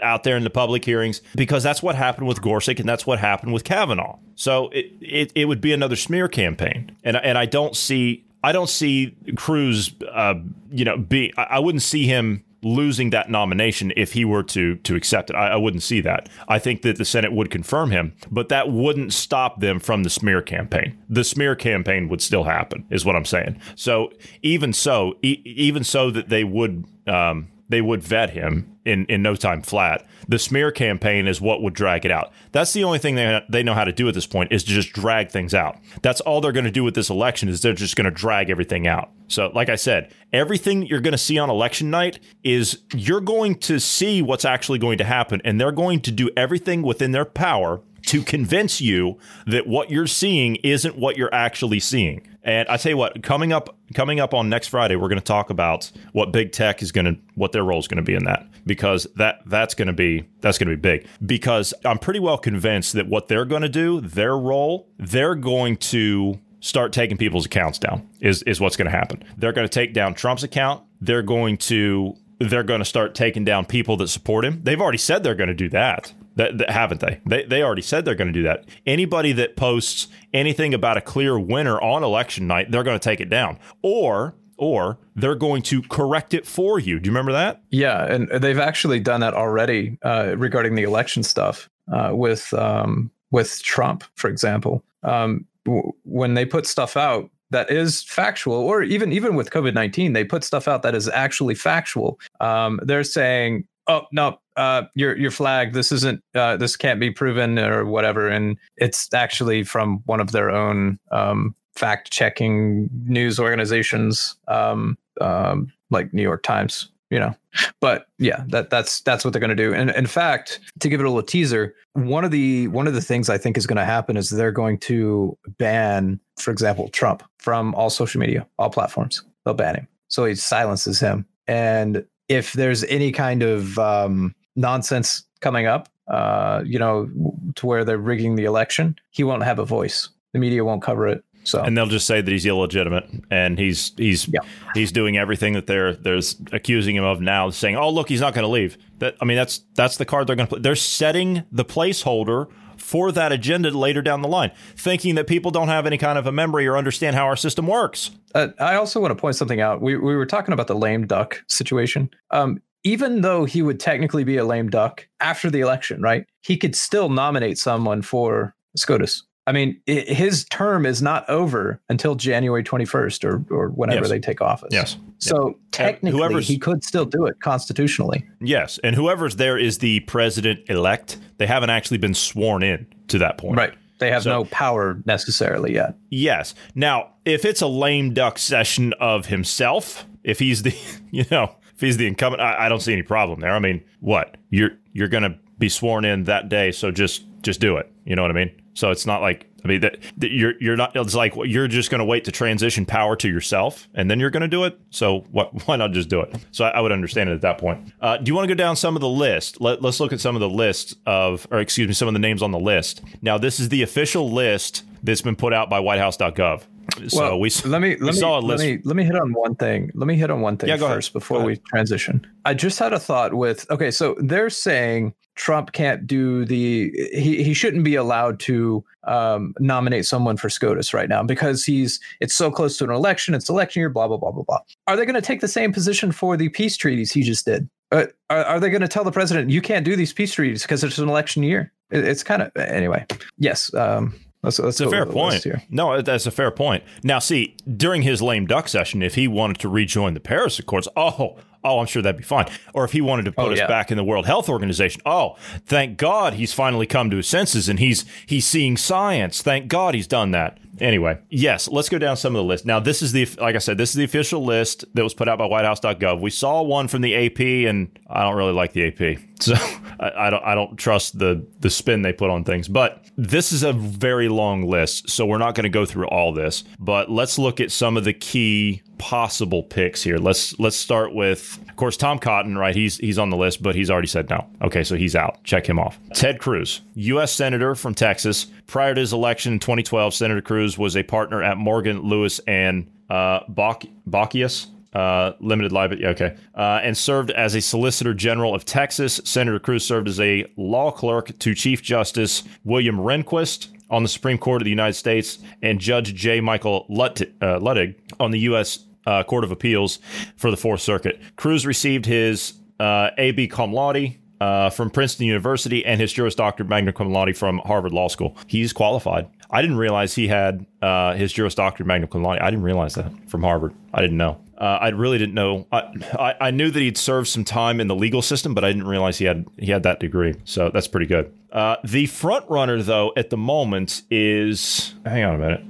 out 0.02 0.24
there 0.24 0.36
in 0.36 0.42
the 0.42 0.50
public 0.50 0.84
hearings, 0.84 1.22
because 1.36 1.62
that's 1.62 1.82
what 1.82 1.94
happened 1.94 2.26
with 2.26 2.42
Gorsuch, 2.42 2.80
and 2.80 2.88
that's 2.88 3.06
what 3.06 3.18
happened 3.18 3.52
with 3.52 3.64
Kavanaugh. 3.64 4.18
So 4.34 4.68
it, 4.70 4.92
it, 5.00 5.32
it 5.34 5.44
would 5.46 5.60
be 5.60 5.72
another 5.72 5.96
smear 5.96 6.28
campaign, 6.28 6.96
and 7.04 7.16
and 7.16 7.38
I 7.38 7.46
don't 7.46 7.76
see 7.76 8.24
I 8.42 8.52
don't 8.52 8.68
see 8.68 9.16
Cruz, 9.36 9.94
uh, 10.10 10.34
you 10.70 10.84
know, 10.84 10.96
be 10.98 11.32
I 11.36 11.42
I 11.42 11.58
wouldn't 11.60 11.82
see 11.82 12.06
him 12.06 12.44
losing 12.62 13.10
that 13.10 13.30
nomination 13.30 13.92
if 13.96 14.12
he 14.12 14.24
were 14.24 14.42
to 14.42 14.76
to 14.76 14.94
accept 14.94 15.30
it. 15.30 15.36
I, 15.36 15.48
I 15.48 15.56
wouldn't 15.56 15.82
see 15.82 16.00
that. 16.02 16.28
I 16.48 16.58
think 16.58 16.82
that 16.82 16.98
the 16.98 17.04
Senate 17.04 17.32
would 17.32 17.50
confirm 17.50 17.90
him, 17.90 18.14
but 18.30 18.48
that 18.48 18.70
wouldn't 18.70 19.12
stop 19.12 19.60
them 19.60 19.78
from 19.80 20.02
the 20.02 20.10
smear 20.10 20.42
campaign. 20.42 20.98
The 21.08 21.24
smear 21.24 21.54
campaign 21.54 22.08
would 22.08 22.22
still 22.22 22.44
happen, 22.44 22.84
is 22.90 23.04
what 23.04 23.16
I'm 23.16 23.24
saying. 23.24 23.60
So 23.76 24.12
even 24.42 24.72
so, 24.72 25.16
e- 25.22 25.42
even 25.44 25.84
so 25.84 26.10
that 26.10 26.28
they 26.28 26.44
would. 26.44 26.84
Um, 27.06 27.48
they 27.70 27.80
would 27.80 28.02
vet 28.02 28.30
him. 28.30 28.76
in, 28.84 29.04
in 29.06 29.22
no 29.22 29.34
time 29.34 29.62
flat. 29.62 30.06
The 30.28 30.38
smear 30.38 30.70
campaign 30.70 31.28
is 31.28 31.40
what 31.40 31.62
would 31.62 31.74
drag 31.74 32.04
it 32.04 32.10
out. 32.10 32.32
That's 32.52 32.72
the 32.72 32.84
only 32.84 32.98
thing 32.98 33.14
they, 33.14 33.42
they 33.48 33.62
know 33.62 33.74
how 33.74 33.84
to 33.84 33.92
do 33.92 34.08
at 34.08 34.14
this 34.14 34.26
point 34.26 34.52
is 34.52 34.64
to 34.64 34.70
just 34.70 34.92
drag 34.92 35.30
things 35.30 35.54
out. 35.54 35.78
That's 36.02 36.20
all 36.22 36.40
they're 36.40 36.52
going 36.52 36.64
to 36.64 36.70
do 36.70 36.82
with 36.82 36.94
this 36.94 37.10
election 37.10 37.48
is 37.48 37.60
they're 37.60 37.74
just 37.74 37.96
going 37.96 38.06
to 38.06 38.10
drag 38.10 38.48
everything 38.50 38.86
out. 38.86 39.10
So, 39.28 39.52
like 39.54 39.68
I 39.68 39.76
said, 39.76 40.12
everything 40.32 40.86
you're 40.86 41.00
going 41.00 41.12
to 41.12 41.18
see 41.18 41.38
on 41.38 41.50
election 41.50 41.90
night 41.90 42.18
is 42.42 42.78
you're 42.94 43.20
going 43.20 43.56
to 43.56 43.78
see 43.78 44.22
what's 44.22 44.44
actually 44.44 44.78
going 44.78 44.98
to 44.98 45.04
happen, 45.04 45.40
and 45.44 45.60
they're 45.60 45.70
going 45.70 46.00
to 46.00 46.10
do 46.10 46.30
everything 46.36 46.82
within 46.82 47.12
their 47.12 47.24
power 47.24 47.80
to 48.06 48.22
convince 48.22 48.80
you 48.80 49.18
that 49.46 49.66
what 49.66 49.90
you're 49.90 50.06
seeing 50.06 50.56
isn't 50.56 50.96
what 50.96 51.16
you're 51.16 51.34
actually 51.34 51.80
seeing. 51.80 52.26
And 52.42 52.68
I 52.68 52.76
tell 52.76 52.90
you 52.90 52.96
what, 52.96 53.22
coming 53.22 53.52
up 53.52 53.76
coming 53.94 54.18
up 54.18 54.32
on 54.32 54.48
next 54.48 54.68
Friday, 54.68 54.96
we're 54.96 55.08
going 55.08 55.18
to 55.18 55.24
talk 55.24 55.50
about 55.50 55.90
what 56.12 56.32
big 56.32 56.52
tech 56.52 56.82
is 56.82 56.90
going 56.90 57.04
to 57.04 57.16
what 57.34 57.52
their 57.52 57.64
role 57.64 57.78
is 57.78 57.88
going 57.88 57.96
to 57.98 58.02
be 58.02 58.14
in 58.14 58.24
that 58.24 58.46
because 58.66 59.06
that 59.16 59.40
that's 59.46 59.74
going 59.74 59.88
to 59.88 59.92
be 59.92 60.24
that's 60.40 60.56
going 60.56 60.70
to 60.70 60.76
be 60.76 60.80
big 60.80 61.06
because 61.24 61.74
I'm 61.84 61.98
pretty 61.98 62.20
well 62.20 62.38
convinced 62.38 62.94
that 62.94 63.08
what 63.08 63.28
they're 63.28 63.44
going 63.44 63.62
to 63.62 63.68
do, 63.68 64.00
their 64.00 64.38
role, 64.38 64.88
they're 64.98 65.34
going 65.34 65.76
to 65.76 66.38
start 66.60 66.92
taking 66.92 67.16
people's 67.16 67.46
accounts 67.46 67.78
down 67.78 68.08
is 68.20 68.42
is 68.44 68.60
what's 68.60 68.76
going 68.76 68.90
to 68.90 68.96
happen. 68.96 69.22
They're 69.36 69.52
going 69.52 69.68
to 69.68 69.72
take 69.72 69.92
down 69.92 70.14
Trump's 70.14 70.42
account. 70.42 70.82
They're 71.00 71.22
going 71.22 71.58
to 71.58 72.16
they're 72.38 72.62
going 72.62 72.80
to 72.80 72.86
start 72.86 73.14
taking 73.14 73.44
down 73.44 73.66
people 73.66 73.98
that 73.98 74.08
support 74.08 74.44
him. 74.46 74.62
They've 74.62 74.80
already 74.80 74.98
said 74.98 75.22
they're 75.22 75.34
going 75.34 75.48
to 75.48 75.54
do 75.54 75.68
that. 75.70 76.14
That, 76.40 76.56
that, 76.56 76.70
haven't 76.70 77.00
they? 77.00 77.20
They 77.26 77.44
they 77.44 77.62
already 77.62 77.82
said 77.82 78.06
they're 78.06 78.14
going 78.14 78.32
to 78.32 78.32
do 78.32 78.44
that. 78.44 78.64
Anybody 78.86 79.32
that 79.32 79.56
posts 79.56 80.08
anything 80.32 80.72
about 80.72 80.96
a 80.96 81.02
clear 81.02 81.38
winner 81.38 81.78
on 81.80 82.02
election 82.02 82.46
night, 82.46 82.70
they're 82.70 82.82
going 82.82 82.98
to 82.98 83.04
take 83.04 83.20
it 83.20 83.28
down. 83.28 83.58
Or 83.82 84.34
or 84.56 84.98
they're 85.16 85.34
going 85.34 85.62
to 85.62 85.82
correct 85.82 86.32
it 86.32 86.46
for 86.46 86.78
you. 86.78 86.98
Do 86.98 87.08
you 87.08 87.12
remember 87.12 87.32
that? 87.32 87.62
Yeah, 87.70 88.04
and 88.04 88.28
they've 88.28 88.58
actually 88.58 89.00
done 89.00 89.20
that 89.20 89.34
already 89.34 89.98
uh, 90.02 90.34
regarding 90.38 90.76
the 90.76 90.82
election 90.82 91.22
stuff 91.22 91.68
uh, 91.92 92.12
with 92.14 92.52
um, 92.54 93.10
with 93.30 93.62
Trump, 93.62 94.04
for 94.14 94.28
example. 94.30 94.82
Um, 95.02 95.46
w- 95.66 95.92
when 96.04 96.34
they 96.34 96.46
put 96.46 96.66
stuff 96.66 96.96
out 96.96 97.30
that 97.50 97.70
is 97.70 98.02
factual, 98.02 98.56
or 98.56 98.82
even 98.82 99.12
even 99.12 99.34
with 99.34 99.50
COVID 99.50 99.74
nineteen, 99.74 100.14
they 100.14 100.24
put 100.24 100.44
stuff 100.44 100.68
out 100.68 100.82
that 100.82 100.94
is 100.94 101.08
actually 101.08 101.54
factual. 101.54 102.18
Um, 102.40 102.80
they're 102.82 103.04
saying, 103.04 103.66
"Oh 103.88 104.06
no, 104.12 104.38
uh, 104.56 104.82
you're 104.94 105.16
you're. 105.16 105.30
This 105.70 105.92
isn't. 105.92 106.22
Uh, 106.34 106.56
this 106.56 106.76
can't 106.76 107.00
be 107.00 107.10
proven 107.10 107.58
or 107.58 107.84
whatever." 107.84 108.28
And 108.28 108.56
it's 108.76 109.12
actually 109.14 109.64
from 109.64 110.02
one 110.06 110.20
of 110.20 110.32
their 110.32 110.50
own 110.50 110.98
um, 111.10 111.54
fact 111.74 112.10
checking 112.10 112.88
news 113.04 113.38
organizations, 113.38 114.36
um, 114.48 114.98
um, 115.20 115.72
like 115.90 116.12
New 116.12 116.22
York 116.22 116.42
Times. 116.42 116.90
You 117.10 117.18
know, 117.18 117.34
but 117.80 118.06
yeah, 118.18 118.44
that 118.48 118.70
that's 118.70 119.00
that's 119.00 119.24
what 119.24 119.32
they're 119.32 119.40
going 119.40 119.50
to 119.50 119.56
do. 119.56 119.74
And 119.74 119.90
in 119.90 120.06
fact, 120.06 120.60
to 120.78 120.88
give 120.88 121.00
it 121.00 121.06
a 121.06 121.08
little 121.08 121.26
teaser, 121.26 121.74
one 121.94 122.24
of 122.24 122.30
the 122.30 122.68
one 122.68 122.86
of 122.86 122.94
the 122.94 123.00
things 123.00 123.28
I 123.28 123.38
think 123.38 123.56
is 123.58 123.66
going 123.66 123.78
to 123.78 123.84
happen 123.84 124.16
is 124.16 124.30
they're 124.30 124.52
going 124.52 124.78
to 124.80 125.36
ban, 125.58 126.20
for 126.36 126.52
example, 126.52 126.88
Trump 126.90 127.22
from 127.38 127.74
all 127.74 127.90
social 127.90 128.20
media, 128.20 128.46
all 128.58 128.70
platforms. 128.70 129.22
They'll 129.44 129.54
ban 129.54 129.74
him, 129.74 129.88
so 130.08 130.24
he 130.24 130.34
silences 130.36 131.00
him. 131.00 131.26
And 131.48 132.04
if 132.28 132.52
there's 132.52 132.84
any 132.84 133.10
kind 133.10 133.42
of 133.42 133.76
um, 133.80 134.36
nonsense 134.56 135.24
coming 135.40 135.66
up, 135.66 135.88
uh, 136.08 136.62
you 136.64 136.78
know, 136.78 137.08
to 137.56 137.66
where 137.66 137.84
they're 137.84 137.98
rigging 137.98 138.36
the 138.36 138.44
election, 138.44 138.96
he 139.10 139.24
won't 139.24 139.42
have 139.42 139.58
a 139.58 139.64
voice. 139.64 140.08
The 140.32 140.38
media 140.38 140.64
won't 140.64 140.82
cover 140.82 141.08
it. 141.08 141.24
So 141.44 141.62
and 141.62 141.76
they'll 141.76 141.86
just 141.86 142.06
say 142.06 142.20
that 142.20 142.30
he's 142.30 142.44
illegitimate 142.44 143.08
and 143.30 143.58
he's 143.58 143.92
he's 143.96 144.28
yeah. 144.28 144.40
he's 144.74 144.92
doing 144.92 145.16
everything 145.16 145.54
that 145.54 145.66
they're 145.66 145.94
there's 145.94 146.36
accusing 146.52 146.96
him 146.96 147.04
of 147.04 147.20
now, 147.20 147.48
saying, 147.50 147.76
"Oh, 147.76 147.88
look, 147.88 148.08
he's 148.08 148.20
not 148.20 148.34
going 148.34 148.44
to 148.44 148.50
leave." 148.50 148.76
That 148.98 149.16
I 149.20 149.24
mean, 149.24 149.36
that's 149.36 149.64
that's 149.74 149.96
the 149.96 150.04
card 150.04 150.26
they're 150.26 150.36
going 150.36 150.48
to 150.48 150.54
play. 150.54 150.60
They're 150.60 150.76
setting 150.76 151.44
the 151.50 151.64
placeholder 151.64 152.50
for 152.76 153.12
that 153.12 153.32
agenda 153.32 153.70
later 153.70 154.02
down 154.02 154.22
the 154.22 154.28
line, 154.28 154.50
thinking 154.76 155.14
that 155.14 155.26
people 155.26 155.50
don't 155.50 155.68
have 155.68 155.86
any 155.86 155.98
kind 155.98 156.18
of 156.18 156.26
a 156.26 156.32
memory 156.32 156.66
or 156.66 156.76
understand 156.76 157.16
how 157.16 157.24
our 157.24 157.36
system 157.36 157.66
works. 157.66 158.10
Uh, 158.34 158.48
I 158.58 158.74
also 158.74 159.00
want 159.00 159.12
to 159.12 159.20
point 159.20 159.36
something 159.36 159.60
out. 159.60 159.80
We 159.80 159.96
we 159.96 160.16
were 160.16 160.26
talking 160.26 160.52
about 160.52 160.66
the 160.66 160.74
lame 160.76 161.06
duck 161.06 161.42
situation. 161.48 162.10
Um, 162.30 162.60
even 162.84 163.20
though 163.20 163.44
he 163.44 163.62
would 163.62 163.80
technically 163.80 164.24
be 164.24 164.36
a 164.36 164.44
lame 164.44 164.70
duck 164.70 165.06
after 165.20 165.50
the 165.50 165.60
election, 165.60 166.00
right? 166.00 166.24
He 166.42 166.56
could 166.56 166.74
still 166.74 167.08
nominate 167.08 167.58
someone 167.58 168.02
for 168.02 168.54
SCOTUS. 168.76 169.24
I 169.46 169.52
mean, 169.52 169.80
his 169.86 170.44
term 170.44 170.86
is 170.86 171.02
not 171.02 171.28
over 171.28 171.80
until 171.88 172.14
January 172.14 172.62
21st 172.62 173.24
or, 173.24 173.44
or 173.52 173.70
whenever 173.70 174.02
yes. 174.02 174.08
they 174.10 174.20
take 174.20 174.40
office. 174.40 174.68
Yes. 174.70 174.96
So 175.18 175.48
yeah. 175.48 175.54
technically, 175.72 176.42
he 176.42 176.58
could 176.58 176.84
still 176.84 177.04
do 177.04 177.26
it 177.26 177.40
constitutionally. 177.40 178.24
Yes. 178.40 178.78
And 178.84 178.94
whoever's 178.94 179.36
there 179.36 179.58
is 179.58 179.78
the 179.78 180.00
president 180.00 180.60
elect. 180.68 181.18
They 181.38 181.46
haven't 181.46 181.70
actually 181.70 181.98
been 181.98 182.14
sworn 182.14 182.62
in 182.62 182.86
to 183.08 183.18
that 183.18 183.38
point. 183.38 183.56
Right. 183.56 183.74
They 183.98 184.10
have 184.10 184.22
so, 184.22 184.30
no 184.30 184.44
power 184.44 185.02
necessarily 185.04 185.74
yet. 185.74 185.96
Yes. 186.10 186.54
Now, 186.74 187.10
if 187.24 187.44
it's 187.44 187.60
a 187.60 187.66
lame 187.66 188.14
duck 188.14 188.38
session 188.38 188.92
of 189.00 189.26
himself, 189.26 190.06
if 190.22 190.38
he's 190.38 190.62
the, 190.62 190.74
you 191.10 191.24
know, 191.30 191.54
if 191.80 191.86
he's 191.86 191.96
the 191.96 192.06
incumbent, 192.06 192.42
I, 192.42 192.66
I 192.66 192.68
don't 192.68 192.80
see 192.80 192.92
any 192.92 193.00
problem 193.00 193.40
there. 193.40 193.52
I 193.52 193.58
mean, 193.58 193.82
what 194.00 194.36
you're 194.50 194.72
you're 194.92 195.08
going 195.08 195.22
to 195.22 195.38
be 195.58 195.70
sworn 195.70 196.04
in 196.04 196.24
that 196.24 196.50
day, 196.50 196.72
so 196.72 196.90
just 196.90 197.24
just 197.40 197.58
do 197.58 197.78
it. 197.78 197.90
You 198.04 198.16
know 198.16 198.20
what 198.20 198.30
I 198.30 198.34
mean? 198.34 198.50
So 198.74 198.90
it's 198.90 199.06
not 199.06 199.22
like 199.22 199.46
I 199.64 199.68
mean 199.68 199.80
that, 199.80 199.96
that 200.18 200.30
you're 200.30 200.52
you're 200.60 200.76
not. 200.76 200.94
It's 200.94 201.14
like 201.14 201.32
you're 201.36 201.68
just 201.68 201.90
going 201.90 202.00
to 202.00 202.04
wait 202.04 202.26
to 202.26 202.32
transition 202.32 202.84
power 202.84 203.16
to 203.16 203.28
yourself, 203.30 203.88
and 203.94 204.10
then 204.10 204.20
you're 204.20 204.28
going 204.28 204.42
to 204.42 204.48
do 204.48 204.64
it. 204.64 204.78
So 204.90 205.20
what? 205.30 205.54
Why 205.66 205.76
not 205.76 205.92
just 205.92 206.10
do 206.10 206.20
it? 206.20 206.36
So 206.50 206.66
I, 206.66 206.68
I 206.68 206.80
would 206.82 206.92
understand 206.92 207.30
it 207.30 207.32
at 207.32 207.40
that 207.40 207.56
point. 207.56 207.94
Uh, 207.98 208.18
do 208.18 208.28
you 208.28 208.34
want 208.34 208.46
to 208.46 208.54
go 208.54 208.58
down 208.58 208.76
some 208.76 208.94
of 208.94 209.00
the 209.00 209.08
list? 209.08 209.58
Let, 209.62 209.80
let's 209.80 210.00
look 210.00 210.12
at 210.12 210.20
some 210.20 210.36
of 210.36 210.40
the 210.40 210.50
list 210.50 210.98
of, 211.06 211.48
or 211.50 211.60
excuse 211.60 211.88
me, 211.88 211.94
some 211.94 212.08
of 212.08 212.14
the 212.14 212.20
names 212.20 212.42
on 212.42 212.50
the 212.50 212.60
list. 212.60 213.00
Now 213.22 213.38
this 213.38 213.58
is 213.58 213.70
the 213.70 213.80
official 213.80 214.30
list 214.30 214.84
that's 215.02 215.22
been 215.22 215.36
put 215.36 215.52
out 215.52 215.70
by 215.70 215.80
WhiteHouse.gov. 215.80 216.62
So 217.08 217.20
well, 217.20 217.40
we 217.40 217.50
let 217.64 217.80
me 217.80 217.96
let 217.96 218.14
me, 218.14 218.20
let 218.20 218.58
me 218.58 218.80
let 218.84 218.96
me 218.96 219.04
hit 219.04 219.16
on 219.16 219.32
one 219.32 219.54
thing. 219.54 219.90
Let 219.94 220.06
me 220.06 220.16
hit 220.16 220.30
on 220.30 220.40
one 220.40 220.56
thing 220.56 220.68
yeah, 220.68 220.76
first 220.76 221.10
ahead. 221.10 221.12
before 221.12 221.42
we 221.42 221.56
transition. 221.56 222.26
I 222.44 222.54
just 222.54 222.78
had 222.78 222.92
a 222.92 222.98
thought 222.98 223.34
with 223.34 223.70
okay, 223.70 223.90
so 223.90 224.16
they're 224.18 224.50
saying 224.50 225.14
Trump 225.36 225.72
can't 225.72 226.06
do 226.06 226.44
the 226.44 226.92
he 227.12 227.42
he 227.42 227.54
shouldn't 227.54 227.84
be 227.84 227.94
allowed 227.94 228.40
to 228.40 228.84
um, 229.04 229.54
nominate 229.58 230.04
someone 230.04 230.36
for 230.36 230.50
SCOTUS 230.50 230.92
right 230.92 231.08
now 231.08 231.22
because 231.22 231.64
he's 231.64 232.00
it's 232.20 232.34
so 232.34 232.50
close 232.50 232.76
to 232.78 232.84
an 232.84 232.90
election. 232.90 233.34
It's 233.34 233.48
election 233.48 233.80
year. 233.80 233.88
Blah 233.88 234.08
blah 234.08 234.18
blah 234.18 234.32
blah 234.32 234.44
blah. 234.44 234.60
Are 234.86 234.96
they 234.96 235.04
going 235.04 235.14
to 235.14 235.22
take 235.22 235.40
the 235.40 235.48
same 235.48 235.72
position 235.72 236.12
for 236.12 236.36
the 236.36 236.48
peace 236.50 236.76
treaties 236.76 237.12
he 237.12 237.22
just 237.22 237.46
did? 237.46 237.68
Uh, 237.92 238.06
are, 238.28 238.44
are 238.44 238.60
they 238.60 238.70
going 238.70 238.82
to 238.82 238.88
tell 238.88 239.04
the 239.04 239.10
president 239.10 239.50
you 239.50 239.62
can't 239.62 239.84
do 239.84 239.96
these 239.96 240.12
peace 240.12 240.34
treaties 240.34 240.62
because 240.62 240.84
it's 240.84 240.98
an 240.98 241.08
election 241.08 241.42
year? 241.42 241.72
It, 241.90 242.06
it's 242.06 242.22
kind 242.22 242.42
of 242.42 242.54
anyway. 242.56 243.06
Yes. 243.38 243.72
Um, 243.74 244.14
that's, 244.42 244.56
that's 244.56 244.80
a 244.80 244.88
fair 244.88 245.04
point. 245.04 245.44
No, 245.68 246.00
that's 246.00 246.26
a 246.26 246.30
fair 246.30 246.50
point. 246.50 246.82
Now, 247.02 247.18
see, 247.18 247.56
during 247.76 248.02
his 248.02 248.22
lame 248.22 248.46
duck 248.46 248.68
session, 248.68 249.02
if 249.02 249.14
he 249.14 249.28
wanted 249.28 249.58
to 249.60 249.68
rejoin 249.68 250.14
the 250.14 250.20
Paris 250.20 250.58
Accords, 250.58 250.88
oh, 250.96 251.36
oh, 251.62 251.78
I'm 251.78 251.86
sure 251.86 252.00
that'd 252.00 252.16
be 252.16 252.24
fine. 252.24 252.50
Or 252.72 252.84
if 252.84 252.92
he 252.92 253.02
wanted 253.02 253.26
to 253.26 253.32
oh, 253.32 253.44
put 253.44 253.48
oh, 253.50 253.52
us 253.52 253.58
yeah. 253.58 253.66
back 253.66 253.90
in 253.90 253.98
the 253.98 254.04
World 254.04 254.24
Health 254.24 254.48
Organization, 254.48 255.02
oh, 255.04 255.36
thank 255.66 255.98
God 255.98 256.34
he's 256.34 256.54
finally 256.54 256.86
come 256.86 257.10
to 257.10 257.18
his 257.18 257.28
senses 257.28 257.68
and 257.68 257.78
he's 257.78 258.06
he's 258.24 258.46
seeing 258.46 258.78
science. 258.78 259.42
Thank 259.42 259.68
God 259.68 259.94
he's 259.94 260.06
done 260.06 260.30
that. 260.30 260.58
Anyway, 260.80 261.18
yes, 261.28 261.68
let's 261.68 261.88
go 261.88 261.98
down 261.98 262.16
some 262.16 262.34
of 262.34 262.40
the 262.40 262.44
list. 262.44 262.64
Now, 262.64 262.80
this 262.80 263.02
is 263.02 263.12
the 263.12 263.26
like 263.40 263.54
I 263.54 263.58
said, 263.58 263.78
this 263.78 263.90
is 263.90 263.96
the 263.96 264.04
official 264.04 264.44
list 264.44 264.84
that 264.94 265.02
was 265.02 265.14
put 265.14 265.28
out 265.28 265.38
by 265.38 265.48
WhiteHouse.gov. 265.48 266.20
We 266.20 266.30
saw 266.30 266.62
one 266.62 266.88
from 266.88 267.02
the 267.02 267.14
AP, 267.14 267.40
and 267.68 267.98
I 268.08 268.22
don't 268.22 268.36
really 268.36 268.52
like 268.52 268.72
the 268.72 268.86
AP, 268.86 269.18
so 269.40 269.54
I, 270.00 270.26
I 270.26 270.30
don't 270.30 270.44
I 270.44 270.54
don't 270.54 270.76
trust 270.76 271.18
the 271.18 271.46
the 271.60 271.70
spin 271.70 272.02
they 272.02 272.12
put 272.12 272.30
on 272.30 272.44
things. 272.44 272.68
But 272.68 273.04
this 273.16 273.52
is 273.52 273.62
a 273.62 273.72
very 273.72 274.28
long 274.28 274.62
list, 274.62 275.10
so 275.10 275.26
we're 275.26 275.38
not 275.38 275.54
going 275.54 275.64
to 275.64 275.70
go 275.70 275.84
through 275.84 276.08
all 276.08 276.32
this. 276.32 276.64
But 276.78 277.10
let's 277.10 277.38
look 277.38 277.60
at 277.60 277.70
some 277.70 277.96
of 277.96 278.04
the 278.04 278.14
key 278.14 278.82
possible 278.98 279.62
picks 279.62 280.02
here. 280.02 280.18
Let's 280.18 280.58
let's 280.58 280.76
start 280.76 281.14
with, 281.14 281.58
of 281.68 281.76
course, 281.76 281.96
Tom 281.96 282.18
Cotton. 282.18 282.56
Right, 282.56 282.74
he's 282.74 282.96
he's 282.98 283.18
on 283.18 283.30
the 283.30 283.36
list, 283.36 283.62
but 283.62 283.74
he's 283.74 283.90
already 283.90 284.08
said 284.08 284.30
no. 284.30 284.46
Okay, 284.62 284.84
so 284.84 284.96
he's 284.96 285.16
out. 285.16 285.42
Check 285.44 285.68
him 285.68 285.78
off. 285.78 285.98
Ted 286.14 286.38
Cruz, 286.38 286.80
U.S. 286.94 287.32
senator 287.32 287.74
from 287.74 287.94
Texas. 287.94 288.46
Prior 288.70 288.94
to 288.94 289.00
his 289.00 289.12
election 289.12 289.54
in 289.54 289.58
2012, 289.58 290.14
Senator 290.14 290.40
Cruz 290.40 290.78
was 290.78 290.96
a 290.96 291.02
partner 291.02 291.42
at 291.42 291.56
Morgan 291.56 292.02
Lewis 292.02 292.38
and 292.46 292.88
uh, 293.10 293.40
Bockius 293.48 294.68
uh, 294.94 295.32
limited 295.40 295.72
liability. 295.72 296.06
Okay, 296.06 296.36
uh, 296.54 296.80
and 296.82 296.96
served 296.96 297.32
as 297.32 297.56
a 297.56 297.60
Solicitor 297.60 298.14
General 298.14 298.54
of 298.54 298.64
Texas. 298.64 299.20
Senator 299.24 299.58
Cruz 299.58 299.84
served 299.84 300.08
as 300.08 300.20
a 300.20 300.46
law 300.56 300.92
clerk 300.92 301.36
to 301.40 301.54
Chief 301.54 301.82
Justice 301.82 302.44
William 302.64 302.96
Rehnquist 302.96 303.68
on 303.90 304.04
the 304.04 304.08
Supreme 304.08 304.38
Court 304.38 304.62
of 304.62 304.64
the 304.64 304.70
United 304.70 304.94
States 304.94 305.40
and 305.62 305.80
Judge 305.80 306.14
J. 306.14 306.40
Michael 306.40 306.86
Lut- 306.88 307.22
uh, 307.22 307.58
Luttig 307.58 307.96
on 308.20 308.30
the 308.30 308.38
U.S. 308.40 308.84
Uh, 309.04 309.24
Court 309.24 309.42
of 309.42 309.50
Appeals 309.50 309.98
for 310.36 310.50
the 310.50 310.56
Fourth 310.56 310.80
Circuit. 310.80 311.20
Cruz 311.34 311.66
received 311.66 312.06
his 312.06 312.54
uh, 312.78 313.10
A.B. 313.18 313.48
cum 313.48 313.72
laude 313.72 314.14
uh, 314.40 314.70
from 314.70 314.90
Princeton 314.90 315.26
University 315.26 315.84
and 315.84 316.00
his 316.00 316.12
Juris 316.12 316.34
Doctor 316.34 316.64
magna 316.64 316.92
cum 316.92 317.12
laude 317.12 317.36
from 317.36 317.58
Harvard 317.64 317.92
Law 317.92 318.08
School. 318.08 318.36
He's 318.46 318.72
qualified. 318.72 319.28
I 319.50 319.62
didn't 319.62 319.78
realize 319.78 320.14
he 320.14 320.28
had 320.28 320.66
uh, 320.80 321.14
his 321.14 321.32
Juris 321.32 321.54
Doctor 321.54 321.84
magna 321.84 322.06
cum 322.06 322.22
laude. 322.22 322.38
I 322.38 322.50
didn't 322.50 322.64
realize 322.64 322.94
that 322.94 323.12
from 323.28 323.42
Harvard. 323.42 323.74
I 323.92 324.00
didn't 324.00 324.16
know. 324.16 324.40
Uh, 324.56 324.78
I 324.80 324.88
really 324.88 325.16
didn't 325.16 325.34
know. 325.34 325.66
I, 325.72 325.90
I, 326.18 326.34
I 326.40 326.50
knew 326.50 326.70
that 326.70 326.78
he'd 326.78 326.98
served 326.98 327.28
some 327.28 327.44
time 327.44 327.80
in 327.80 327.88
the 327.88 327.94
legal 327.94 328.20
system, 328.20 328.52
but 328.52 328.62
I 328.62 328.68
didn't 328.68 328.86
realize 328.86 329.16
he 329.16 329.24
had 329.24 329.46
he 329.58 329.70
had 329.70 329.84
that 329.84 330.00
degree. 330.00 330.34
So 330.44 330.68
that's 330.68 330.86
pretty 330.86 331.06
good. 331.06 331.32
Uh, 331.50 331.76
the 331.82 332.06
front 332.06 332.48
runner, 332.50 332.82
though, 332.82 333.12
at 333.16 333.30
the 333.30 333.38
moment 333.38 334.02
is. 334.10 334.94
Hang 335.04 335.24
on 335.24 335.34
a 335.36 335.38
minute. 335.38 335.64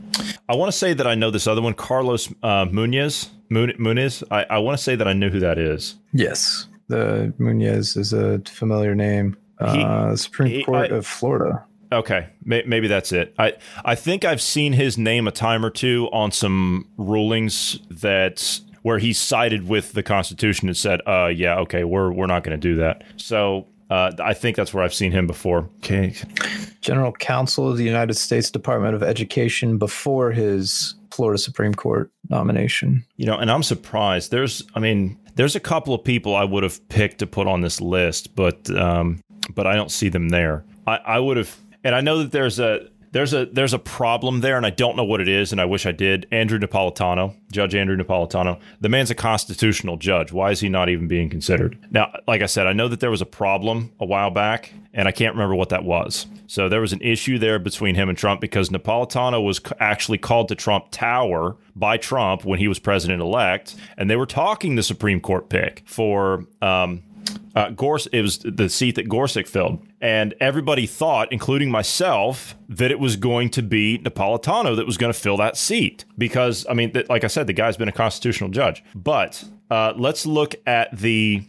I 0.48 0.56
want 0.56 0.72
to 0.72 0.76
say 0.76 0.92
that 0.92 1.06
I 1.06 1.14
know 1.14 1.30
this 1.30 1.46
other 1.46 1.62
one, 1.62 1.74
Carlos 1.74 2.32
uh. 2.42 2.66
Muniz. 2.66 3.30
I, 4.30 4.46
I 4.50 4.58
want 4.58 4.76
to 4.76 4.82
say 4.82 4.96
that 4.96 5.08
I 5.08 5.12
knew 5.12 5.30
who 5.30 5.40
that 5.40 5.58
is. 5.58 5.96
Yes, 6.12 6.66
the 6.90 7.32
Munoz 7.38 7.96
is 7.96 8.12
a 8.12 8.40
familiar 8.40 8.94
name. 8.94 9.36
He, 9.58 9.82
uh, 9.82 10.16
Supreme 10.16 10.50
he, 10.50 10.64
Court 10.64 10.90
I, 10.90 10.96
of 10.96 11.06
Florida. 11.06 11.64
Okay, 11.92 12.28
maybe 12.44 12.86
that's 12.86 13.12
it. 13.12 13.34
I 13.38 13.54
I 13.84 13.94
think 13.94 14.24
I've 14.24 14.40
seen 14.40 14.72
his 14.72 14.96
name 14.96 15.26
a 15.26 15.32
time 15.32 15.64
or 15.64 15.70
two 15.70 16.08
on 16.12 16.30
some 16.30 16.88
rulings 16.96 17.80
that 17.90 18.60
where 18.82 18.98
he 18.98 19.12
sided 19.12 19.68
with 19.68 19.92
the 19.92 20.02
Constitution 20.02 20.68
and 20.68 20.76
said, 20.76 21.00
"Uh, 21.06 21.26
yeah, 21.26 21.58
okay, 21.60 21.84
we're 21.84 22.12
we're 22.12 22.26
not 22.26 22.44
going 22.44 22.58
to 22.58 22.68
do 22.68 22.76
that." 22.76 23.02
So 23.16 23.66
uh, 23.90 24.12
I 24.20 24.34
think 24.34 24.56
that's 24.56 24.72
where 24.72 24.84
I've 24.84 24.94
seen 24.94 25.10
him 25.10 25.26
before. 25.26 25.68
Okay. 25.78 26.14
General 26.80 27.12
Counsel 27.12 27.68
of 27.68 27.76
the 27.76 27.84
United 27.84 28.14
States 28.14 28.50
Department 28.50 28.94
of 28.94 29.02
Education 29.02 29.76
before 29.76 30.30
his 30.30 30.94
Florida 31.10 31.38
Supreme 31.38 31.74
Court 31.74 32.10
nomination. 32.28 33.04
You 33.16 33.26
know, 33.26 33.36
and 33.36 33.50
I'm 33.50 33.64
surprised. 33.64 34.30
There's, 34.30 34.62
I 34.74 34.80
mean, 34.80 35.18
there's 35.34 35.56
a 35.56 35.60
couple 35.60 35.94
of 35.94 36.04
people 36.04 36.34
I 36.34 36.44
would 36.44 36.62
have 36.62 36.86
picked 36.88 37.18
to 37.18 37.26
put 37.26 37.46
on 37.46 37.60
this 37.60 37.80
list, 37.80 38.34
but 38.34 38.70
um, 38.70 39.20
but 39.54 39.66
I 39.66 39.74
don't 39.74 39.90
see 39.90 40.08
them 40.08 40.28
there. 40.28 40.64
I, 40.86 40.96
I 40.96 41.18
would 41.18 41.36
have, 41.36 41.56
and 41.84 41.94
I 41.94 42.00
know 42.00 42.18
that 42.18 42.32
there's 42.32 42.58
a 42.58 42.88
there's 43.12 43.34
a 43.34 43.46
there's 43.46 43.74
a 43.74 43.78
problem 43.78 44.40
there, 44.40 44.56
and 44.56 44.64
I 44.64 44.70
don't 44.70 44.96
know 44.96 45.04
what 45.04 45.20
it 45.20 45.28
is, 45.28 45.52
and 45.52 45.60
I 45.60 45.64
wish 45.64 45.86
I 45.86 45.92
did. 45.92 46.26
Andrew 46.30 46.58
Napolitano, 46.58 47.34
Judge 47.50 47.74
Andrew 47.74 47.96
Napolitano, 47.96 48.60
the 48.80 48.88
man's 48.88 49.10
a 49.10 49.14
constitutional 49.14 49.96
judge. 49.96 50.32
Why 50.32 50.50
is 50.50 50.60
he 50.60 50.68
not 50.68 50.88
even 50.88 51.08
being 51.08 51.28
considered? 51.28 51.78
Now, 51.90 52.12
like 52.28 52.42
I 52.42 52.46
said, 52.46 52.66
I 52.66 52.72
know 52.72 52.88
that 52.88 53.00
there 53.00 53.10
was 53.10 53.22
a 53.22 53.26
problem 53.26 53.92
a 53.98 54.04
while 54.04 54.30
back, 54.30 54.72
and 54.92 55.08
I 55.08 55.12
can't 55.12 55.34
remember 55.34 55.54
what 55.56 55.70
that 55.70 55.84
was. 55.84 56.26
So 56.46 56.68
there 56.68 56.80
was 56.80 56.92
an 56.92 57.00
issue 57.00 57.38
there 57.38 57.58
between 57.58 57.94
him 57.94 58.08
and 58.08 58.16
Trump 58.16 58.40
because 58.40 58.70
Napolitano 58.70 59.44
was 59.44 59.60
actually 59.78 60.18
called 60.18 60.48
to 60.48 60.54
Trump 60.54 60.86
Tower 60.90 61.56
by 61.74 61.96
Trump 61.96 62.44
when 62.44 62.58
he 62.58 62.68
was 62.68 62.78
president 62.78 63.22
elect, 63.22 63.74
and 63.96 64.08
they 64.08 64.16
were 64.16 64.26
talking 64.26 64.76
the 64.76 64.82
Supreme 64.82 65.20
Court 65.20 65.48
pick 65.48 65.82
for. 65.86 66.44
Um, 66.62 67.02
uh, 67.54 67.70
Gors- 67.70 68.06
it 68.08 68.22
was 68.22 68.38
the 68.38 68.68
seat 68.68 68.96
that 68.96 69.08
Gorsuch 69.08 69.46
filled. 69.46 69.84
And 70.00 70.34
everybody 70.40 70.86
thought, 70.86 71.30
including 71.32 71.70
myself, 71.70 72.54
that 72.68 72.90
it 72.90 72.98
was 72.98 73.16
going 73.16 73.50
to 73.50 73.62
be 73.62 73.98
Napolitano 73.98 74.76
that 74.76 74.86
was 74.86 74.96
going 74.96 75.12
to 75.12 75.18
fill 75.18 75.36
that 75.38 75.56
seat. 75.56 76.04
Because, 76.16 76.66
I 76.68 76.74
mean, 76.74 76.92
th- 76.92 77.08
like 77.08 77.24
I 77.24 77.28
said, 77.28 77.46
the 77.46 77.52
guy's 77.52 77.76
been 77.76 77.88
a 77.88 77.92
constitutional 77.92 78.50
judge. 78.50 78.82
But 78.94 79.44
uh, 79.70 79.92
let's 79.96 80.26
look 80.26 80.54
at 80.66 80.96
the 80.96 81.42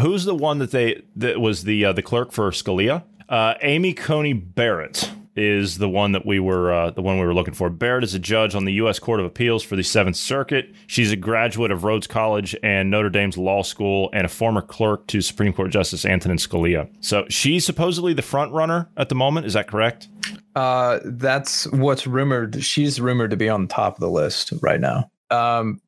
who's 0.00 0.24
the 0.24 0.34
one 0.34 0.58
that 0.58 0.70
they 0.70 1.02
that 1.16 1.40
was 1.40 1.64
the 1.64 1.84
uh, 1.86 1.92
the 1.92 2.02
clerk 2.02 2.32
for 2.32 2.50
Scalia? 2.50 3.04
Uh, 3.28 3.54
Amy 3.62 3.92
Coney 3.92 4.32
Barrett 4.32 5.10
is 5.36 5.78
the 5.78 5.88
one 5.88 6.12
that 6.12 6.24
we 6.24 6.40
were 6.40 6.72
uh, 6.72 6.90
the 6.90 7.02
one 7.02 7.18
we 7.18 7.26
were 7.26 7.34
looking 7.34 7.54
for. 7.54 7.70
Barrett 7.70 8.04
is 8.04 8.14
a 8.14 8.18
judge 8.18 8.54
on 8.54 8.64
the 8.64 8.72
U.S. 8.74 8.98
Court 8.98 9.20
of 9.20 9.26
Appeals 9.26 9.62
for 9.62 9.76
the 9.76 9.82
Seventh 9.82 10.16
Circuit. 10.16 10.74
She's 10.86 11.12
a 11.12 11.16
graduate 11.16 11.70
of 11.70 11.84
Rhodes 11.84 12.06
College 12.06 12.56
and 12.62 12.90
Notre 12.90 13.10
Dame's 13.10 13.36
Law 13.36 13.62
School, 13.62 14.10
and 14.12 14.24
a 14.24 14.28
former 14.28 14.62
clerk 14.62 15.06
to 15.08 15.20
Supreme 15.20 15.52
Court 15.52 15.70
Justice 15.70 16.04
Antonin 16.04 16.38
Scalia. 16.38 16.88
So 17.00 17.26
she's 17.28 17.64
supposedly 17.64 18.14
the 18.14 18.22
front 18.22 18.52
runner 18.52 18.88
at 18.96 19.08
the 19.08 19.14
moment. 19.14 19.46
Is 19.46 19.52
that 19.52 19.68
correct? 19.68 20.08
Uh, 20.54 21.00
that's 21.04 21.70
what's 21.72 22.06
rumored. 22.06 22.64
She's 22.64 23.00
rumored 23.00 23.30
to 23.30 23.36
be 23.36 23.48
on 23.48 23.62
the 23.62 23.68
top 23.68 23.94
of 23.94 24.00
the 24.00 24.10
list 24.10 24.52
right 24.62 24.80
now. 24.80 25.10
Um, 25.30 25.80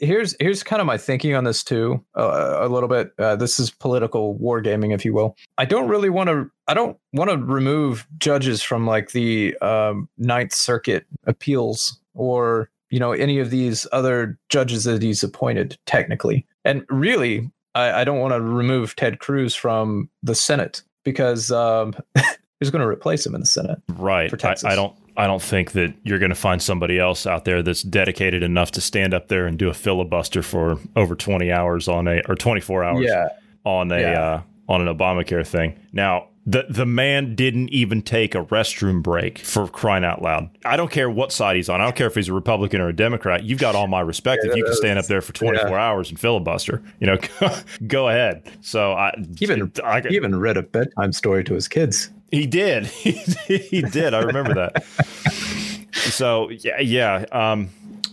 here's 0.00 0.34
here's 0.40 0.62
kind 0.62 0.80
of 0.80 0.86
my 0.86 0.96
thinking 0.96 1.34
on 1.34 1.44
this 1.44 1.62
too 1.62 2.04
uh, 2.16 2.58
a 2.60 2.68
little 2.68 2.88
bit. 2.88 3.12
Uh, 3.18 3.36
this 3.36 3.60
is 3.60 3.70
political 3.70 4.36
wargaming 4.36 4.94
if 4.94 5.04
you 5.04 5.14
will. 5.14 5.36
I 5.58 5.64
don't 5.64 5.88
really 5.88 6.10
want 6.10 6.28
to 6.28 6.50
i 6.68 6.74
don't 6.74 6.96
want 7.12 7.30
to 7.30 7.36
remove 7.36 8.06
judges 8.18 8.62
from 8.62 8.86
like 8.86 9.10
the 9.10 9.56
um, 9.58 10.08
ninth 10.18 10.54
circuit 10.54 11.04
appeals 11.26 11.98
or 12.14 12.70
you 12.90 12.98
know 12.98 13.12
any 13.12 13.38
of 13.38 13.50
these 13.50 13.86
other 13.92 14.38
judges 14.48 14.84
that 14.84 15.02
he's 15.02 15.22
appointed 15.22 15.78
technically. 15.86 16.46
And 16.64 16.84
really 16.88 17.50
i, 17.74 18.00
I 18.00 18.04
don't 18.04 18.18
want 18.18 18.34
to 18.34 18.40
remove 18.40 18.96
ted 18.96 19.18
cruz 19.18 19.54
from 19.54 20.08
the 20.22 20.34
senate 20.34 20.82
because 21.04 21.50
um, 21.50 21.94
who's 22.60 22.70
going 22.70 22.82
to 22.82 22.88
replace 22.88 23.24
him 23.24 23.34
in 23.34 23.40
the 23.40 23.46
senate 23.46 23.80
right. 23.96 24.32
I, 24.44 24.54
I 24.64 24.74
don't 24.74 24.94
I 25.20 25.26
don't 25.26 25.42
think 25.42 25.72
that 25.72 25.92
you're 26.02 26.18
going 26.18 26.30
to 26.30 26.34
find 26.34 26.62
somebody 26.62 26.98
else 26.98 27.26
out 27.26 27.44
there 27.44 27.62
that's 27.62 27.82
dedicated 27.82 28.42
enough 28.42 28.70
to 28.70 28.80
stand 28.80 29.12
up 29.12 29.28
there 29.28 29.46
and 29.46 29.58
do 29.58 29.68
a 29.68 29.74
filibuster 29.74 30.42
for 30.42 30.78
over 30.96 31.14
20 31.14 31.52
hours 31.52 31.88
on 31.88 32.08
a 32.08 32.22
or 32.26 32.34
24 32.34 32.84
hours 32.84 33.04
yeah. 33.06 33.28
on 33.64 33.92
a 33.92 34.00
yeah. 34.00 34.22
uh, 34.22 34.42
on 34.66 34.88
an 34.88 34.96
Obamacare 34.96 35.46
thing. 35.46 35.78
Now, 35.92 36.28
the 36.46 36.64
the 36.70 36.86
man 36.86 37.34
didn't 37.34 37.68
even 37.68 38.00
take 38.00 38.34
a 38.34 38.46
restroom 38.46 39.02
break 39.02 39.40
for 39.40 39.68
crying 39.68 40.04
out 40.06 40.22
loud. 40.22 40.48
I 40.64 40.78
don't 40.78 40.90
care 40.90 41.10
what 41.10 41.32
side 41.32 41.56
he's 41.56 41.68
on. 41.68 41.82
I 41.82 41.84
don't 41.84 41.96
care 41.96 42.06
if 42.06 42.14
he's 42.14 42.28
a 42.28 42.32
Republican 42.32 42.80
or 42.80 42.88
a 42.88 42.96
Democrat. 42.96 43.44
You've 43.44 43.58
got 43.58 43.74
all 43.74 43.88
my 43.88 44.00
respect 44.00 44.40
yeah, 44.42 44.52
if 44.52 44.56
you 44.56 44.64
can 44.64 44.74
stand 44.74 44.98
up 44.98 45.04
there 45.04 45.20
for 45.20 45.34
24 45.34 45.68
yeah. 45.68 45.76
hours 45.76 46.08
and 46.08 46.18
filibuster. 46.18 46.82
You 46.98 47.08
know, 47.08 47.18
go 47.86 48.08
ahead. 48.08 48.50
So 48.62 48.92
I 48.92 49.12
even 49.42 49.70
I, 49.84 50.00
he 50.00 50.16
even 50.16 50.40
read 50.40 50.56
a 50.56 50.62
bedtime 50.62 51.12
story 51.12 51.44
to 51.44 51.52
his 51.52 51.68
kids. 51.68 52.10
He 52.36 52.46
did. 52.46 52.86
He, 52.86 53.82
did. 53.82 54.14
I 54.14 54.20
remember 54.20 54.54
that. 54.54 54.84
so 55.92 56.48
yeah, 56.50 56.78
yeah. 56.78 57.24
Um, 57.32 57.70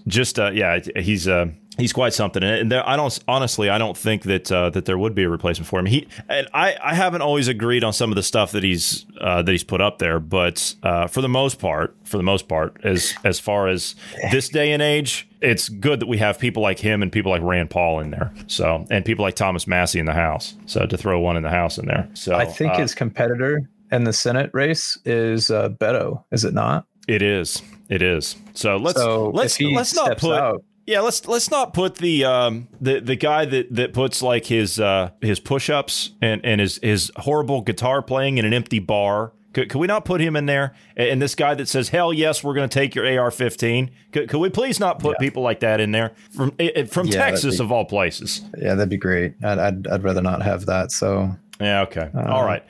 just 0.07 0.39
uh, 0.39 0.49
yeah, 0.51 0.79
he's 0.95 1.27
uh, 1.27 1.49
he's 1.77 1.93
quite 1.93 2.13
something. 2.13 2.43
And 2.43 2.71
there, 2.71 2.87
I 2.87 2.95
don't 2.95 3.17
honestly, 3.27 3.69
I 3.69 3.77
don't 3.77 3.95
think 3.95 4.23
that 4.23 4.51
uh, 4.51 4.69
that 4.71 4.85
there 4.85 4.97
would 4.97 5.15
be 5.15 5.23
a 5.23 5.29
replacement 5.29 5.67
for 5.67 5.79
him. 5.79 5.85
He 5.85 6.07
and 6.27 6.47
I, 6.53 6.75
I 6.81 6.95
haven't 6.95 7.21
always 7.21 7.47
agreed 7.47 7.83
on 7.83 7.93
some 7.93 8.11
of 8.11 8.15
the 8.15 8.23
stuff 8.23 8.51
that 8.51 8.63
he's 8.63 9.05
uh, 9.21 9.41
that 9.41 9.51
he's 9.51 9.63
put 9.63 9.81
up 9.81 9.99
there, 9.99 10.19
but 10.19 10.73
uh, 10.83 11.07
for 11.07 11.21
the 11.21 11.29
most 11.29 11.59
part, 11.59 11.95
for 12.03 12.17
the 12.17 12.23
most 12.23 12.47
part, 12.47 12.77
as 12.83 13.13
as 13.23 13.39
far 13.39 13.67
as 13.67 13.95
this 14.31 14.49
day 14.49 14.71
and 14.71 14.81
age, 14.81 15.27
it's 15.41 15.69
good 15.69 15.99
that 15.99 16.07
we 16.07 16.17
have 16.17 16.39
people 16.39 16.63
like 16.63 16.79
him 16.79 17.01
and 17.01 17.11
people 17.11 17.31
like 17.31 17.41
Rand 17.41 17.69
Paul 17.69 17.99
in 17.99 18.11
there. 18.11 18.33
So 18.47 18.85
and 18.89 19.05
people 19.05 19.23
like 19.23 19.35
Thomas 19.35 19.67
Massie 19.67 19.99
in 19.99 20.05
the 20.05 20.13
House. 20.13 20.55
So 20.65 20.85
to 20.85 20.97
throw 20.97 21.19
one 21.19 21.37
in 21.37 21.43
the 21.43 21.49
House 21.49 21.77
in 21.77 21.85
there. 21.85 22.09
So 22.13 22.35
I 22.35 22.45
think 22.45 22.73
uh, 22.73 22.79
his 22.79 22.95
competitor 22.95 23.69
in 23.91 24.03
the 24.03 24.13
Senate 24.13 24.49
race 24.53 24.97
is 25.05 25.49
uh, 25.49 25.69
Beto, 25.69 26.23
is 26.31 26.43
it 26.43 26.53
not? 26.53 26.85
It 27.07 27.21
is. 27.21 27.61
It 27.89 28.01
is. 28.01 28.35
So 28.53 28.77
let's 28.77 28.99
so 28.99 29.29
let's 29.29 29.59
let's 29.61 29.95
not 29.95 30.17
put 30.17 30.39
out, 30.39 30.63
yeah 30.85 30.99
let's 30.99 31.25
let's 31.27 31.49
not 31.49 31.73
put 31.73 31.95
the 31.95 32.25
um 32.25 32.67
the 32.81 32.99
the 32.99 33.15
guy 33.15 33.45
that 33.45 33.73
that 33.73 33.93
puts 33.93 34.21
like 34.21 34.45
his 34.45 34.79
uh 34.79 35.11
his 35.21 35.39
push 35.39 35.69
ups 35.69 36.11
and 36.21 36.43
and 36.43 36.59
his 36.59 36.79
his 36.83 37.11
horrible 37.15 37.61
guitar 37.61 38.01
playing 38.01 38.37
in 38.37 38.45
an 38.45 38.53
empty 38.53 38.79
bar. 38.79 39.33
Could, 39.53 39.69
could 39.69 39.79
we 39.79 39.87
not 39.87 40.05
put 40.05 40.21
him 40.21 40.35
in 40.35 40.45
there? 40.45 40.75
And 40.97 41.19
this 41.19 41.33
guy 41.33 41.55
that 41.55 41.67
says, 41.67 41.89
"Hell 41.89 42.13
yes, 42.13 42.43
we're 42.43 42.53
going 42.53 42.69
to 42.69 42.73
take 42.73 42.93
your 42.93 43.05
AR-15." 43.05 43.89
Could, 44.11 44.29
could 44.29 44.37
we 44.37 44.49
please 44.49 44.79
not 44.79 44.99
put 44.99 45.15
yeah. 45.15 45.25
people 45.25 45.41
like 45.41 45.61
that 45.61 45.79
in 45.79 45.91
there 45.91 46.13
from 46.31 46.51
from 46.51 47.07
yeah, 47.07 47.13
Texas 47.13 47.57
be, 47.57 47.63
of 47.63 47.71
all 47.71 47.85
places? 47.85 48.41
Yeah, 48.57 48.75
that'd 48.75 48.89
be 48.89 48.97
great. 48.97 49.33
I'd, 49.43 49.57
I'd 49.57 49.87
I'd 49.87 50.03
rather 50.03 50.21
not 50.21 50.43
have 50.43 50.67
that. 50.67 50.91
So 50.91 51.35
yeah. 51.59 51.81
Okay. 51.83 52.09
Uh, 52.15 52.31
All 52.31 52.45
right. 52.45 52.63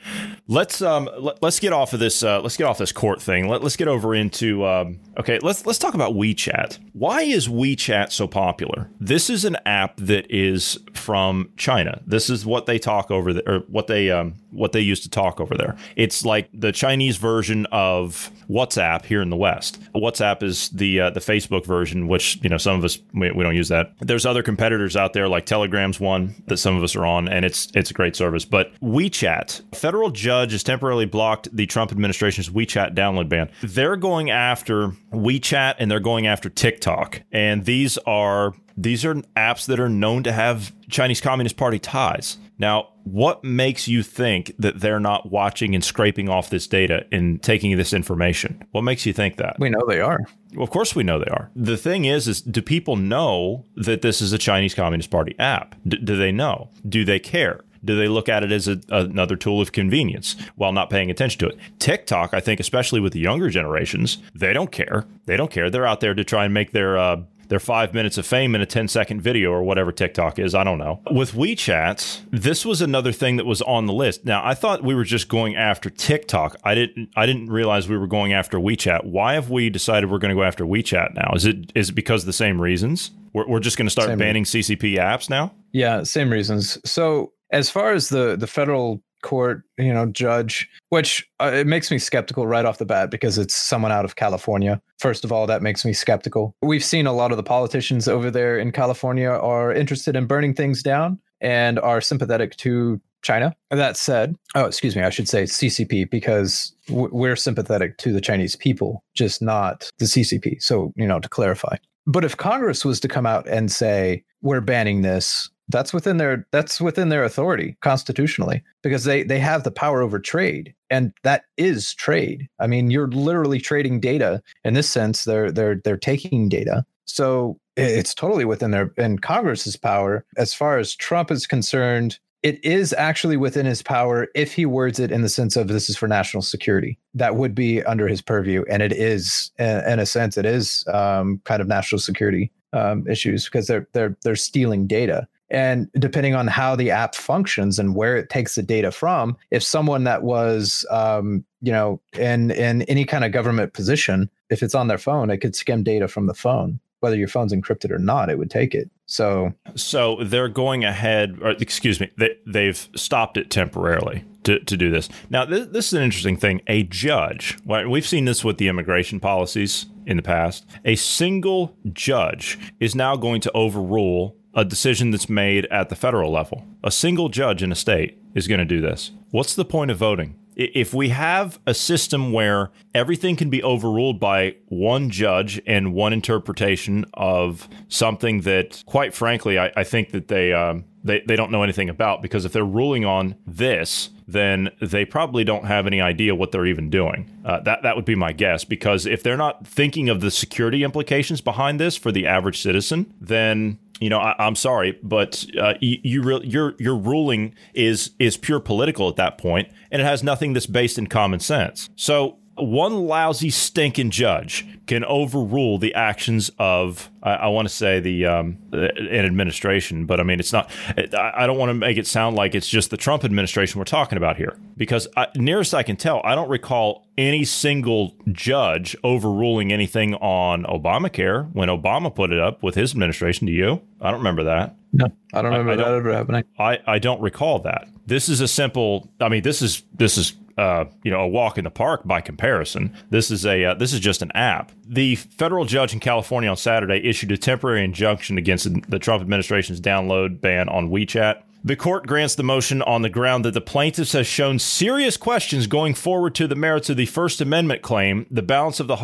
Let's 0.50 0.80
um 0.80 1.10
let, 1.18 1.44
us 1.44 1.60
get 1.60 1.74
off 1.74 1.92
of 1.92 2.00
this 2.00 2.22
uh 2.22 2.40
let's 2.40 2.56
get 2.56 2.64
off 2.64 2.78
this 2.78 2.90
court 2.90 3.20
thing. 3.20 3.48
Let, 3.48 3.62
let's 3.62 3.76
get 3.76 3.86
over 3.86 4.14
into 4.14 4.64
um 4.66 4.98
okay, 5.18 5.38
let's 5.40 5.66
let's 5.66 5.78
talk 5.78 5.92
about 5.92 6.14
WeChat. 6.14 6.78
Why 6.94 7.20
is 7.20 7.48
WeChat 7.48 8.12
so 8.12 8.26
popular? 8.26 8.90
This 8.98 9.28
is 9.28 9.44
an 9.44 9.58
app 9.66 9.98
that 9.98 10.26
is 10.30 10.78
from 10.94 11.50
China. 11.58 12.00
This 12.06 12.30
is 12.30 12.46
what 12.46 12.64
they 12.64 12.78
talk 12.78 13.10
over 13.10 13.34
there 13.34 13.42
or 13.46 13.58
what 13.68 13.88
they 13.88 14.10
um 14.10 14.36
what 14.50 14.72
they 14.72 14.80
used 14.80 15.02
to 15.02 15.10
talk 15.10 15.40
over 15.40 15.56
there. 15.56 15.76
It's 15.96 16.24
like 16.24 16.48
the 16.52 16.72
Chinese 16.72 17.16
version 17.16 17.66
of 17.72 18.30
WhatsApp 18.48 19.04
here 19.04 19.20
in 19.20 19.30
the 19.30 19.36
West. 19.36 19.80
WhatsApp 19.94 20.42
is 20.42 20.70
the 20.70 21.00
uh, 21.00 21.10
the 21.10 21.20
Facebook 21.20 21.66
version, 21.66 22.08
which 22.08 22.38
you 22.42 22.48
know 22.48 22.56
some 22.56 22.76
of 22.76 22.84
us 22.84 22.98
we, 23.14 23.30
we 23.30 23.44
don't 23.44 23.56
use 23.56 23.68
that. 23.68 23.92
There's 24.00 24.26
other 24.26 24.42
competitors 24.42 24.96
out 24.96 25.12
there 25.12 25.28
like 25.28 25.46
Telegram's 25.46 26.00
one 26.00 26.34
that 26.46 26.56
some 26.56 26.76
of 26.76 26.82
us 26.82 26.96
are 26.96 27.06
on, 27.06 27.28
and 27.28 27.44
it's 27.44 27.68
it's 27.74 27.90
a 27.90 27.94
great 27.94 28.16
service. 28.16 28.44
But 28.44 28.72
WeChat, 28.80 29.76
federal 29.76 30.10
judge 30.10 30.52
has 30.52 30.62
temporarily 30.62 31.06
blocked 31.06 31.54
the 31.54 31.66
Trump 31.66 31.92
administration's 31.92 32.48
WeChat 32.48 32.94
download 32.94 33.28
ban. 33.28 33.50
They're 33.62 33.96
going 33.96 34.30
after 34.30 34.88
WeChat 35.12 35.76
and 35.78 35.90
they're 35.90 36.00
going 36.00 36.26
after 36.26 36.48
TikTok, 36.48 37.22
and 37.32 37.64
these 37.64 37.98
are 37.98 38.54
these 38.76 39.04
are 39.04 39.14
apps 39.36 39.66
that 39.66 39.80
are 39.80 39.88
known 39.88 40.22
to 40.22 40.32
have 40.32 40.72
Chinese 40.88 41.20
Communist 41.20 41.56
Party 41.56 41.78
ties. 41.78 42.38
Now, 42.58 42.88
what 43.04 43.44
makes 43.44 43.88
you 43.88 44.02
think 44.02 44.52
that 44.58 44.80
they're 44.80 45.00
not 45.00 45.30
watching 45.30 45.74
and 45.74 45.84
scraping 45.84 46.28
off 46.28 46.50
this 46.50 46.66
data 46.66 47.06
and 47.12 47.42
taking 47.42 47.76
this 47.76 47.92
information? 47.92 48.62
What 48.72 48.82
makes 48.82 49.06
you 49.06 49.12
think 49.12 49.36
that? 49.36 49.56
We 49.58 49.70
know 49.70 49.84
they 49.88 50.00
are. 50.00 50.18
Well, 50.54 50.64
of 50.64 50.70
course 50.70 50.94
we 50.94 51.04
know 51.04 51.18
they 51.18 51.30
are. 51.30 51.50
The 51.54 51.76
thing 51.76 52.04
is, 52.04 52.26
is 52.26 52.40
do 52.40 52.60
people 52.60 52.96
know 52.96 53.64
that 53.76 54.02
this 54.02 54.20
is 54.20 54.32
a 54.32 54.38
Chinese 54.38 54.74
Communist 54.74 55.10
Party 55.10 55.34
app? 55.38 55.76
D- 55.86 55.98
do 55.98 56.16
they 56.16 56.32
know? 56.32 56.70
Do 56.88 57.04
they 57.04 57.18
care? 57.18 57.64
Do 57.84 57.96
they 57.96 58.08
look 58.08 58.28
at 58.28 58.42
it 58.42 58.50
as 58.50 58.66
a, 58.66 58.80
another 58.88 59.36
tool 59.36 59.60
of 59.60 59.72
convenience 59.72 60.34
while 60.56 60.72
not 60.72 60.90
paying 60.90 61.10
attention 61.10 61.38
to 61.40 61.46
it? 61.46 61.58
TikTok, 61.78 62.34
I 62.34 62.40
think, 62.40 62.60
especially 62.60 63.00
with 63.00 63.12
the 63.12 63.20
younger 63.20 63.50
generations, 63.50 64.18
they 64.34 64.52
don't 64.52 64.72
care. 64.72 65.04
They 65.26 65.36
don't 65.36 65.50
care. 65.50 65.70
They're 65.70 65.86
out 65.86 66.00
there 66.00 66.14
to 66.14 66.24
try 66.24 66.44
and 66.44 66.52
make 66.52 66.72
their 66.72 66.98
uh, 66.98 67.22
their 67.48 67.58
five 67.58 67.94
minutes 67.94 68.18
of 68.18 68.26
fame 68.26 68.54
in 68.54 68.60
a 68.60 68.66
10 68.66 68.88
second 68.88 69.20
video 69.20 69.50
or 69.50 69.62
whatever 69.62 69.90
TikTok 69.90 70.38
is. 70.38 70.54
I 70.54 70.64
don't 70.64 70.78
know. 70.78 71.00
With 71.10 71.32
WeChat, 71.32 72.20
this 72.30 72.64
was 72.64 72.80
another 72.80 73.12
thing 73.12 73.36
that 73.36 73.46
was 73.46 73.62
on 73.62 73.86
the 73.86 73.92
list. 73.92 74.24
Now, 74.24 74.44
I 74.44 74.54
thought 74.54 74.84
we 74.84 74.94
were 74.94 75.04
just 75.04 75.28
going 75.28 75.56
after 75.56 75.90
TikTok. 75.90 76.56
I 76.64 76.74
didn't. 76.74 77.10
I 77.16 77.26
didn't 77.26 77.50
realize 77.50 77.88
we 77.88 77.96
were 77.96 78.06
going 78.06 78.32
after 78.32 78.58
WeChat. 78.58 79.04
Why 79.04 79.34
have 79.34 79.50
we 79.50 79.70
decided 79.70 80.10
we're 80.10 80.18
going 80.18 80.34
to 80.34 80.40
go 80.40 80.44
after 80.44 80.64
WeChat 80.64 81.14
now? 81.14 81.32
Is 81.34 81.46
it 81.46 81.72
is 81.74 81.90
it 81.90 81.94
because 81.94 82.22
of 82.22 82.26
the 82.26 82.32
same 82.32 82.60
reasons? 82.60 83.10
We're, 83.32 83.46
we're 83.46 83.60
just 83.60 83.76
going 83.76 83.86
to 83.86 83.90
start 83.90 84.08
same 84.08 84.18
banning 84.18 84.44
CCP 84.44 84.96
apps 84.98 85.28
now. 85.28 85.52
Yeah, 85.72 86.02
same 86.02 86.30
reasons. 86.30 86.78
So 86.84 87.32
as 87.50 87.70
far 87.70 87.92
as 87.92 88.08
the 88.08 88.36
the 88.36 88.46
federal 88.46 89.02
court, 89.22 89.62
you 89.76 89.92
know, 89.92 90.06
judge, 90.06 90.68
which 90.90 91.28
uh, 91.40 91.50
it 91.52 91.66
makes 91.66 91.90
me 91.90 91.98
skeptical 91.98 92.46
right 92.46 92.64
off 92.64 92.78
the 92.78 92.86
bat 92.86 93.10
because 93.10 93.38
it's 93.38 93.54
someone 93.54 93.92
out 93.92 94.04
of 94.04 94.16
California. 94.16 94.80
First 94.98 95.24
of 95.24 95.32
all, 95.32 95.46
that 95.46 95.62
makes 95.62 95.84
me 95.84 95.92
skeptical. 95.92 96.54
We've 96.62 96.84
seen 96.84 97.06
a 97.06 97.12
lot 97.12 97.30
of 97.30 97.36
the 97.36 97.42
politicians 97.42 98.08
over 98.08 98.30
there 98.30 98.58
in 98.58 98.72
California 98.72 99.28
are 99.28 99.72
interested 99.72 100.16
in 100.16 100.26
burning 100.26 100.54
things 100.54 100.82
down 100.82 101.18
and 101.40 101.78
are 101.78 102.00
sympathetic 102.00 102.56
to 102.56 103.00
China. 103.22 103.54
That 103.70 103.96
said, 103.96 104.36
oh, 104.54 104.64
excuse 104.64 104.96
me, 104.96 105.02
I 105.02 105.10
should 105.10 105.28
say 105.28 105.44
CCP 105.44 106.10
because 106.10 106.72
we're 106.88 107.36
sympathetic 107.36 107.98
to 107.98 108.12
the 108.12 108.20
Chinese 108.20 108.56
people, 108.56 109.04
just 109.14 109.42
not 109.42 109.90
the 109.98 110.06
CCP. 110.06 110.62
So, 110.62 110.92
you 110.96 111.06
know, 111.06 111.20
to 111.20 111.28
clarify. 111.28 111.76
But 112.06 112.24
if 112.24 112.36
Congress 112.36 112.84
was 112.84 113.00
to 113.00 113.08
come 113.08 113.26
out 113.26 113.46
and 113.46 113.70
say, 113.70 114.24
we're 114.40 114.60
banning 114.60 115.02
this, 115.02 115.50
that's 115.68 115.92
within 115.92 116.16
their 116.16 116.46
that's 116.50 116.80
within 116.80 117.08
their 117.08 117.24
authority 117.24 117.76
constitutionally 117.80 118.62
because 118.82 119.04
they 119.04 119.22
they 119.22 119.38
have 119.38 119.64
the 119.64 119.70
power 119.70 120.02
over 120.02 120.18
trade 120.18 120.74
and 120.90 121.12
that 121.22 121.44
is 121.56 121.94
trade. 121.94 122.48
I 122.58 122.66
mean 122.66 122.90
you're 122.90 123.08
literally 123.08 123.60
trading 123.60 124.00
data. 124.00 124.42
In 124.64 124.74
this 124.74 124.88
sense 124.88 125.24
they're 125.24 125.50
they're 125.50 125.76
they're 125.84 125.96
taking 125.96 126.48
data. 126.48 126.84
So 127.04 127.58
it's 127.76 128.14
totally 128.14 128.44
within 128.44 128.70
their 128.70 128.92
in 128.96 129.18
congress's 129.18 129.76
power. 129.76 130.24
As 130.36 130.54
far 130.54 130.78
as 130.78 130.94
trump 130.94 131.30
is 131.30 131.46
concerned 131.46 132.18
it 132.44 132.64
is 132.64 132.92
actually 132.92 133.36
within 133.36 133.66
his 133.66 133.82
power 133.82 134.28
if 134.34 134.52
he 134.52 134.64
words 134.64 135.00
it 135.00 135.10
in 135.10 135.22
the 135.22 135.28
sense 135.28 135.56
of 135.56 135.66
this 135.66 135.90
is 135.90 135.96
for 135.96 136.06
national 136.06 136.42
security. 136.42 136.96
That 137.12 137.34
would 137.34 137.52
be 137.52 137.82
under 137.82 138.06
his 138.06 138.22
purview. 138.22 138.64
And 138.70 138.80
it 138.80 138.92
is 138.92 139.50
in 139.58 139.98
a 139.98 140.06
sense 140.06 140.38
it 140.38 140.46
is 140.46 140.84
um, 140.92 141.40
kind 141.44 141.60
of 141.60 141.66
national 141.66 141.98
security 141.98 142.52
um, 142.72 143.06
issues 143.08 143.46
because 143.46 143.66
they're 143.66 143.88
they're 143.92 144.16
they're 144.22 144.36
stealing 144.36 144.86
data 144.86 145.26
and 145.50 145.88
depending 145.98 146.34
on 146.34 146.46
how 146.46 146.76
the 146.76 146.90
app 146.90 147.14
functions 147.14 147.78
and 147.78 147.94
where 147.94 148.16
it 148.16 148.28
takes 148.28 148.54
the 148.54 148.62
data 148.62 148.90
from 148.90 149.36
if 149.50 149.62
someone 149.62 150.04
that 150.04 150.22
was 150.22 150.84
um, 150.90 151.44
you 151.60 151.72
know 151.72 152.00
in 152.14 152.50
in 152.52 152.82
any 152.82 153.04
kind 153.04 153.24
of 153.24 153.32
government 153.32 153.72
position 153.72 154.30
if 154.50 154.62
it's 154.62 154.74
on 154.74 154.88
their 154.88 154.98
phone 154.98 155.30
it 155.30 155.38
could 155.38 155.56
skim 155.56 155.82
data 155.82 156.08
from 156.08 156.26
the 156.26 156.34
phone. 156.34 156.80
Whether 157.00 157.16
your 157.16 157.28
phone's 157.28 157.52
encrypted 157.52 157.92
or 157.92 157.98
not 157.98 158.28
it 158.28 158.38
would 158.38 158.50
take 158.50 158.74
it. 158.74 158.90
So 159.06 159.52
so 159.74 160.18
they're 160.22 160.48
going 160.48 160.84
ahead 160.84 161.38
or 161.40 161.50
excuse 161.50 162.00
me 162.00 162.10
they, 162.18 162.36
they've 162.46 162.88
stopped 162.96 163.36
it 163.36 163.50
temporarily 163.50 164.24
to, 164.44 164.58
to 164.60 164.76
do 164.76 164.90
this. 164.90 165.08
Now 165.30 165.44
this, 165.44 165.68
this 165.68 165.86
is 165.88 165.92
an 165.94 166.02
interesting 166.02 166.36
thing. 166.36 166.60
A 166.66 166.82
judge 166.84 167.56
we've 167.64 168.06
seen 168.06 168.24
this 168.24 168.44
with 168.44 168.58
the 168.58 168.68
immigration 168.68 169.20
policies 169.20 169.86
in 170.06 170.16
the 170.16 170.22
past. 170.22 170.66
A 170.84 170.96
single 170.96 171.76
judge 171.92 172.58
is 172.80 172.94
now 172.94 173.14
going 173.14 173.40
to 173.42 173.52
overrule 173.52 174.37
a 174.58 174.64
decision 174.64 175.12
that's 175.12 175.28
made 175.28 175.66
at 175.66 175.88
the 175.88 175.94
federal 175.94 176.32
level. 176.32 176.64
A 176.82 176.90
single 176.90 177.28
judge 177.28 177.62
in 177.62 177.70
a 177.70 177.76
state 177.76 178.18
is 178.34 178.48
going 178.48 178.58
to 178.58 178.64
do 178.64 178.80
this. 178.80 179.12
What's 179.30 179.54
the 179.54 179.64
point 179.64 179.92
of 179.92 179.98
voting? 179.98 180.34
If 180.56 180.92
we 180.92 181.10
have 181.10 181.60
a 181.64 181.74
system 181.74 182.32
where 182.32 182.72
everything 182.92 183.36
can 183.36 183.50
be 183.50 183.62
overruled 183.62 184.18
by 184.18 184.56
one 184.66 185.10
judge 185.10 185.62
and 185.64 185.94
one 185.94 186.12
interpretation 186.12 187.04
of 187.14 187.68
something 187.86 188.40
that, 188.40 188.82
quite 188.84 189.14
frankly, 189.14 189.60
I, 189.60 189.70
I 189.76 189.84
think 189.84 190.10
that 190.10 190.26
they, 190.26 190.52
um, 190.52 190.84
they 191.04 191.22
they 191.28 191.36
don't 191.36 191.52
know 191.52 191.62
anything 191.62 191.88
about, 191.88 192.22
because 192.22 192.44
if 192.44 192.52
they're 192.52 192.64
ruling 192.64 193.04
on 193.04 193.36
this, 193.46 194.10
then 194.26 194.70
they 194.80 195.04
probably 195.04 195.44
don't 195.44 195.64
have 195.66 195.86
any 195.86 196.00
idea 196.00 196.34
what 196.34 196.50
they're 196.50 196.66
even 196.66 196.90
doing. 196.90 197.30
Uh, 197.44 197.60
that 197.60 197.84
that 197.84 197.94
would 197.94 198.04
be 198.04 198.16
my 198.16 198.32
guess. 198.32 198.64
Because 198.64 199.06
if 199.06 199.22
they're 199.22 199.36
not 199.36 199.64
thinking 199.64 200.08
of 200.08 200.20
the 200.20 200.30
security 200.30 200.82
implications 200.82 201.40
behind 201.40 201.78
this 201.78 201.96
for 201.96 202.10
the 202.10 202.26
average 202.26 202.60
citizen, 202.60 203.14
then 203.20 203.78
you 204.00 204.10
know, 204.10 204.18
I, 204.18 204.46
am 204.46 204.54
sorry, 204.54 204.98
but 205.02 205.44
uh, 205.60 205.74
you, 205.80 205.98
you 206.02 206.22
re- 206.22 206.46
your 206.46 206.74
your 206.78 206.96
ruling 206.96 207.54
is 207.74 208.12
is 208.18 208.36
pure 208.36 208.60
political 208.60 209.08
at 209.08 209.16
that 209.16 209.38
point, 209.38 209.68
and 209.90 210.00
it 210.00 210.04
has 210.04 210.22
nothing 210.22 210.52
that's 210.52 210.66
based 210.66 210.98
in 210.98 211.06
common 211.06 211.40
sense. 211.40 211.88
So 211.96 212.38
one 212.60 213.06
lousy 213.06 213.50
stinking 213.50 214.10
judge 214.10 214.66
can 214.86 215.04
overrule 215.04 215.78
the 215.78 215.94
actions 215.94 216.50
of 216.58 217.10
I, 217.22 217.34
I 217.34 217.46
want 217.48 217.68
to 217.68 217.74
say 217.74 218.00
the 218.00 218.26
um, 218.26 218.58
an 218.72 219.24
administration, 219.24 220.06
but 220.06 220.20
I 220.20 220.22
mean 220.22 220.40
it's 220.40 220.52
not. 220.52 220.70
I, 220.96 221.46
don't 221.46 221.58
want 221.58 221.70
to 221.70 221.74
make 221.74 221.98
it 221.98 222.06
sound 222.06 222.36
like 222.36 222.54
it's 222.54 222.68
just 222.68 222.90
the 222.90 222.96
Trump 222.96 223.24
administration 223.24 223.78
we're 223.78 223.84
talking 223.84 224.16
about 224.16 224.36
here, 224.36 224.56
because 224.76 225.08
I, 225.16 225.28
nearest 225.34 225.74
I 225.74 225.82
can 225.82 225.96
tell, 225.96 226.20
I 226.24 226.34
don't 226.34 226.48
recall 226.48 227.07
any 227.18 227.44
single 227.44 228.14
judge 228.30 228.96
overruling 229.02 229.72
anything 229.72 230.14
on 230.14 230.62
Obamacare 230.64 231.52
when 231.52 231.68
Obama 231.68 232.14
put 232.14 232.32
it 232.32 232.38
up 232.38 232.62
with 232.62 232.76
his 232.76 232.92
administration. 232.92 233.46
Do 233.46 233.52
you? 233.52 233.82
I 234.00 234.10
don't 234.10 234.20
remember 234.20 234.44
that. 234.44 234.76
No, 234.92 235.12
I 235.34 235.42
don't 235.42 235.52
remember 235.52 235.76
that 235.76 235.88
ever 235.88 236.12
happening. 236.14 236.44
I, 236.58 236.78
I 236.86 236.98
don't 236.98 237.20
recall 237.20 237.58
that. 237.60 237.88
This 238.06 238.28
is 238.28 238.40
a 238.40 238.48
simple. 238.48 239.10
I 239.20 239.28
mean, 239.28 239.42
this 239.42 239.60
is 239.60 239.82
this 239.92 240.16
is 240.16 240.32
uh, 240.56 240.86
you 241.02 241.10
know 241.10 241.20
a 241.20 241.28
walk 241.28 241.58
in 241.58 241.64
the 241.64 241.70
park 241.70 242.06
by 242.06 242.20
comparison. 242.20 242.94
This 243.10 243.30
is 243.30 243.44
a 243.44 243.64
uh, 243.66 243.74
this 243.74 243.92
is 243.92 244.00
just 244.00 244.22
an 244.22 244.32
app. 244.32 244.72
The 244.86 245.16
federal 245.16 245.66
judge 245.66 245.92
in 245.92 246.00
California 246.00 246.48
on 246.48 246.56
Saturday 246.56 247.06
issued 247.06 247.32
a 247.32 247.36
temporary 247.36 247.84
injunction 247.84 248.38
against 248.38 248.66
the 248.90 248.98
Trump 248.98 249.20
administration's 249.20 249.80
download 249.80 250.40
ban 250.40 250.68
on 250.70 250.88
WeChat. 250.88 251.42
The 251.64 251.76
court 251.76 252.06
grants 252.06 252.36
the 252.36 252.44
motion 252.44 252.82
on 252.82 253.02
the 253.02 253.10
ground 253.10 253.44
that 253.44 253.52
the 253.52 253.60
plaintiffs 253.60 254.12
have 254.12 254.26
shown 254.26 254.58
serious 254.58 255.16
questions 255.16 255.66
going 255.66 255.94
forward 255.94 256.34
to 256.36 256.46
the 256.46 256.54
merits 256.54 256.88
of 256.88 256.96
the 256.96 257.06
First 257.06 257.40
Amendment 257.40 257.82
claim. 257.82 258.26
The 258.30 258.42
balance 258.42 258.78
of 258.78 258.86
the 258.86 258.94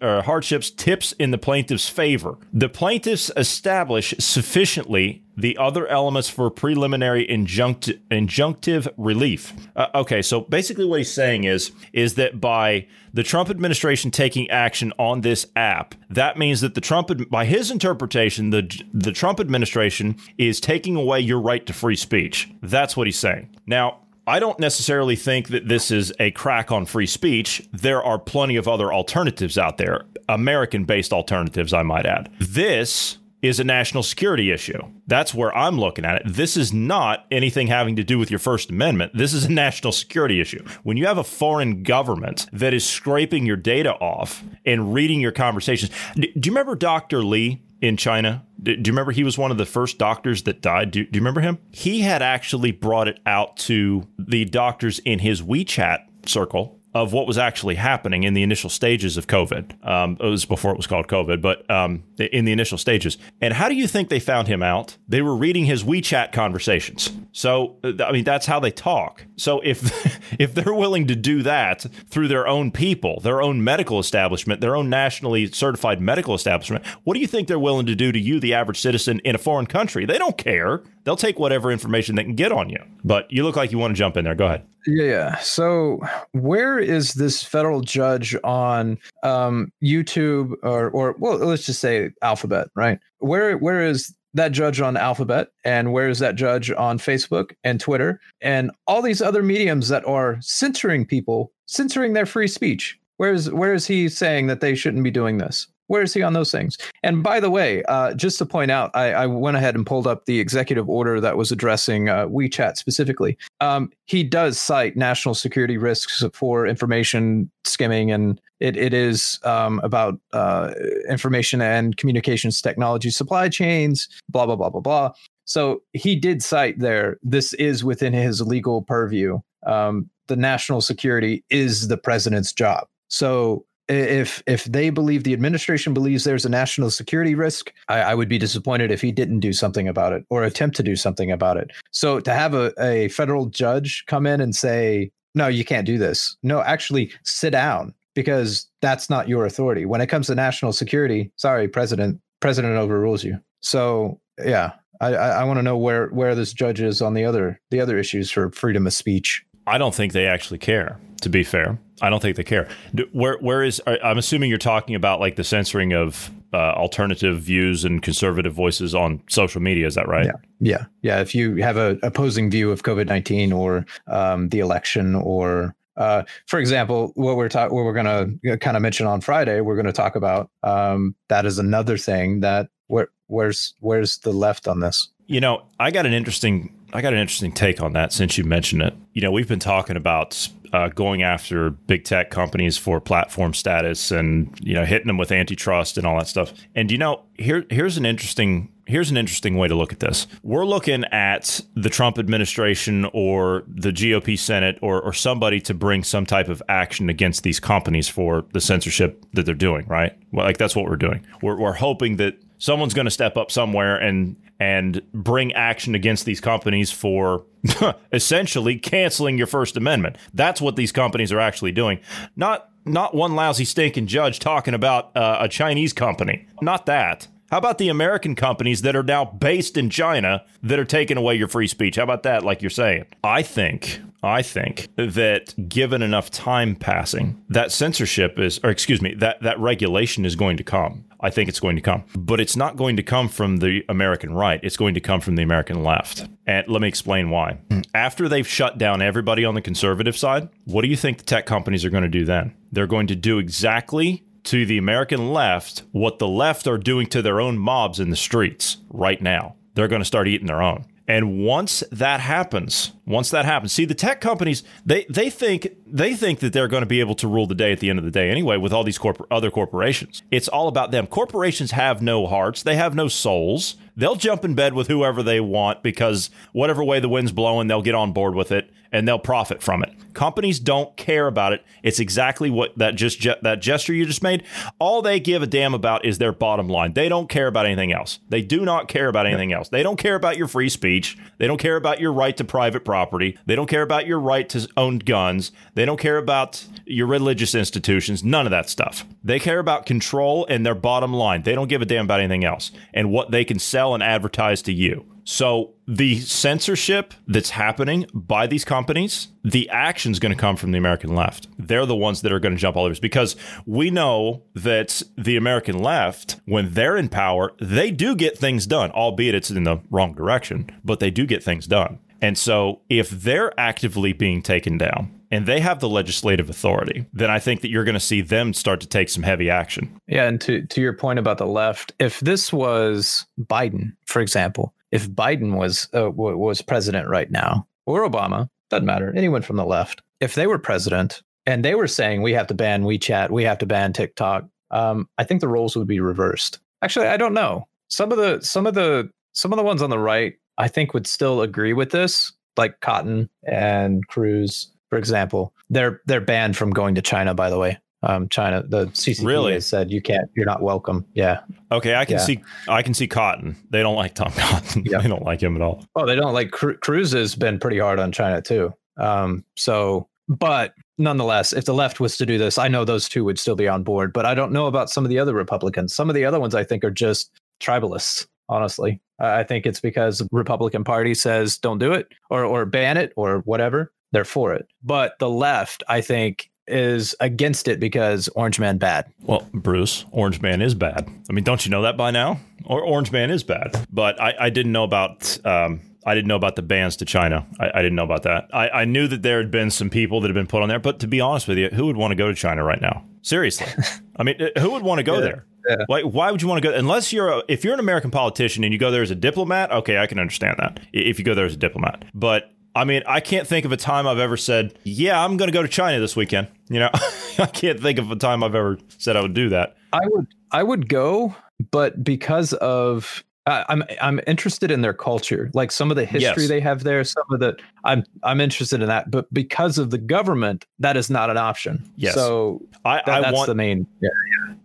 uh, 0.00 0.22
hardships 0.22 0.70
tips 0.70 1.12
in 1.12 1.32
the 1.32 1.38
plaintiff's 1.38 1.88
favor. 1.88 2.38
The 2.52 2.68
plaintiffs 2.68 3.32
establish 3.36 4.14
sufficiently 4.18 5.23
the 5.36 5.56
other 5.56 5.86
elements 5.88 6.28
for 6.28 6.50
preliminary 6.50 7.28
injunct- 7.28 7.92
injunctive 8.10 8.88
relief. 8.96 9.52
Uh, 9.74 9.88
okay, 9.94 10.22
so 10.22 10.40
basically 10.40 10.84
what 10.84 10.98
he's 10.98 11.12
saying 11.12 11.44
is 11.44 11.72
is 11.92 12.14
that 12.14 12.40
by 12.40 12.86
the 13.12 13.22
Trump 13.22 13.50
administration 13.50 14.10
taking 14.10 14.48
action 14.50 14.92
on 14.98 15.20
this 15.20 15.46
app, 15.56 15.94
that 16.10 16.38
means 16.38 16.60
that 16.60 16.74
the 16.74 16.80
Trump 16.80 17.10
by 17.30 17.44
his 17.44 17.70
interpretation, 17.70 18.50
the 18.50 18.82
the 18.92 19.12
Trump 19.12 19.40
administration 19.40 20.16
is 20.38 20.60
taking 20.60 20.96
away 20.96 21.20
your 21.20 21.40
right 21.40 21.64
to 21.66 21.72
free 21.72 21.96
speech. 21.96 22.50
That's 22.62 22.96
what 22.96 23.06
he's 23.06 23.18
saying. 23.18 23.50
Now, 23.66 24.00
I 24.26 24.40
don't 24.40 24.58
necessarily 24.58 25.16
think 25.16 25.48
that 25.48 25.68
this 25.68 25.90
is 25.90 26.12
a 26.18 26.30
crack 26.30 26.72
on 26.72 26.86
free 26.86 27.06
speech. 27.06 27.68
There 27.72 28.02
are 28.02 28.18
plenty 28.18 28.56
of 28.56 28.66
other 28.66 28.92
alternatives 28.92 29.58
out 29.58 29.76
there, 29.76 30.06
American 30.28 30.84
based 30.84 31.12
alternatives, 31.12 31.74
I 31.74 31.82
might 31.82 32.06
add. 32.06 32.30
This 32.40 33.18
is 33.44 33.60
a 33.60 33.64
national 33.64 34.02
security 34.02 34.50
issue. 34.50 34.80
That's 35.06 35.34
where 35.34 35.54
I'm 35.54 35.78
looking 35.78 36.06
at 36.06 36.16
it. 36.16 36.22
This 36.24 36.56
is 36.56 36.72
not 36.72 37.26
anything 37.30 37.66
having 37.66 37.94
to 37.96 38.02
do 38.02 38.18
with 38.18 38.30
your 38.30 38.38
First 38.38 38.70
Amendment. 38.70 39.12
This 39.14 39.34
is 39.34 39.44
a 39.44 39.52
national 39.52 39.92
security 39.92 40.40
issue. 40.40 40.64
When 40.82 40.96
you 40.96 41.06
have 41.06 41.18
a 41.18 41.24
foreign 41.24 41.82
government 41.82 42.46
that 42.54 42.72
is 42.72 42.88
scraping 42.88 43.44
your 43.44 43.56
data 43.56 43.92
off 43.96 44.42
and 44.64 44.94
reading 44.94 45.20
your 45.20 45.30
conversations, 45.30 45.90
do 46.14 46.28
you 46.34 46.40
remember 46.46 46.74
Dr. 46.74 47.22
Li 47.22 47.62
in 47.82 47.98
China? 47.98 48.46
Do 48.62 48.72
you 48.72 48.82
remember 48.86 49.12
he 49.12 49.24
was 49.24 49.36
one 49.36 49.50
of 49.50 49.58
the 49.58 49.66
first 49.66 49.98
doctors 49.98 50.44
that 50.44 50.62
died? 50.62 50.90
Do, 50.90 51.04
do 51.04 51.10
you 51.12 51.20
remember 51.20 51.42
him? 51.42 51.58
He 51.70 52.00
had 52.00 52.22
actually 52.22 52.72
brought 52.72 53.08
it 53.08 53.20
out 53.26 53.58
to 53.58 54.08
the 54.18 54.46
doctors 54.46 55.00
in 55.00 55.18
his 55.18 55.42
WeChat 55.42 56.06
circle 56.26 56.80
of 56.94 57.12
what 57.12 57.26
was 57.26 57.36
actually 57.36 57.74
happening 57.74 58.22
in 58.22 58.34
the 58.34 58.42
initial 58.42 58.70
stages 58.70 59.16
of 59.16 59.26
COVID. 59.26 59.84
Um, 59.86 60.16
it 60.20 60.26
was 60.26 60.44
before 60.44 60.70
it 60.70 60.76
was 60.76 60.86
called 60.86 61.08
COVID, 61.08 61.42
but 61.42 61.68
um, 61.68 62.04
in 62.18 62.44
the 62.44 62.52
initial 62.52 62.78
stages. 62.78 63.18
And 63.40 63.52
how 63.52 63.68
do 63.68 63.74
you 63.74 63.88
think 63.88 64.10
they 64.10 64.20
found 64.20 64.46
him 64.46 64.62
out? 64.62 64.96
They 65.08 65.20
were 65.20 65.34
reading 65.34 65.64
his 65.64 65.82
WeChat 65.82 66.32
conversations. 66.32 67.10
So 67.32 67.76
I 67.82 68.12
mean, 68.12 68.24
that's 68.24 68.46
how 68.46 68.60
they 68.60 68.70
talk. 68.70 69.24
So 69.36 69.60
if 69.64 70.32
if 70.40 70.54
they're 70.54 70.74
willing 70.74 71.08
to 71.08 71.16
do 71.16 71.42
that 71.42 71.84
through 72.08 72.28
their 72.28 72.46
own 72.46 72.70
people, 72.70 73.20
their 73.20 73.42
own 73.42 73.64
medical 73.64 73.98
establishment, 73.98 74.60
their 74.60 74.76
own 74.76 74.88
nationally 74.88 75.48
certified 75.48 76.00
medical 76.00 76.34
establishment, 76.34 76.86
what 77.02 77.14
do 77.14 77.20
you 77.20 77.26
think 77.26 77.48
they're 77.48 77.58
willing 77.58 77.86
to 77.86 77.96
do 77.96 78.12
to 78.12 78.18
you, 78.18 78.38
the 78.38 78.54
average 78.54 78.80
citizen 78.80 79.20
in 79.24 79.34
a 79.34 79.38
foreign 79.38 79.66
country? 79.66 80.06
They 80.06 80.18
don't 80.18 80.38
care. 80.38 80.82
They'll 81.04 81.16
take 81.16 81.38
whatever 81.38 81.70
information 81.70 82.16
they 82.16 82.24
can 82.24 82.34
get 82.34 82.50
on 82.50 82.70
you. 82.70 82.78
But 83.04 83.30
you 83.30 83.44
look 83.44 83.56
like 83.56 83.70
you 83.72 83.78
want 83.78 83.94
to 83.94 83.98
jump 83.98 84.16
in 84.16 84.24
there. 84.24 84.34
Go 84.34 84.46
ahead. 84.46 84.66
Yeah, 84.86 85.04
yeah. 85.04 85.38
So, 85.38 86.00
where 86.32 86.78
is 86.78 87.14
this 87.14 87.42
federal 87.42 87.80
judge 87.80 88.36
on 88.44 88.98
um, 89.22 89.72
YouTube 89.82 90.52
or, 90.62 90.90
or 90.90 91.14
well, 91.18 91.36
let's 91.38 91.66
just 91.66 91.80
say 91.80 92.10
Alphabet, 92.22 92.68
right? 92.74 92.98
Where 93.18 93.56
where 93.56 93.84
is 93.84 94.14
that 94.34 94.52
judge 94.52 94.80
on 94.80 94.96
Alphabet, 94.96 95.48
and 95.64 95.92
where 95.92 96.08
is 96.08 96.18
that 96.18 96.34
judge 96.34 96.70
on 96.72 96.98
Facebook 96.98 97.52
and 97.62 97.80
Twitter, 97.80 98.20
and 98.40 98.70
all 98.86 99.00
these 99.00 99.22
other 99.22 99.42
mediums 99.42 99.88
that 99.88 100.06
are 100.06 100.38
censoring 100.40 101.06
people, 101.06 101.52
censoring 101.66 102.12
their 102.12 102.26
free 102.26 102.48
speech? 102.48 102.98
Where 103.16 103.32
is 103.32 103.50
where 103.50 103.74
is 103.74 103.86
he 103.86 104.08
saying 104.08 104.48
that 104.48 104.60
they 104.60 104.74
shouldn't 104.74 105.04
be 105.04 105.10
doing 105.10 105.38
this? 105.38 105.68
Where 105.86 106.02
is 106.02 106.14
he 106.14 106.22
on 106.22 106.32
those 106.32 106.50
things? 106.50 106.78
And 107.02 107.22
by 107.22 107.40
the 107.40 107.50
way, 107.50 107.82
uh, 107.84 108.14
just 108.14 108.38
to 108.38 108.46
point 108.46 108.70
out, 108.70 108.90
I, 108.94 109.12
I, 109.12 109.26
went 109.26 109.56
ahead 109.56 109.74
and 109.74 109.86
pulled 109.86 110.06
up 110.06 110.24
the 110.24 110.40
executive 110.40 110.88
order 110.88 111.20
that 111.20 111.36
was 111.36 111.52
addressing 111.52 112.08
uh, 112.08 112.26
WeChat 112.26 112.76
specifically. 112.76 113.36
Um, 113.60 113.90
he 114.06 114.24
does 114.24 114.58
cite 114.58 114.96
national 114.96 115.34
security 115.34 115.76
risks 115.76 116.24
for 116.32 116.66
information 116.66 117.50
skimming, 117.64 118.10
and 118.10 118.40
it, 118.60 118.76
it 118.76 118.94
is 118.94 119.38
um, 119.44 119.80
about 119.82 120.18
uh, 120.32 120.72
information 121.08 121.60
and 121.60 121.96
communications 121.96 122.62
technology 122.62 123.10
supply 123.10 123.48
chains, 123.48 124.08
blah, 124.30 124.46
blah, 124.46 124.56
blah, 124.56 124.70
blah, 124.70 124.80
blah. 124.80 125.12
So 125.44 125.82
he 125.92 126.16
did 126.16 126.42
cite 126.42 126.78
there, 126.78 127.18
this 127.22 127.52
is 127.54 127.84
within 127.84 128.12
his 128.12 128.40
legal 128.40 128.82
purview. 128.82 129.40
Um, 129.66 130.08
the 130.26 130.36
national 130.36 130.80
security 130.80 131.44
is 131.50 131.88
the 131.88 131.98
president's 131.98 132.52
job. 132.52 132.86
So 133.08 133.66
if 133.88 134.42
if 134.46 134.64
they 134.64 134.90
believe 134.90 135.24
the 135.24 135.32
administration 135.32 135.92
believes 135.92 136.24
there's 136.24 136.44
a 136.44 136.50
national 136.50 136.90
security 136.90 137.34
risk, 137.34 137.72
I, 137.88 138.00
I, 138.00 138.14
would 138.14 138.28
be 138.28 138.38
disappointed 138.38 138.90
if 138.90 139.00
he 139.00 139.12
didn't 139.12 139.40
do 139.40 139.52
something 139.52 139.88
about 139.88 140.12
it 140.12 140.24
or 140.30 140.42
attempt 140.42 140.76
to 140.76 140.82
do 140.82 140.96
something 140.96 141.30
about 141.30 141.56
it. 141.56 141.70
So 141.90 142.20
to 142.20 142.32
have 142.32 142.54
a, 142.54 142.72
a 142.80 143.08
federal 143.08 143.46
judge 143.46 144.04
come 144.06 144.26
in 144.26 144.40
and 144.40 144.54
say, 144.54 145.10
no, 145.34 145.48
you 145.48 145.64
can't 145.64 145.86
do 145.86 145.98
this. 145.98 146.36
No, 146.42 146.62
actually 146.62 147.12
sit 147.24 147.50
down 147.50 147.92
because 148.14 148.66
that's 148.80 149.10
not 149.10 149.28
your 149.28 149.44
authority. 149.44 149.84
When 149.84 150.00
it 150.00 150.06
comes 150.06 150.28
to 150.28 150.34
national 150.34 150.72
security, 150.72 151.30
sorry, 151.36 151.68
president, 151.68 152.20
president 152.40 152.76
overrules 152.76 153.24
you. 153.24 153.38
So 153.60 154.20
yeah, 154.42 154.72
I, 155.00 155.14
I, 155.14 155.28
I 155.28 155.44
want 155.44 155.58
to 155.58 155.62
know 155.62 155.76
where 155.76 156.08
where 156.08 156.34
this 156.34 156.52
judge 156.52 156.80
is 156.80 157.02
on 157.02 157.14
the 157.14 157.24
other 157.24 157.60
the 157.70 157.80
other 157.80 157.98
issues 157.98 158.30
for 158.30 158.50
freedom 158.50 158.86
of 158.86 158.92
speech. 158.92 159.44
I 159.66 159.78
don't 159.78 159.94
think 159.94 160.12
they 160.12 160.26
actually 160.26 160.58
care. 160.58 160.98
To 161.24 161.30
be 161.30 161.42
fair, 161.42 161.78
I 162.02 162.10
don't 162.10 162.20
think 162.20 162.36
they 162.36 162.44
care. 162.44 162.68
Where 163.12 163.38
where 163.38 163.62
is? 163.62 163.80
I'm 163.86 164.18
assuming 164.18 164.50
you're 164.50 164.58
talking 164.58 164.94
about 164.94 165.20
like 165.20 165.36
the 165.36 165.44
censoring 165.44 165.94
of 165.94 166.30
uh, 166.52 166.72
alternative 166.72 167.40
views 167.40 167.82
and 167.82 168.02
conservative 168.02 168.52
voices 168.52 168.94
on 168.94 169.22
social 169.30 169.62
media. 169.62 169.86
Is 169.86 169.94
that 169.94 170.06
right? 170.06 170.26
Yeah, 170.26 170.32
yeah, 170.60 170.84
yeah. 171.00 171.20
If 171.20 171.34
you 171.34 171.56
have 171.62 171.78
a 171.78 171.98
opposing 172.02 172.50
view 172.50 172.70
of 172.70 172.82
COVID 172.82 173.06
nineteen 173.06 173.52
or 173.52 173.86
um, 174.06 174.50
the 174.50 174.58
election 174.58 175.14
or 175.14 175.74
uh, 175.96 176.24
for 176.46 176.58
example, 176.58 177.12
what 177.14 177.36
we're 177.36 177.48
talking, 177.48 177.74
what 177.74 177.86
we're 177.86 177.94
going 177.94 178.38
to 178.42 178.58
kind 178.58 178.76
of 178.76 178.82
mention 178.82 179.06
on 179.06 179.22
Friday, 179.22 179.62
we're 179.62 179.76
going 179.76 179.86
to 179.86 179.92
talk 179.92 180.14
about 180.14 180.50
um, 180.62 181.14
that 181.28 181.46
is 181.46 181.58
another 181.58 181.96
thing 181.96 182.40
that 182.40 182.68
where 182.88 183.08
where's 183.28 183.72
where's 183.80 184.18
the 184.18 184.32
left 184.32 184.68
on 184.68 184.80
this? 184.80 185.08
You 185.26 185.40
know, 185.40 185.64
I 185.80 185.90
got 185.90 186.04
an 186.04 186.12
interesting 186.12 186.70
I 186.94 187.02
got 187.02 187.12
an 187.12 187.18
interesting 187.18 187.50
take 187.50 187.82
on 187.82 187.92
that 187.94 188.12
since 188.12 188.38
you 188.38 188.44
mentioned 188.44 188.82
it. 188.82 188.94
You 189.14 189.22
know, 189.22 189.32
we've 189.32 189.48
been 189.48 189.58
talking 189.58 189.96
about 189.96 190.48
uh, 190.74 190.88
going 190.88 191.22
after 191.22 191.70
big 191.70 192.02
tech 192.02 192.30
companies 192.30 192.76
for 192.76 193.00
platform 193.00 193.54
status 193.54 194.10
and 194.10 194.52
you 194.60 194.74
know 194.74 194.84
hitting 194.84 195.06
them 195.06 195.16
with 195.16 195.30
antitrust 195.30 195.96
and 195.96 196.04
all 196.04 196.18
that 196.18 196.26
stuff. 196.26 196.52
And 196.74 196.90
you 196.90 196.98
know, 196.98 197.22
here 197.38 197.64
here's 197.70 197.96
an 197.96 198.04
interesting 198.04 198.72
here's 198.86 199.08
an 199.08 199.16
interesting 199.16 199.56
way 199.56 199.68
to 199.68 199.74
look 199.76 199.92
at 199.92 200.00
this. 200.00 200.26
We're 200.42 200.66
looking 200.66 201.04
at 201.04 201.60
the 201.74 201.88
Trump 201.88 202.18
administration 202.18 203.08
or 203.12 203.62
the 203.68 203.90
GOP 203.90 204.36
Senate 204.36 204.78
or, 204.82 205.00
or 205.00 205.12
somebody 205.12 205.60
to 205.60 205.74
bring 205.74 206.02
some 206.02 206.26
type 206.26 206.48
of 206.48 206.60
action 206.68 207.08
against 207.08 207.44
these 207.44 207.60
companies 207.60 208.08
for 208.08 208.44
the 208.52 208.60
censorship 208.60 209.24
that 209.32 209.46
they're 209.46 209.54
doing, 209.54 209.86
right? 209.86 210.18
Well, 210.32 210.44
like 210.44 210.58
that's 210.58 210.76
what 210.76 210.84
we're 210.84 210.96
doing. 210.96 211.24
We're, 211.40 211.56
we're 211.56 211.72
hoping 211.72 212.16
that 212.16 212.36
someone's 212.58 212.92
going 212.92 213.06
to 213.06 213.10
step 213.10 213.38
up 213.38 213.50
somewhere 213.50 213.96
and 213.96 214.36
and 214.60 215.02
bring 215.12 215.52
action 215.52 215.94
against 215.94 216.24
these 216.24 216.40
companies 216.40 216.90
for 216.90 217.44
essentially 218.12 218.78
canceling 218.78 219.36
your 219.36 219.46
First 219.46 219.76
Amendment. 219.76 220.16
That's 220.32 220.60
what 220.60 220.76
these 220.76 220.92
companies 220.92 221.32
are 221.32 221.40
actually 221.40 221.72
doing. 221.72 222.00
Not 222.36 222.68
not 222.86 223.14
one 223.14 223.34
lousy 223.34 223.64
stinking 223.64 224.06
judge 224.06 224.38
talking 224.38 224.74
about 224.74 225.16
uh, 225.16 225.38
a 225.40 225.48
Chinese 225.48 225.92
company. 225.92 226.46
Not 226.60 226.86
that. 226.86 227.28
How 227.54 227.58
about 227.58 227.78
the 227.78 227.88
American 227.88 228.34
companies 228.34 228.82
that 228.82 228.96
are 228.96 229.04
now 229.04 229.24
based 229.24 229.76
in 229.76 229.88
China 229.88 230.44
that 230.64 230.76
are 230.80 230.84
taking 230.84 231.16
away 231.16 231.36
your 231.36 231.46
free 231.46 231.68
speech? 231.68 231.94
How 231.94 232.02
about 232.02 232.24
that, 232.24 232.42
like 232.42 232.62
you're 232.62 232.68
saying? 232.68 233.04
I 233.22 233.42
think 233.42 234.00
I 234.24 234.42
think 234.42 234.88
that 234.96 235.54
given 235.68 236.02
enough 236.02 236.32
time 236.32 236.74
passing, 236.74 237.40
that 237.50 237.70
censorship 237.70 238.40
is, 238.40 238.58
or 238.64 238.70
excuse 238.70 239.00
me, 239.00 239.14
that, 239.18 239.40
that 239.42 239.60
regulation 239.60 240.24
is 240.24 240.34
going 240.34 240.56
to 240.56 240.64
come. 240.64 241.04
I 241.20 241.30
think 241.30 241.48
it's 241.48 241.60
going 241.60 241.76
to 241.76 241.82
come, 241.82 242.02
but 242.16 242.40
it's 242.40 242.56
not 242.56 242.74
going 242.74 242.96
to 242.96 243.04
come 243.04 243.28
from 243.28 243.58
the 243.58 243.84
American 243.88 244.34
right. 244.34 244.58
It's 244.64 244.76
going 244.76 244.94
to 244.94 245.00
come 245.00 245.20
from 245.20 245.36
the 245.36 245.42
American 245.44 245.84
left. 245.84 246.26
And 246.48 246.66
let 246.66 246.82
me 246.82 246.88
explain 246.88 247.30
why. 247.30 247.58
After 247.94 248.28
they've 248.28 248.48
shut 248.48 248.78
down 248.78 249.00
everybody 249.00 249.44
on 249.44 249.54
the 249.54 249.62
conservative 249.62 250.16
side, 250.16 250.48
what 250.64 250.82
do 250.82 250.88
you 250.88 250.96
think 250.96 251.18
the 251.18 251.24
tech 251.24 251.46
companies 251.46 251.84
are 251.84 251.90
going 251.90 252.02
to 252.02 252.08
do 252.08 252.24
then? 252.24 252.52
They're 252.72 252.88
going 252.88 253.06
to 253.06 253.14
do 253.14 253.38
exactly 253.38 254.24
to 254.44 254.66
the 254.66 254.78
American 254.78 255.32
left 255.32 255.82
what 255.92 256.18
the 256.18 256.28
left 256.28 256.66
are 256.66 256.78
doing 256.78 257.06
to 257.08 257.22
their 257.22 257.40
own 257.40 257.58
mobs 257.58 258.00
in 258.00 258.10
the 258.10 258.16
streets 258.16 258.78
right 258.90 259.20
now. 259.20 259.56
They're 259.74 259.88
going 259.88 260.02
to 260.02 260.06
start 260.06 260.28
eating 260.28 260.46
their 260.46 260.62
own. 260.62 260.86
And 261.06 261.44
once 261.44 261.82
that 261.92 262.20
happens, 262.20 262.92
once 263.06 263.30
that 263.30 263.44
happens, 263.44 263.72
see 263.72 263.84
the 263.84 263.94
tech 263.94 264.20
companies 264.20 264.62
they 264.86 265.04
they 265.10 265.28
think 265.28 265.68
they 265.94 266.16
think 266.16 266.40
that 266.40 266.52
they're 266.52 266.66
going 266.66 266.82
to 266.82 266.86
be 266.86 266.98
able 266.98 267.14
to 267.14 267.28
rule 267.28 267.46
the 267.46 267.54
day 267.54 267.70
at 267.70 267.78
the 267.78 267.88
end 267.88 268.00
of 268.00 268.04
the 268.04 268.10
day 268.10 268.28
anyway 268.28 268.56
with 268.56 268.72
all 268.72 268.82
these 268.82 268.98
corpor- 268.98 269.26
other 269.30 269.48
corporations. 269.48 270.24
It's 270.32 270.48
all 270.48 270.66
about 270.66 270.90
them. 270.90 271.06
Corporations 271.06 271.70
have 271.70 272.02
no 272.02 272.26
hearts, 272.26 272.64
they 272.64 272.74
have 272.74 272.96
no 272.96 273.06
souls. 273.06 273.76
They'll 273.96 274.16
jump 274.16 274.44
in 274.44 274.56
bed 274.56 274.74
with 274.74 274.88
whoever 274.88 275.22
they 275.22 275.38
want 275.38 275.84
because 275.84 276.28
whatever 276.52 276.82
way 276.82 276.98
the 276.98 277.08
wind's 277.08 277.30
blowing, 277.30 277.68
they'll 277.68 277.80
get 277.80 277.94
on 277.94 278.12
board 278.12 278.34
with 278.34 278.50
it 278.50 278.68
and 278.94 279.08
they'll 279.08 279.18
profit 279.18 279.60
from 279.60 279.82
it. 279.82 279.92
Companies 280.14 280.60
don't 280.60 280.96
care 280.96 281.26
about 281.26 281.52
it. 281.52 281.64
It's 281.82 281.98
exactly 281.98 282.48
what 282.48 282.78
that 282.78 282.94
just 282.94 283.18
ge- 283.18 283.40
that 283.42 283.60
gesture 283.60 283.92
you 283.92 284.06
just 284.06 284.22
made. 284.22 284.44
All 284.78 285.02
they 285.02 285.18
give 285.18 285.42
a 285.42 285.48
damn 285.48 285.74
about 285.74 286.04
is 286.04 286.18
their 286.18 286.30
bottom 286.30 286.68
line. 286.68 286.92
They 286.92 287.08
don't 287.08 287.28
care 287.28 287.48
about 287.48 287.66
anything 287.66 287.92
else. 287.92 288.20
They 288.28 288.40
do 288.40 288.64
not 288.64 288.86
care 288.86 289.08
about 289.08 289.26
anything 289.26 289.52
else. 289.52 289.68
They 289.68 289.82
don't 289.82 289.98
care 289.98 290.14
about 290.14 290.36
your 290.36 290.46
free 290.46 290.68
speech. 290.68 291.18
They 291.38 291.48
don't 291.48 291.58
care 291.58 291.74
about 291.74 292.00
your 292.00 292.12
right 292.12 292.36
to 292.36 292.44
private 292.44 292.84
property. 292.84 293.36
They 293.46 293.56
don't 293.56 293.68
care 293.68 293.82
about 293.82 294.06
your 294.06 294.20
right 294.20 294.48
to 294.50 294.68
own 294.76 294.98
guns. 295.00 295.50
They 295.74 295.83
don't 295.84 296.00
care 296.00 296.18
about 296.18 296.64
your 296.86 297.06
religious 297.06 297.54
institutions. 297.54 298.22
None 298.22 298.46
of 298.46 298.50
that 298.50 298.68
stuff. 298.68 299.04
They 299.22 299.38
care 299.38 299.58
about 299.58 299.86
control 299.86 300.46
and 300.48 300.64
their 300.64 300.74
bottom 300.74 301.12
line. 301.12 301.42
They 301.42 301.54
don't 301.54 301.68
give 301.68 301.82
a 301.82 301.86
damn 301.86 302.04
about 302.04 302.20
anything 302.20 302.44
else 302.44 302.70
and 302.92 303.10
what 303.10 303.30
they 303.30 303.44
can 303.44 303.58
sell 303.58 303.94
and 303.94 304.02
advertise 304.02 304.62
to 304.62 304.72
you. 304.72 305.06
So 305.24 305.72
the 305.88 306.20
censorship 306.20 307.14
that's 307.26 307.50
happening 307.50 308.06
by 308.12 308.46
these 308.46 308.64
companies, 308.64 309.28
the 309.42 309.68
action 309.70 310.12
is 310.12 310.18
going 310.18 310.34
to 310.34 310.40
come 310.40 310.56
from 310.56 310.72
the 310.72 310.78
American 310.78 311.14
left. 311.14 311.48
They're 311.58 311.86
the 311.86 311.96
ones 311.96 312.20
that 312.22 312.32
are 312.32 312.40
going 312.40 312.54
to 312.54 312.60
jump 312.60 312.76
all 312.76 312.84
over 312.84 312.90
this 312.90 313.00
because 313.00 313.34
we 313.64 313.90
know 313.90 314.42
that 314.54 315.02
the 315.16 315.36
American 315.36 315.78
left, 315.78 316.40
when 316.44 316.74
they're 316.74 316.98
in 316.98 317.08
power, 317.08 317.52
they 317.58 317.90
do 317.90 318.14
get 318.14 318.36
things 318.36 318.66
done, 318.66 318.90
albeit 318.90 319.34
it's 319.34 319.50
in 319.50 319.64
the 319.64 319.80
wrong 319.90 320.14
direction, 320.14 320.68
but 320.84 321.00
they 321.00 321.10
do 321.10 321.24
get 321.24 321.42
things 321.42 321.66
done. 321.66 321.98
And 322.20 322.38
so 322.38 322.80
if 322.88 323.10
they're 323.10 323.58
actively 323.58 324.12
being 324.12 324.42
taken 324.42 324.78
down, 324.78 325.10
and 325.34 325.46
they 325.46 325.60
have 325.60 325.80
the 325.80 325.88
legislative 325.88 326.48
authority, 326.48 327.06
then 327.12 327.30
I 327.30 327.38
think 327.38 327.60
that 327.60 327.70
you're 327.70 327.84
going 327.84 327.94
to 327.94 328.00
see 328.00 328.20
them 328.20 328.52
start 328.52 328.80
to 328.80 328.86
take 328.86 329.08
some 329.08 329.22
heavy 329.22 329.50
action. 329.50 330.00
Yeah, 330.06 330.26
and 330.26 330.40
to 330.42 330.66
to 330.66 330.80
your 330.80 330.92
point 330.92 331.18
about 331.18 331.38
the 331.38 331.46
left, 331.46 331.92
if 331.98 332.20
this 332.20 332.52
was 332.52 333.26
Biden, 333.40 333.92
for 334.06 334.20
example, 334.20 334.74
if 334.90 335.10
Biden 335.10 335.56
was 335.56 335.88
uh, 335.94 336.10
was 336.10 336.62
president 336.62 337.08
right 337.08 337.30
now 337.30 337.66
or 337.86 338.08
Obama, 338.08 338.48
doesn't 338.70 338.86
matter, 338.86 339.12
anyone 339.16 339.42
from 339.42 339.56
the 339.56 339.66
left, 339.66 340.02
if 340.20 340.34
they 340.34 340.46
were 340.46 340.58
president 340.58 341.22
and 341.46 341.64
they 341.64 341.74
were 341.74 341.88
saying 341.88 342.22
we 342.22 342.32
have 342.32 342.46
to 342.46 342.54
ban 342.54 342.84
WeChat, 342.84 343.30
we 343.30 343.44
have 343.44 343.58
to 343.58 343.66
ban 343.66 343.92
TikTok, 343.92 344.44
um, 344.70 345.08
I 345.18 345.24
think 345.24 345.40
the 345.40 345.48
roles 345.48 345.76
would 345.76 345.86
be 345.86 346.00
reversed. 346.00 346.58
Actually, 346.82 347.06
I 347.06 347.16
don't 347.16 347.34
know. 347.34 347.66
Some 347.88 348.12
of 348.12 348.18
the 348.18 348.40
some 348.40 348.66
of 348.66 348.74
the 348.74 349.10
some 349.32 349.52
of 349.52 349.56
the 349.56 349.64
ones 349.64 349.82
on 349.82 349.90
the 349.90 349.98
right, 349.98 350.34
I 350.58 350.68
think, 350.68 350.94
would 350.94 351.06
still 351.06 351.42
agree 351.42 351.72
with 351.72 351.90
this, 351.90 352.32
like 352.56 352.80
Cotton 352.80 353.28
and 353.46 354.06
Cruz, 354.08 354.70
for 354.94 354.98
example. 354.98 355.52
They're 355.70 356.00
they're 356.06 356.20
banned 356.20 356.56
from 356.56 356.70
going 356.70 356.94
to 356.94 357.02
China. 357.02 357.34
By 357.34 357.50
the 357.50 357.58
way, 357.58 357.78
um, 358.04 358.28
China. 358.28 358.62
The 358.62 358.86
CCP 358.86 359.26
really? 359.26 359.54
has 359.54 359.66
said 359.66 359.90
you 359.90 360.00
can't. 360.00 360.30
You're 360.36 360.46
not 360.46 360.62
welcome. 360.62 361.04
Yeah. 361.14 361.40
Okay, 361.72 361.96
I 361.96 362.04
can 362.04 362.18
yeah. 362.18 362.24
see. 362.24 362.44
I 362.68 362.82
can 362.82 362.94
see 362.94 363.08
Cotton. 363.08 363.56
They 363.70 363.82
don't 363.82 363.96
like 363.96 364.14
Tom 364.14 364.30
Cotton. 364.36 364.84
Yeah. 364.86 364.98
they 364.98 365.08
don't 365.08 365.24
like 365.24 365.42
him 365.42 365.56
at 365.56 365.62
all. 365.62 365.84
Oh, 365.96 366.06
they 366.06 366.14
don't 366.14 366.32
like 366.32 366.52
Cruz. 366.52 367.10
Has 367.10 367.34
been 367.34 367.58
pretty 367.58 367.80
hard 367.80 367.98
on 367.98 368.12
China 368.12 368.40
too. 368.40 368.72
Um, 368.96 369.44
so, 369.56 370.08
but 370.28 370.74
nonetheless, 370.96 371.52
if 371.52 371.64
the 371.64 371.74
left 371.74 371.98
was 371.98 372.16
to 372.18 372.26
do 372.26 372.38
this, 372.38 372.56
I 372.56 372.68
know 372.68 372.84
those 372.84 373.08
two 373.08 373.24
would 373.24 373.40
still 373.40 373.56
be 373.56 373.66
on 373.66 373.82
board. 373.82 374.12
But 374.12 374.26
I 374.26 374.34
don't 374.34 374.52
know 374.52 374.68
about 374.68 374.90
some 374.90 375.04
of 375.04 375.10
the 375.10 375.18
other 375.18 375.34
Republicans. 375.34 375.92
Some 375.92 376.08
of 376.08 376.14
the 376.14 376.24
other 376.24 376.38
ones 376.38 376.54
I 376.54 376.62
think 376.62 376.84
are 376.84 376.90
just 376.92 377.32
tribalists. 377.60 378.28
Honestly, 378.48 379.00
I 379.18 379.42
think 379.42 379.66
it's 379.66 379.80
because 379.80 380.18
the 380.18 380.28
Republican 380.30 380.84
Party 380.84 381.14
says 381.14 381.58
don't 381.58 381.78
do 381.78 381.92
it 381.92 382.06
or 382.30 382.44
or 382.44 382.64
ban 382.64 382.96
it 382.96 383.12
or 383.16 383.38
whatever. 383.40 383.90
They're 384.14 384.24
for 384.24 384.54
it. 384.54 384.68
But 384.80 385.18
the 385.18 385.28
left, 385.28 385.82
I 385.88 386.00
think, 386.00 386.48
is 386.68 387.16
against 387.18 387.66
it 387.66 387.80
because 387.80 388.28
Orange 388.28 388.60
Man 388.60 388.78
bad. 388.78 389.12
Well, 389.20 389.48
Bruce, 389.52 390.04
Orange 390.12 390.40
Man 390.40 390.62
is 390.62 390.72
bad. 390.74 391.08
I 391.28 391.32
mean, 391.32 391.42
don't 391.42 391.64
you 391.66 391.70
know 391.72 391.82
that 391.82 391.96
by 391.96 392.12
now? 392.12 392.38
Or 392.64 392.80
Orange 392.80 393.10
Man 393.10 393.32
is 393.32 393.42
bad. 393.42 393.86
But 393.90 394.20
I, 394.20 394.34
I 394.38 394.50
didn't 394.50 394.70
know 394.70 394.84
about. 394.84 395.44
Um, 395.44 395.80
I 396.06 396.14
didn't 396.14 396.28
know 396.28 396.36
about 396.36 396.54
the 396.54 396.62
bans 396.62 396.96
to 396.96 397.04
China. 397.04 397.46
I, 397.58 397.70
I 397.74 397.82
didn't 397.82 397.96
know 397.96 398.04
about 398.04 398.22
that. 398.24 398.50
I, 398.52 398.68
I, 398.68 398.84
knew 398.84 399.08
that 399.08 399.22
there 399.22 399.38
had 399.38 399.50
been 399.50 399.70
some 399.70 399.88
people 399.88 400.20
that 400.20 400.28
had 400.28 400.34
been 400.34 400.46
put 400.46 400.62
on 400.62 400.68
there, 400.68 400.78
but 400.78 401.00
to 401.00 401.06
be 401.06 401.18
honest 401.18 401.48
with 401.48 401.56
you, 401.56 401.70
who 401.70 401.86
would 401.86 401.96
want 401.96 402.10
to 402.10 402.14
go 402.14 402.28
to 402.28 402.34
China 402.34 402.62
right 402.62 402.80
now? 402.80 403.06
Seriously, 403.22 403.66
I 404.16 404.22
mean, 404.22 404.36
uh, 404.40 404.60
who 404.60 404.70
would 404.72 404.82
want 404.82 404.98
to 404.98 405.02
go 405.02 405.14
yeah. 405.14 405.20
there? 405.20 405.46
Yeah. 405.66 405.76
Like, 405.88 406.04
why 406.04 406.30
would 406.30 406.42
you 406.42 406.48
want 406.48 406.62
to 406.62 406.68
go? 406.68 406.76
Unless 406.76 407.12
you're 407.12 407.30
a, 407.30 407.42
if 407.48 407.64
you're 407.64 407.72
an 407.72 407.80
American 407.80 408.10
politician 408.10 408.62
and 408.64 408.72
you 408.72 408.78
go 408.78 408.90
there 408.90 409.02
as 409.02 409.10
a 409.10 409.14
diplomat, 409.14 409.72
okay, 409.72 409.96
I 409.98 410.06
can 410.06 410.18
understand 410.18 410.56
that. 410.58 410.78
If 410.92 411.18
you 411.18 411.24
go 411.24 411.34
there 411.34 411.46
as 411.46 411.54
a 411.54 411.58
diplomat, 411.58 412.04
but 412.12 412.52
I 412.74 412.84
mean, 412.84 413.02
I 413.06 413.20
can't 413.20 413.46
think 413.46 413.64
of 413.64 413.72
a 413.72 413.76
time 413.76 414.06
I've 414.06 414.18
ever 414.18 414.36
said, 414.36 414.78
"Yeah, 414.84 415.22
I'm 415.22 415.36
going 415.36 415.48
to 415.48 415.52
go 415.52 415.62
to 415.62 415.68
China 415.68 416.00
this 416.00 416.16
weekend." 416.16 416.48
You 416.68 416.80
know, 416.80 416.90
I 417.38 417.46
can't 417.46 417.80
think 417.80 417.98
of 417.98 418.10
a 418.10 418.16
time 418.16 418.42
I've 418.42 418.54
ever 418.54 418.78
said 418.98 419.16
I 419.16 419.22
would 419.22 419.34
do 419.34 419.48
that. 419.50 419.76
I 419.92 420.00
would, 420.04 420.26
I 420.50 420.62
would 420.62 420.88
go, 420.88 421.34
but 421.70 422.02
because 422.02 422.52
of 422.54 423.24
I'm 423.46 423.84
I'm 424.00 424.20
interested 424.26 424.70
in 424.70 424.80
their 424.80 424.94
culture, 424.94 425.50
like 425.52 425.70
some 425.70 425.90
of 425.90 425.96
the 425.96 426.06
history 426.06 426.44
yes. 426.44 426.48
they 426.48 426.60
have 426.60 426.82
there. 426.82 427.04
Some 427.04 427.24
of 427.30 427.40
the 427.40 427.56
I'm 427.84 428.02
I'm 428.22 428.40
interested 428.40 428.80
in 428.80 428.88
that, 428.88 429.10
but 429.10 429.32
because 429.34 429.76
of 429.76 429.90
the 429.90 429.98
government, 429.98 430.64
that 430.78 430.96
is 430.96 431.10
not 431.10 431.28
an 431.28 431.36
option. 431.36 431.84
Yes. 431.96 432.14
So 432.14 432.62
I, 432.86 433.02
that, 433.04 433.08
I 433.08 433.20
that's 433.20 433.34
want, 433.34 433.48
the 433.48 433.54
main. 433.54 433.86
Yeah, 434.00 434.08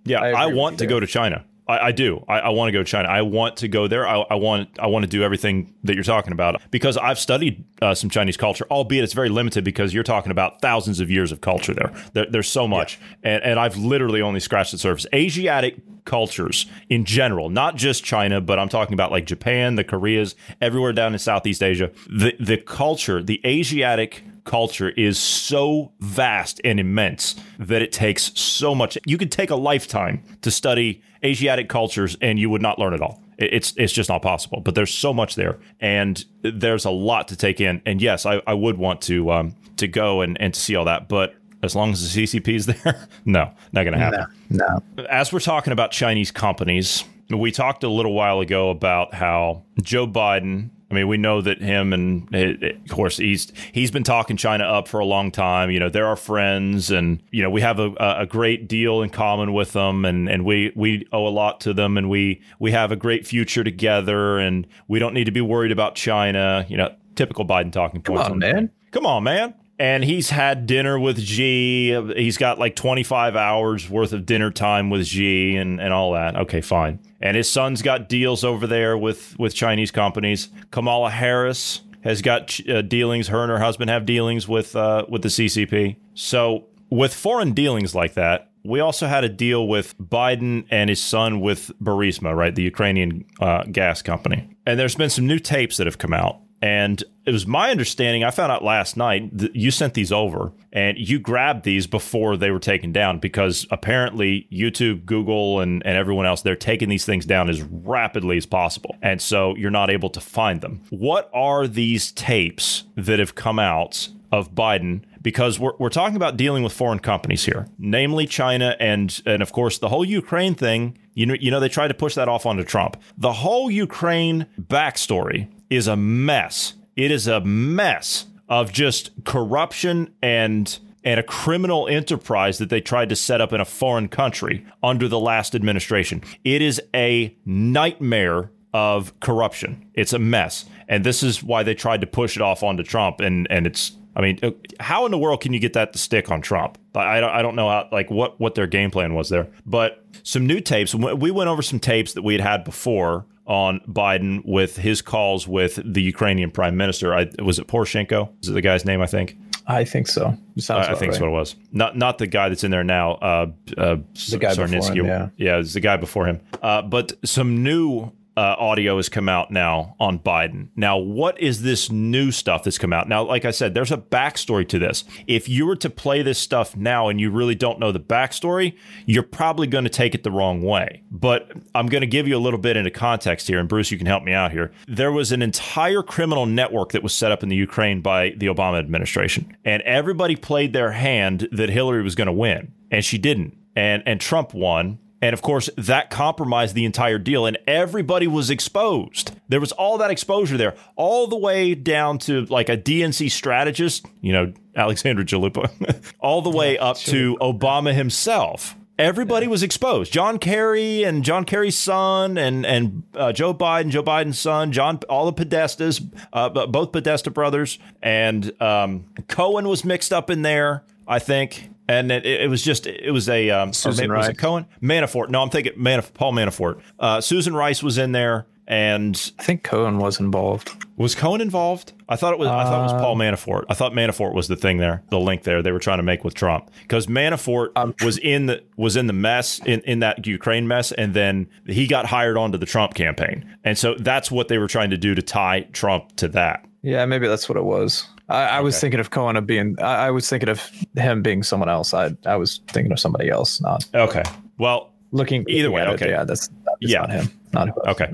yeah. 0.05 0.22
I, 0.22 0.43
I 0.43 0.45
want 0.47 0.78
to 0.80 0.86
there. 0.86 0.89
go 0.89 0.99
to 1.01 1.07
China. 1.07 1.43
I, 1.70 1.88
I 1.88 1.92
do. 1.92 2.26
I, 2.28 2.40
I, 2.40 2.50
want 2.50 2.70
to 2.70 2.72
go 2.72 2.80
to 2.80 2.84
China. 2.84 3.08
I 3.08 3.22
want 3.22 3.58
to 3.58 3.68
go 3.68 3.88
there. 3.88 4.08
I, 4.08 4.22
I, 4.22 4.36
want. 4.36 4.80
I 4.80 4.88
want 4.88 5.04
to 5.04 5.08
do 5.08 5.22
everything 5.22 5.76
that 5.84 5.94
you're 5.94 6.04
talking 6.04 6.34
about 6.34 6.60
because 6.72 6.98
I've 6.98 7.20
studied 7.20 7.64
uh, 7.82 7.94
some 7.94 8.10
Chinese 8.10 8.38
culture, 8.38 8.66
albeit 8.72 9.04
it's 9.04 9.14
very 9.14 9.30
limited 9.30 9.64
because 9.64 9.94
you're 9.94 10.04
talking 10.04 10.32
about 10.32 10.62
thousands 10.62 11.00
of 11.00 11.12
years 11.12 11.32
of 11.32 11.42
culture 11.42 11.76
there. 11.76 11.94
there 12.14 12.26
there's 12.26 12.50
so 12.50 12.68
much, 12.68 13.00
yeah. 13.24 13.36
and, 13.36 13.44
and 13.44 13.60
I've 13.60 13.78
literally 13.78 14.22
only 14.22 14.40
scratched 14.40 14.72
the 14.72 14.80
surface. 14.80 15.06
Asiatic 15.14 15.76
cultures 16.06 16.66
in 16.90 17.06
general, 17.06 17.50
not 17.50 17.76
just 17.76 18.04
China, 18.04 18.42
but 18.42 18.58
I'm 18.58 18.70
talking 18.70 18.96
about 18.96 19.12
like 19.12 19.28
Japan, 19.28 19.76
the 19.76 19.84
Koreas, 19.84 20.36
everywhere 20.60 20.92
down 20.92 21.14
in 21.14 21.20
Southeast 21.20 21.62
Asia. 21.62 21.92
The 22.08 22.34
the 22.40 22.58
culture, 22.58 23.22
the 23.22 23.40
Asiatic 23.46 24.24
culture 24.50 24.89
is 24.89 25.20
so 25.20 25.91
vast 26.00 26.60
and 26.64 26.80
immense 26.80 27.36
that 27.60 27.84
it 27.84 27.91
takes 27.91 28.38
so 28.38 28.74
much. 28.74 28.97
You 29.06 29.18
could 29.18 29.32
take 29.32 29.52
a 29.52 29.56
lifetime 29.56 30.24
to 30.41 30.50
study 30.50 31.02
Asiatic 31.24 31.70
cultures 31.70 32.18
and 32.22 32.39
you 32.39 32.50
would 32.50 32.62
not 32.62 32.80
learn 32.80 32.93
it 32.93 33.02
all. 33.02 33.22
It's 33.38 33.74
it's 33.78 33.93
just 33.93 34.10
not 34.10 34.22
possible. 34.22 34.60
But 34.60 34.76
there's 34.76 34.93
so 34.93 35.14
much 35.14 35.36
there, 35.36 35.60
and 35.80 36.24
there's 36.41 36.84
a 36.84 36.89
lot 36.89 37.28
to 37.30 37.38
take 37.38 37.62
in. 37.62 37.82
And 37.86 38.02
yes, 38.02 38.26
I, 38.26 38.41
I 38.47 38.54
would 38.54 38.78
want 38.78 39.02
to 39.04 39.32
um, 39.32 39.56
to 39.78 39.88
go 39.88 40.22
and, 40.22 40.39
and 40.41 40.54
to 40.54 40.60
see 40.60 40.76
all 40.76 40.86
that, 40.86 41.08
but 41.08 41.36
as 41.62 41.76
long 41.76 41.91
as 41.91 42.14
the 42.14 42.24
CCP 42.24 42.56
is 42.56 42.66
there, 42.66 43.08
no, 43.26 43.52
not 43.72 43.84
going 43.84 43.93
to 43.93 44.00
happen. 44.00 44.26
No, 44.50 44.80
no. 44.97 45.06
As 45.06 45.32
we're 45.32 45.39
talking 45.39 45.74
about 45.74 45.91
Chinese 45.91 46.32
companies, 46.32 47.04
we 47.30 47.52
talked 47.52 47.84
a 47.84 47.89
little 47.89 48.14
while 48.14 48.39
ago 48.39 48.70
about 48.70 49.14
how 49.14 49.64
Joe 49.82 50.08
Biden 50.08 50.70
I 50.92 50.96
mean, 50.96 51.08
we 51.08 51.18
know 51.18 51.42
that 51.42 51.62
him 51.62 51.94
and 51.94 52.28
eh, 52.34 52.54
eh, 52.62 52.70
of 52.84 52.90
course 52.90 53.18
he's 53.18 53.52
he's 53.72 53.92
been 53.92 54.04
talking 54.04 54.38
China 54.38 54.64
up 54.64 54.88
for 54.88 55.00
a 55.00 55.06
long 55.06 55.32
time. 55.32 55.70
You 55.70 55.80
know, 55.80 55.90
they're 55.90 56.08
our 56.08 56.16
friends, 56.16 56.90
and 56.90 57.22
you 57.32 57.44
know 57.44 57.50
we 57.50 57.62
have 57.62 57.80
a, 57.80 57.92
a 58.00 58.26
great 58.26 58.68
deal 58.68 59.02
in 59.02 59.10
common 59.10 59.54
with 59.54 59.74
them, 59.74 60.04
and, 60.06 60.28
and 60.30 60.46
we 60.46 60.72
we 60.76 61.08
owe 61.12 61.28
a 61.28 61.30
lot 61.30 61.62
to 61.62 61.74
them, 61.74 61.98
and 61.98 62.10
we 62.10 62.42
we 62.60 62.72
have 62.72 62.92
a 62.92 62.96
great 62.96 63.28
future 63.28 63.64
together, 63.64 64.40
and 64.40 64.66
we 64.88 64.98
don't 64.98 65.14
need 65.14 65.26
to 65.26 65.32
be 65.32 65.42
worried 65.42 65.72
about 65.72 65.96
China. 65.96 66.66
You 66.68 66.78
know, 66.78 66.96
typical 67.16 67.46
Biden 67.46 67.72
talking 67.72 68.02
points. 68.02 68.24
Come 68.24 68.34
on, 68.34 68.40
man. 68.40 68.72
Come 68.92 69.06
on, 69.06 69.24
man 69.24 69.54
and 69.80 70.04
he's 70.04 70.30
had 70.30 70.66
dinner 70.66 71.00
with 71.00 71.18
G. 71.18 71.98
He's 72.16 72.38
got 72.38 72.60
like 72.60 72.76
25 72.76 73.38
hours 73.38 73.90
worth 73.90 74.12
of 74.12 74.26
dinner 74.26 74.52
time 74.52 74.90
with 74.90 75.06
G 75.06 75.56
and, 75.56 75.80
and 75.80 75.94
all 75.94 76.14
that. 76.14 76.36
Okay, 76.36 76.60
fine. 76.60 77.00
And 77.22 77.38
his 77.38 77.50
son's 77.50 77.82
got 77.82 78.10
deals 78.10 78.44
over 78.44 78.68
there 78.68 78.98
with, 78.98 79.40
with 79.40 79.56
Chinese 79.56 79.92
companies. 79.92 80.50
Kamala 80.72 81.10
Harris 81.10 81.82
has 82.04 82.22
got 82.22 82.60
uh, 82.70 82.82
dealings. 82.82 83.30
Her 83.30 83.42
and 83.42 83.52
her 83.52 83.60
husband 83.60 83.90
have 83.90 84.06
dealings 84.06 84.48
with 84.48 84.76
uh, 84.76 85.06
with 85.08 85.22
the 85.22 85.30
CCP. 85.30 85.96
So 86.14 86.66
with 86.90 87.14
foreign 87.14 87.54
dealings 87.54 87.96
like 87.96 88.14
that, 88.16 88.52
we 88.64 88.82
also 88.82 89.08
had 89.08 89.24
a 89.24 89.30
deal 89.30 89.68
with 89.68 89.98
Biden 89.98 90.66
and 90.70 90.90
his 90.90 91.02
son 91.02 91.40
with 91.40 91.72
Burisma, 91.82 92.36
right, 92.36 92.54
the 92.54 92.64
Ukrainian 92.64 93.26
uh, 93.40 93.64
gas 93.64 94.02
company. 94.02 94.50
And 94.66 94.78
there's 94.80 94.96
been 94.96 95.10
some 95.10 95.26
new 95.26 95.40
tapes 95.40 95.78
that 95.78 95.88
have 95.88 95.98
come 95.98 96.14
out 96.14 96.42
and 96.62 97.03
it 97.26 97.32
was 97.32 97.45
my 97.45 97.70
understanding, 97.70 98.24
I 98.24 98.32
found 98.32 98.51
out 98.51 98.64
last 98.64 98.97
night 98.97 99.38
that 99.38 99.55
you 99.55 99.72
sent 99.72 99.93
these 99.93 100.12
over 100.12 100.51
and 100.74 100.97
you 100.97 101.20
grabbed 101.20 101.64
these 101.64 101.88
before 101.88 102.36
they 102.36 102.51
were 102.51 102.60
taken 102.60 102.91
down 102.91 103.20
because 103.20 103.68
apparently 103.72 104.47
YouTube, 104.51 105.05
Google, 105.05 105.60
and, 105.60 105.86
and 105.86 105.95
everyone 105.95 106.26
else, 106.26 106.41
they're 106.41 106.55
taking 106.55 106.89
these 106.89 107.05
things 107.05 107.26
down 107.26 107.49
as 107.49 107.62
rapidly 107.62 108.38
as 108.38 108.45
possible. 108.45 108.95
And 109.01 109.22
so 109.22 109.55
you're 109.55 109.72
not 109.72 109.89
able 109.89 110.10
to 110.10 110.20
find 110.20 110.62
them. 110.62 110.82
What 110.89 111.30
are 111.34 111.68
these 111.68 112.12
tapes 112.12 112.84
that 112.95 113.20
have 113.20 113.36
come 113.36 113.60
out 113.60 114.10
of 114.32 114.53
Biden 114.53 115.03
because 115.22 115.60
we're, 115.60 115.74
we're 115.80 115.89
talking 115.89 116.16
about 116.16 116.38
dealing 116.38 116.64
with 116.64 116.72
foreign 116.72 116.99
companies 116.99 117.45
here, 117.45 117.68
namely 117.78 118.26
China 118.26 118.76
and 118.80 119.22
and 119.26 119.41
of 119.41 119.51
course 119.51 119.80
the 119.80 119.89
whole 119.89 120.05
Ukraine 120.05 120.55
thing. 120.55 120.97
You 121.14 121.26
know, 121.26 121.34
you 121.34 121.51
know 121.51 121.60
they 121.60 121.70
tried 121.70 121.89
to 121.89 121.93
push 121.93 122.16
that 122.16 122.30
off 122.30 122.45
onto 122.45 122.64
Trump. 122.64 122.95
The 123.18 123.34
whole 123.34 123.70
Ukraine 123.70 124.45
backstory 124.60 125.49
is 125.70 125.88
a 125.88 125.96
mess. 125.96 126.74
It 126.96 127.12
is 127.12 127.28
a 127.28 127.42
mess 127.42 128.26
of 128.48 128.72
just 128.72 129.12
corruption 129.24 130.14
and 130.22 130.80
and 131.04 131.20
a 131.20 131.24
criminal 131.24 131.88
enterprise 131.88 132.58
that 132.58 132.70
they 132.70 132.82
tried 132.82 133.08
to 133.08 133.16
set 133.16 133.40
up 133.40 133.54
in 133.54 133.62
a 133.62 133.66
foreign 133.66 134.10
country 134.10 134.66
under 134.84 135.08
the 135.08 135.20
last 135.20 135.56
administration. 135.56 136.22
It 136.44 136.62
is 136.62 136.82
a 136.94 137.34
nightmare 137.46 138.52
of 138.74 139.18
corruption. 139.22 139.90
It's 139.94 140.12
a 140.12 140.20
mess. 140.20 140.66
And 140.90 141.06
this 141.06 141.24
is 141.24 141.42
why 141.42 141.64
they 141.64 141.74
tried 141.74 142.02
to 142.02 142.08
push 142.08 142.36
it 142.36 142.42
off 142.42 142.64
onto 142.64 142.84
Trump 142.84 143.22
and 143.22 143.48
and 143.50 143.66
it's 143.66 143.96
I 144.16 144.22
mean, 144.22 144.40
how 144.82 145.06
in 145.06 145.12
the 145.12 145.18
world 145.18 145.40
can 145.40 145.54
you 145.54 145.60
get 145.60 145.74
that 145.74 145.94
to 145.94 146.00
stick 146.00 146.30
on 146.30 146.42
Trump? 146.42 146.78
I 146.94 147.24
I 147.24 147.42
don't 147.42 147.56
know 147.56 147.70
how, 147.70 147.88
like 147.92 148.10
what, 148.10 148.40
what 148.40 148.56
their 148.56 148.68
game 148.68 148.92
plan 148.92 149.14
was 149.14 149.30
there. 149.30 149.48
But 149.66 150.04
some 150.24 150.46
new 150.46 150.60
tapes. 150.60 150.94
We 150.94 151.32
went 151.32 151.50
over 151.50 151.62
some 151.62 151.80
tapes 151.80 152.14
that 152.14 152.24
we 152.24 152.34
had 152.34 152.42
had 152.42 152.64
before 152.64 153.26
on 153.50 153.82
Biden 153.88 154.45
with 154.45 154.78
his 154.78 155.02
calls 155.02 155.47
with 155.47 155.80
the 155.84 156.02
Ukrainian 156.02 156.52
prime 156.52 156.78
minister. 156.78 157.14
I, 157.16 157.30
was 157.43 157.58
it 157.58 157.68
Poroshenko? 157.68 158.30
Is 158.43 158.50
it 158.50 158.54
the 158.54 158.62
guy's 158.62 158.86
name? 158.86 159.02
I 159.02 159.08
think. 159.08 159.36
I 159.66 159.84
think 159.84 160.08
so. 160.08 160.38
I, 160.70 160.91
I 160.91 160.95
think 160.95 161.12
right. 161.12 161.20
so. 161.20 161.28
It 161.28 161.32
was 161.32 161.56
not 161.72 161.97
not 161.97 162.18
the 162.20 162.28
guy 162.28 162.50
that's 162.50 162.64
in 162.64 162.72
there 162.72 162.84
now. 162.84 163.14
Uh, 163.14 163.52
uh, 163.78 163.97
the 164.30 164.38
guy 164.39 164.54
Sarnitsky. 164.56 164.97
Him, 164.97 165.06
yeah, 165.06 165.30
yeah, 165.38 165.58
it's 165.58 165.74
the 165.74 165.80
guy 165.80 165.97
before 165.97 166.26
him. 166.26 166.41
Uh, 166.62 166.82
but 166.82 167.14
some 167.26 167.62
new 167.64 168.12
uh, 168.40 168.56
audio 168.58 168.96
has 168.96 169.10
come 169.10 169.28
out 169.28 169.52
now 169.52 169.98
on 170.00 170.18
Biden. 170.18 170.70
Now, 170.78 170.98
what 170.98 171.38
is 171.42 171.62
this 171.62 171.92
new 171.92 172.32
stuff 172.32 172.64
that's 172.64 172.78
come 172.78 172.94
out? 172.94 173.10
Now, 173.10 173.22
like 173.26 173.44
I 173.44 173.52
said, 173.52 173.74
there's 173.74 173.92
a 173.92 173.98
backstory 173.98 174.66
to 174.70 174.80
this. 174.80 175.04
If 175.28 175.50
you 175.50 175.66
were 175.66 175.76
to 175.76 175.90
play 175.90 176.22
this 176.22 176.40
stuff 176.40 176.74
now 176.74 177.10
and 177.10 177.20
you 177.20 177.32
really 177.32 177.54
don't 177.54 177.80
know 177.80 177.92
the 177.92 178.00
backstory, 178.00 178.78
you're 179.06 179.24
probably 179.24 179.68
going 179.68 179.84
to 179.84 179.90
take 179.90 180.16
it 180.16 180.24
the 180.24 180.32
wrong 180.32 180.62
way. 180.62 181.04
But 181.12 181.52
I'm 181.76 181.88
going 181.88 182.00
to 182.00 182.08
give 182.08 182.30
you 182.30 182.38
a 182.38 182.40
little 182.40 182.62
bit 182.62 182.78
into 182.78 182.92
context 182.92 183.50
here, 183.50 183.60
and 183.60 183.68
Bruce, 183.68 183.92
you 183.92 183.98
can 183.98 184.08
help 184.08 184.24
me 184.24 184.32
out 184.32 184.54
here. 184.54 184.72
There 184.88 185.12
was 185.12 185.34
an 185.34 185.42
entire 185.42 186.02
criminal 186.02 186.46
network 186.46 186.94
that 186.94 187.04
was 187.04 187.14
set 187.14 187.34
up 187.34 187.44
in 187.44 187.50
the 187.50 187.58
Ukraine 187.58 188.00
by 188.00 188.30
the 188.38 188.46
Obama 188.46 188.80
administration, 188.80 189.58
and 189.66 189.82
everybody 189.82 190.38
played 190.38 190.72
their 190.72 190.94
hand 190.94 191.50
that 191.52 191.70
Hillary 191.70 192.04
was 192.04 192.16
going 192.16 192.28
to 192.28 192.32
win, 192.32 192.72
and 192.90 193.04
she 193.04 193.18
didn't. 193.18 193.58
And, 193.76 194.02
and 194.06 194.22
Trump 194.22 194.54
won 194.54 195.00
and 195.22 195.34
of 195.34 195.42
course, 195.42 195.70
that 195.78 196.10
compromised 196.10 196.76
the 196.76 196.86
entire 196.86 197.18
deal, 197.18 197.46
and 197.46 197.58
everybody 197.68 198.28
was 198.28 198.50
exposed. 198.50 199.32
There 199.50 199.60
was 199.60 199.72
all 199.74 199.98
that 199.98 200.12
exposure 200.12 200.58
there, 200.58 200.76
all 200.96 201.28
the 201.28 201.38
way 201.38 201.76
down 201.76 202.20
to 202.20 202.46
like 202.46 202.70
a 202.70 202.78
DNC 202.78 203.30
strategist, 203.32 204.06
you 204.22 204.32
know, 204.32 204.54
Alexandra 204.76 205.26
Chalupa, 205.26 205.70
all 206.20 206.42
the 206.42 206.50
way 206.50 206.78
up 206.78 206.98
to 206.98 207.38
Obama 207.42 207.94
himself. 207.94 208.76
Everybody 208.98 209.48
was 209.48 209.64
exposed. 209.64 210.12
John 210.12 210.40
Kerry 210.40 211.04
and 211.04 211.24
John 211.24 211.46
Kerry's 211.46 211.78
son, 211.78 212.38
and 212.38 212.66
and 212.66 213.04
uh, 213.14 213.32
Joe 213.32 213.54
Biden, 213.54 213.90
Joe 213.90 214.04
Biden's 214.04 214.40
son, 214.40 214.72
John, 214.72 215.00
all 215.10 215.30
the 215.32 215.46
Podestas, 215.46 216.06
uh, 216.34 216.50
both 216.68 216.92
Podesta 216.92 217.32
brothers, 217.32 217.80
and 218.02 218.62
um, 218.62 219.06
Cohen 219.28 219.68
was 219.68 219.86
mixed 219.86 220.12
up 220.12 220.30
in 220.30 220.42
there. 220.42 220.84
I 221.08 221.20
think 221.20 221.70
and 221.90 222.12
it, 222.12 222.26
it, 222.26 222.50
was 222.50 222.62
just 222.62 222.86
it 222.86 223.12
was 223.12 223.28
a 223.28 223.50
um, 223.50 223.74
Susan 223.74 224.14
was 224.14 224.30
it 224.30 224.38
Cohen 224.38 224.66
Manafort. 224.82 225.30
No, 225.30 225.42
I'm 225.42 225.50
thinking 225.50 225.74
Manaf- 225.74 226.14
Paul 226.14 226.34
Manafort. 226.34 226.82
Uh, 227.00 227.20
Susan 227.20 227.56
Rice 227.56 227.82
was 227.82 227.98
in 227.98 228.12
there, 228.12 228.46
and 228.68 229.32
I 229.40 229.44
think 229.44 229.64
Cohen 229.64 229.98
was 229.98 230.20
involved. 230.20 230.72
Was 230.98 231.16
Cohen 231.16 231.42
involved? 231.42 231.94
I 232.08 232.16
thought 232.16 232.34
it 232.34 232.40
was. 232.40 232.48
Uh, 232.48 232.56
I 232.56 232.64
thought 232.66 232.80
it 232.82 232.94
was 232.94 233.02
Paul 233.02 233.16
uh, 233.16 233.24
Manafort. 233.24 233.66
I 233.70 233.74
thought 233.74 233.94
Manafort 233.94 234.36
was 234.36 234.48
the 234.48 234.56
thing 234.56 234.78
there, 234.78 235.02
the 235.10 235.20
link 235.20 235.44
there 235.44 235.64
they 235.64 235.72
were 235.72 235.80
trying 235.80 235.98
to 235.98 236.04
make 236.04 236.24
with 236.24 236.36
Trump 236.36 236.70
because 236.84 237.08
Manafort 237.08 237.70
um, 237.76 237.96
was 238.04 238.20
in 238.20 238.46
the 238.46 238.64
was 238.78 238.96
in 238.96 239.08
the 239.08 239.14
mess 239.14 239.60
in 239.66 239.82
in 239.82 240.00
that 240.00 240.28
Ukraine 240.28 240.68
mess, 240.68 240.92
and 240.92 241.16
then 241.16 241.50
he 241.66 241.88
got 241.88 242.06
hired 242.06 242.38
onto 242.38 242.60
the 242.60 242.68
Trump 242.68 242.94
campaign, 242.94 243.50
and 243.64 243.78
so 243.78 243.96
that's 243.96 244.30
what 244.30 244.48
they 244.48 244.60
were 244.60 244.68
trying 244.68 244.92
to 244.92 244.98
do 244.98 245.16
to 245.16 245.24
tie 245.24 245.62
Trump 245.74 246.16
to 246.18 246.28
that. 246.28 246.66
Yeah, 246.84 247.06
maybe 247.06 247.28
that's 247.28 247.50
what 247.50 247.58
it 247.58 247.66
was. 247.66 248.08
I, 248.30 248.44
I 248.44 248.56
okay. 248.58 248.64
was 248.64 248.80
thinking 248.80 249.00
of 249.00 249.10
Cohen 249.10 249.36
of 249.36 249.46
being. 249.46 249.76
I, 249.80 250.08
I, 250.08 250.12
was 250.12 250.30
thinking 250.30 250.50
of 250.50 250.70
him 250.96 251.22
being 251.22 251.44
someone 251.44 251.70
else. 251.70 251.94
I 251.94 252.12
I 252.26 252.36
was 252.36 252.62
thinking 252.68 252.92
of 252.92 253.00
somebody 253.00 253.30
else. 253.30 253.60
Not 253.62 253.86
okay. 253.94 254.24
Well, 254.58 254.92
looking 255.12 255.46
either 255.48 255.72
way. 255.72 255.84
Okay, 255.84 256.08
it, 256.08 256.12
yeah, 256.12 256.24
that's, 256.24 256.48
that's 256.48 256.78
yeah. 256.82 257.08
him. 257.08 257.32
not 257.54 257.70
who 257.70 257.82
else. 257.86 258.02
Okay. 258.02 258.12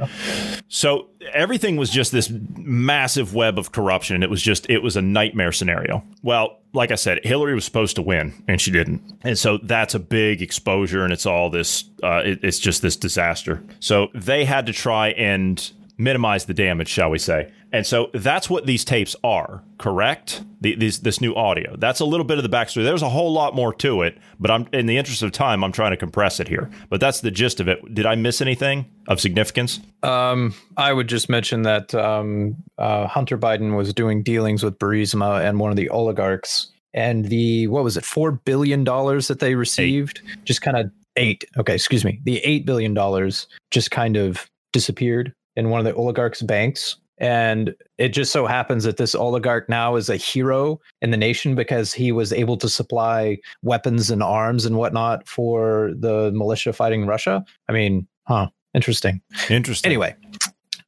So 0.67 1.09
everything 1.33 1.77
was 1.77 1.89
just 1.89 2.11
this 2.11 2.31
massive 2.57 3.33
web 3.33 3.59
of 3.59 3.71
corruption. 3.71 4.23
It 4.23 4.29
was 4.29 4.41
just, 4.41 4.69
it 4.69 4.79
was 4.79 4.95
a 4.95 5.01
nightmare 5.01 5.51
scenario. 5.51 6.03
Well, 6.23 6.59
like 6.73 6.91
I 6.91 6.95
said, 6.95 7.19
Hillary 7.23 7.53
was 7.53 7.65
supposed 7.65 7.95
to 7.97 8.01
win 8.01 8.33
and 8.47 8.59
she 8.59 8.71
didn't. 8.71 9.01
And 9.23 9.37
so 9.37 9.57
that's 9.57 9.93
a 9.93 9.99
big 9.99 10.41
exposure 10.41 11.03
and 11.03 11.13
it's 11.13 11.25
all 11.25 11.49
this, 11.49 11.85
uh, 12.03 12.21
it, 12.23 12.43
it's 12.43 12.59
just 12.59 12.81
this 12.81 12.95
disaster. 12.95 13.63
So 13.79 14.09
they 14.13 14.45
had 14.45 14.65
to 14.67 14.73
try 14.73 15.09
and 15.09 15.71
minimize 15.97 16.45
the 16.45 16.53
damage, 16.53 16.87
shall 16.87 17.09
we 17.09 17.17
say. 17.17 17.51
And 17.71 17.85
so 17.85 18.09
that's 18.13 18.49
what 18.49 18.65
these 18.65 18.85
tapes 18.85 19.15
are, 19.23 19.63
correct? 19.77 20.43
The, 20.61 20.75
these, 20.75 20.99
this 21.01 21.19
new 21.19 21.35
audio. 21.35 21.75
That's 21.75 21.99
a 21.99 22.05
little 22.05 22.25
bit 22.25 22.37
of 22.37 22.43
the 22.43 22.49
backstory. 22.49 22.83
There's 22.83 23.01
a 23.01 23.09
whole 23.09 23.33
lot 23.33 23.53
more 23.53 23.73
to 23.75 24.01
it, 24.01 24.17
but 24.39 24.49
I'm 24.49 24.67
in 24.71 24.85
the 24.85 24.97
interest 24.97 25.21
of 25.23 25.31
time, 25.31 25.63
I'm 25.63 25.71
trying 25.71 25.91
to 25.91 25.97
compress 25.97 26.39
it 26.39 26.47
here. 26.47 26.69
But 26.89 27.01
that's 27.01 27.21
the 27.21 27.31
gist 27.31 27.59
of 27.59 27.67
it. 27.67 27.93
Did 27.93 28.05
I 28.05 28.15
miss 28.15 28.41
anything 28.41 28.85
of 29.07 29.19
significance? 29.19 29.79
Um, 30.03 30.53
I 30.77 30.93
would 30.93 31.07
just 31.07 31.29
mention 31.29 31.63
that 31.63 31.93
um, 31.93 32.55
uh, 32.77 33.07
Hunter 33.07 33.37
Biden 33.37 33.75
was 33.75 33.93
doing 33.93 34.23
dealings 34.23 34.63
with 34.63 34.79
Burisma 34.79 35.45
and 35.45 35.59
one 35.59 35.69
of 35.71 35.77
the 35.77 35.89
oligarchs, 35.89 36.71
and 36.93 37.25
the 37.25 37.67
what 37.67 37.83
was 37.83 37.97
it, 37.97 38.05
four 38.05 38.31
billion 38.31 38.83
dollars 38.83 39.27
that 39.27 39.39
they 39.39 39.55
received, 39.55 40.21
eight. 40.23 40.45
just 40.45 40.61
kind 40.61 40.77
of 40.77 40.89
eight. 41.17 41.43
Okay, 41.57 41.75
excuse 41.75 42.05
me, 42.05 42.21
the 42.23 42.37
eight 42.39 42.65
billion 42.65 42.93
dollars 42.93 43.47
just 43.71 43.91
kind 43.91 44.15
of 44.15 44.49
disappeared 44.71 45.33
in 45.55 45.69
one 45.69 45.79
of 45.79 45.85
the 45.85 45.95
oligarchs' 45.95 46.41
banks. 46.41 46.97
And 47.17 47.73
it 47.97 48.09
just 48.09 48.33
so 48.33 48.45
happens 48.45 48.83
that 48.83 48.97
this 48.97 49.15
oligarch 49.15 49.69
now 49.69 49.95
is 49.95 50.09
a 50.09 50.17
hero 50.17 50.81
in 51.01 51.11
the 51.11 51.17
nation 51.17 51.55
because 51.55 51.93
he 51.93 52.11
was 52.11 52.33
able 52.33 52.57
to 52.57 52.67
supply 52.67 53.37
weapons 53.61 54.11
and 54.11 54.21
arms 54.21 54.65
and 54.65 54.77
whatnot 54.77 55.27
for 55.27 55.93
the 55.97 56.31
militia 56.33 56.73
fighting 56.73 57.05
Russia. 57.05 57.45
I 57.69 57.71
mean, 57.71 58.05
huh, 58.27 58.49
interesting. 58.73 59.21
Interesting. 59.49 59.89
Anyway, 59.89 60.13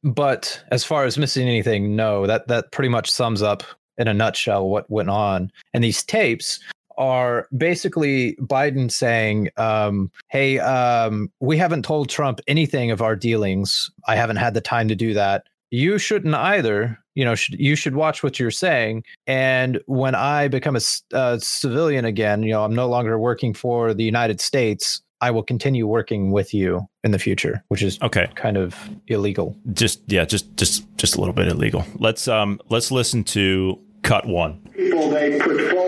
but 0.04 0.62
as 0.70 0.84
far 0.84 1.04
as 1.04 1.16
missing 1.16 1.48
anything, 1.48 1.96
no, 1.96 2.26
that 2.26 2.48
that 2.48 2.72
pretty 2.72 2.90
much 2.90 3.10
sums 3.10 3.40
up 3.40 3.62
in 3.96 4.06
a 4.06 4.14
nutshell 4.14 4.68
what 4.68 4.88
went 4.90 5.10
on. 5.10 5.50
And 5.72 5.82
these 5.82 6.04
tapes 6.04 6.60
are 6.98 7.48
basically 7.56 8.36
Biden 8.36 8.90
saying, 8.90 9.48
um, 9.56 10.10
"Hey, 10.28 10.58
um, 10.58 11.30
we 11.40 11.56
haven't 11.56 11.84
told 11.84 12.10
Trump 12.10 12.40
anything 12.46 12.90
of 12.90 13.00
our 13.00 13.16
dealings. 13.16 13.90
I 14.06 14.16
haven't 14.16 14.36
had 14.36 14.52
the 14.54 14.60
time 14.60 14.88
to 14.88 14.96
do 14.96 15.14
that. 15.14 15.44
You 15.70 15.98
shouldn't 15.98 16.34
either. 16.34 16.98
You 17.14 17.24
know, 17.24 17.34
sh- 17.34 17.50
you 17.58 17.74
should 17.74 17.96
watch 17.96 18.22
what 18.22 18.38
you're 18.38 18.50
saying. 18.50 19.04
And 19.26 19.80
when 19.86 20.14
I 20.14 20.48
become 20.48 20.76
a 20.76 20.80
uh, 21.14 21.38
civilian 21.40 22.04
again, 22.04 22.42
you 22.42 22.52
know, 22.52 22.62
I'm 22.62 22.74
no 22.74 22.88
longer 22.88 23.18
working 23.18 23.54
for 23.54 23.94
the 23.94 24.04
United 24.04 24.40
States." 24.40 25.00
I 25.20 25.32
will 25.32 25.42
continue 25.42 25.84
working 25.86 26.30
with 26.30 26.54
you 26.54 26.86
in 27.02 27.10
the 27.10 27.18
future, 27.18 27.64
which 27.68 27.82
is 27.82 27.98
okay, 28.02 28.30
kind 28.36 28.56
of 28.56 28.76
illegal. 29.08 29.56
Just 29.72 30.00
yeah, 30.06 30.24
just 30.24 30.56
just 30.56 30.84
just 30.96 31.16
a 31.16 31.18
little 31.18 31.34
bit 31.34 31.48
illegal. 31.48 31.84
Let's 31.96 32.28
um 32.28 32.60
let's 32.68 32.92
listen 32.92 33.24
to 33.24 33.80
cut 34.02 34.26
one. 34.26 34.60
People 34.76 35.10
they 35.10 35.38
put 35.40 35.60
forward 35.70 35.87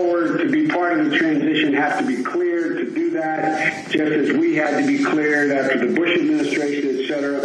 be 1.11 1.19
part 1.19 1.33
of 1.33 1.41
the 1.41 1.41
transition 1.41 1.73
have 1.73 1.99
to 1.99 2.05
be 2.05 2.23
cleared 2.23 2.77
to 2.77 2.93
do 2.93 3.09
that, 3.11 3.89
just 3.89 4.11
as 4.11 4.31
we 4.37 4.55
had 4.55 4.79
to 4.79 4.87
be 4.87 5.03
cleared 5.03 5.51
after 5.51 5.87
the 5.87 5.93
Bush 5.93 6.17
administration, 6.17 6.99
et 6.99 7.07
cetera. 7.07 7.41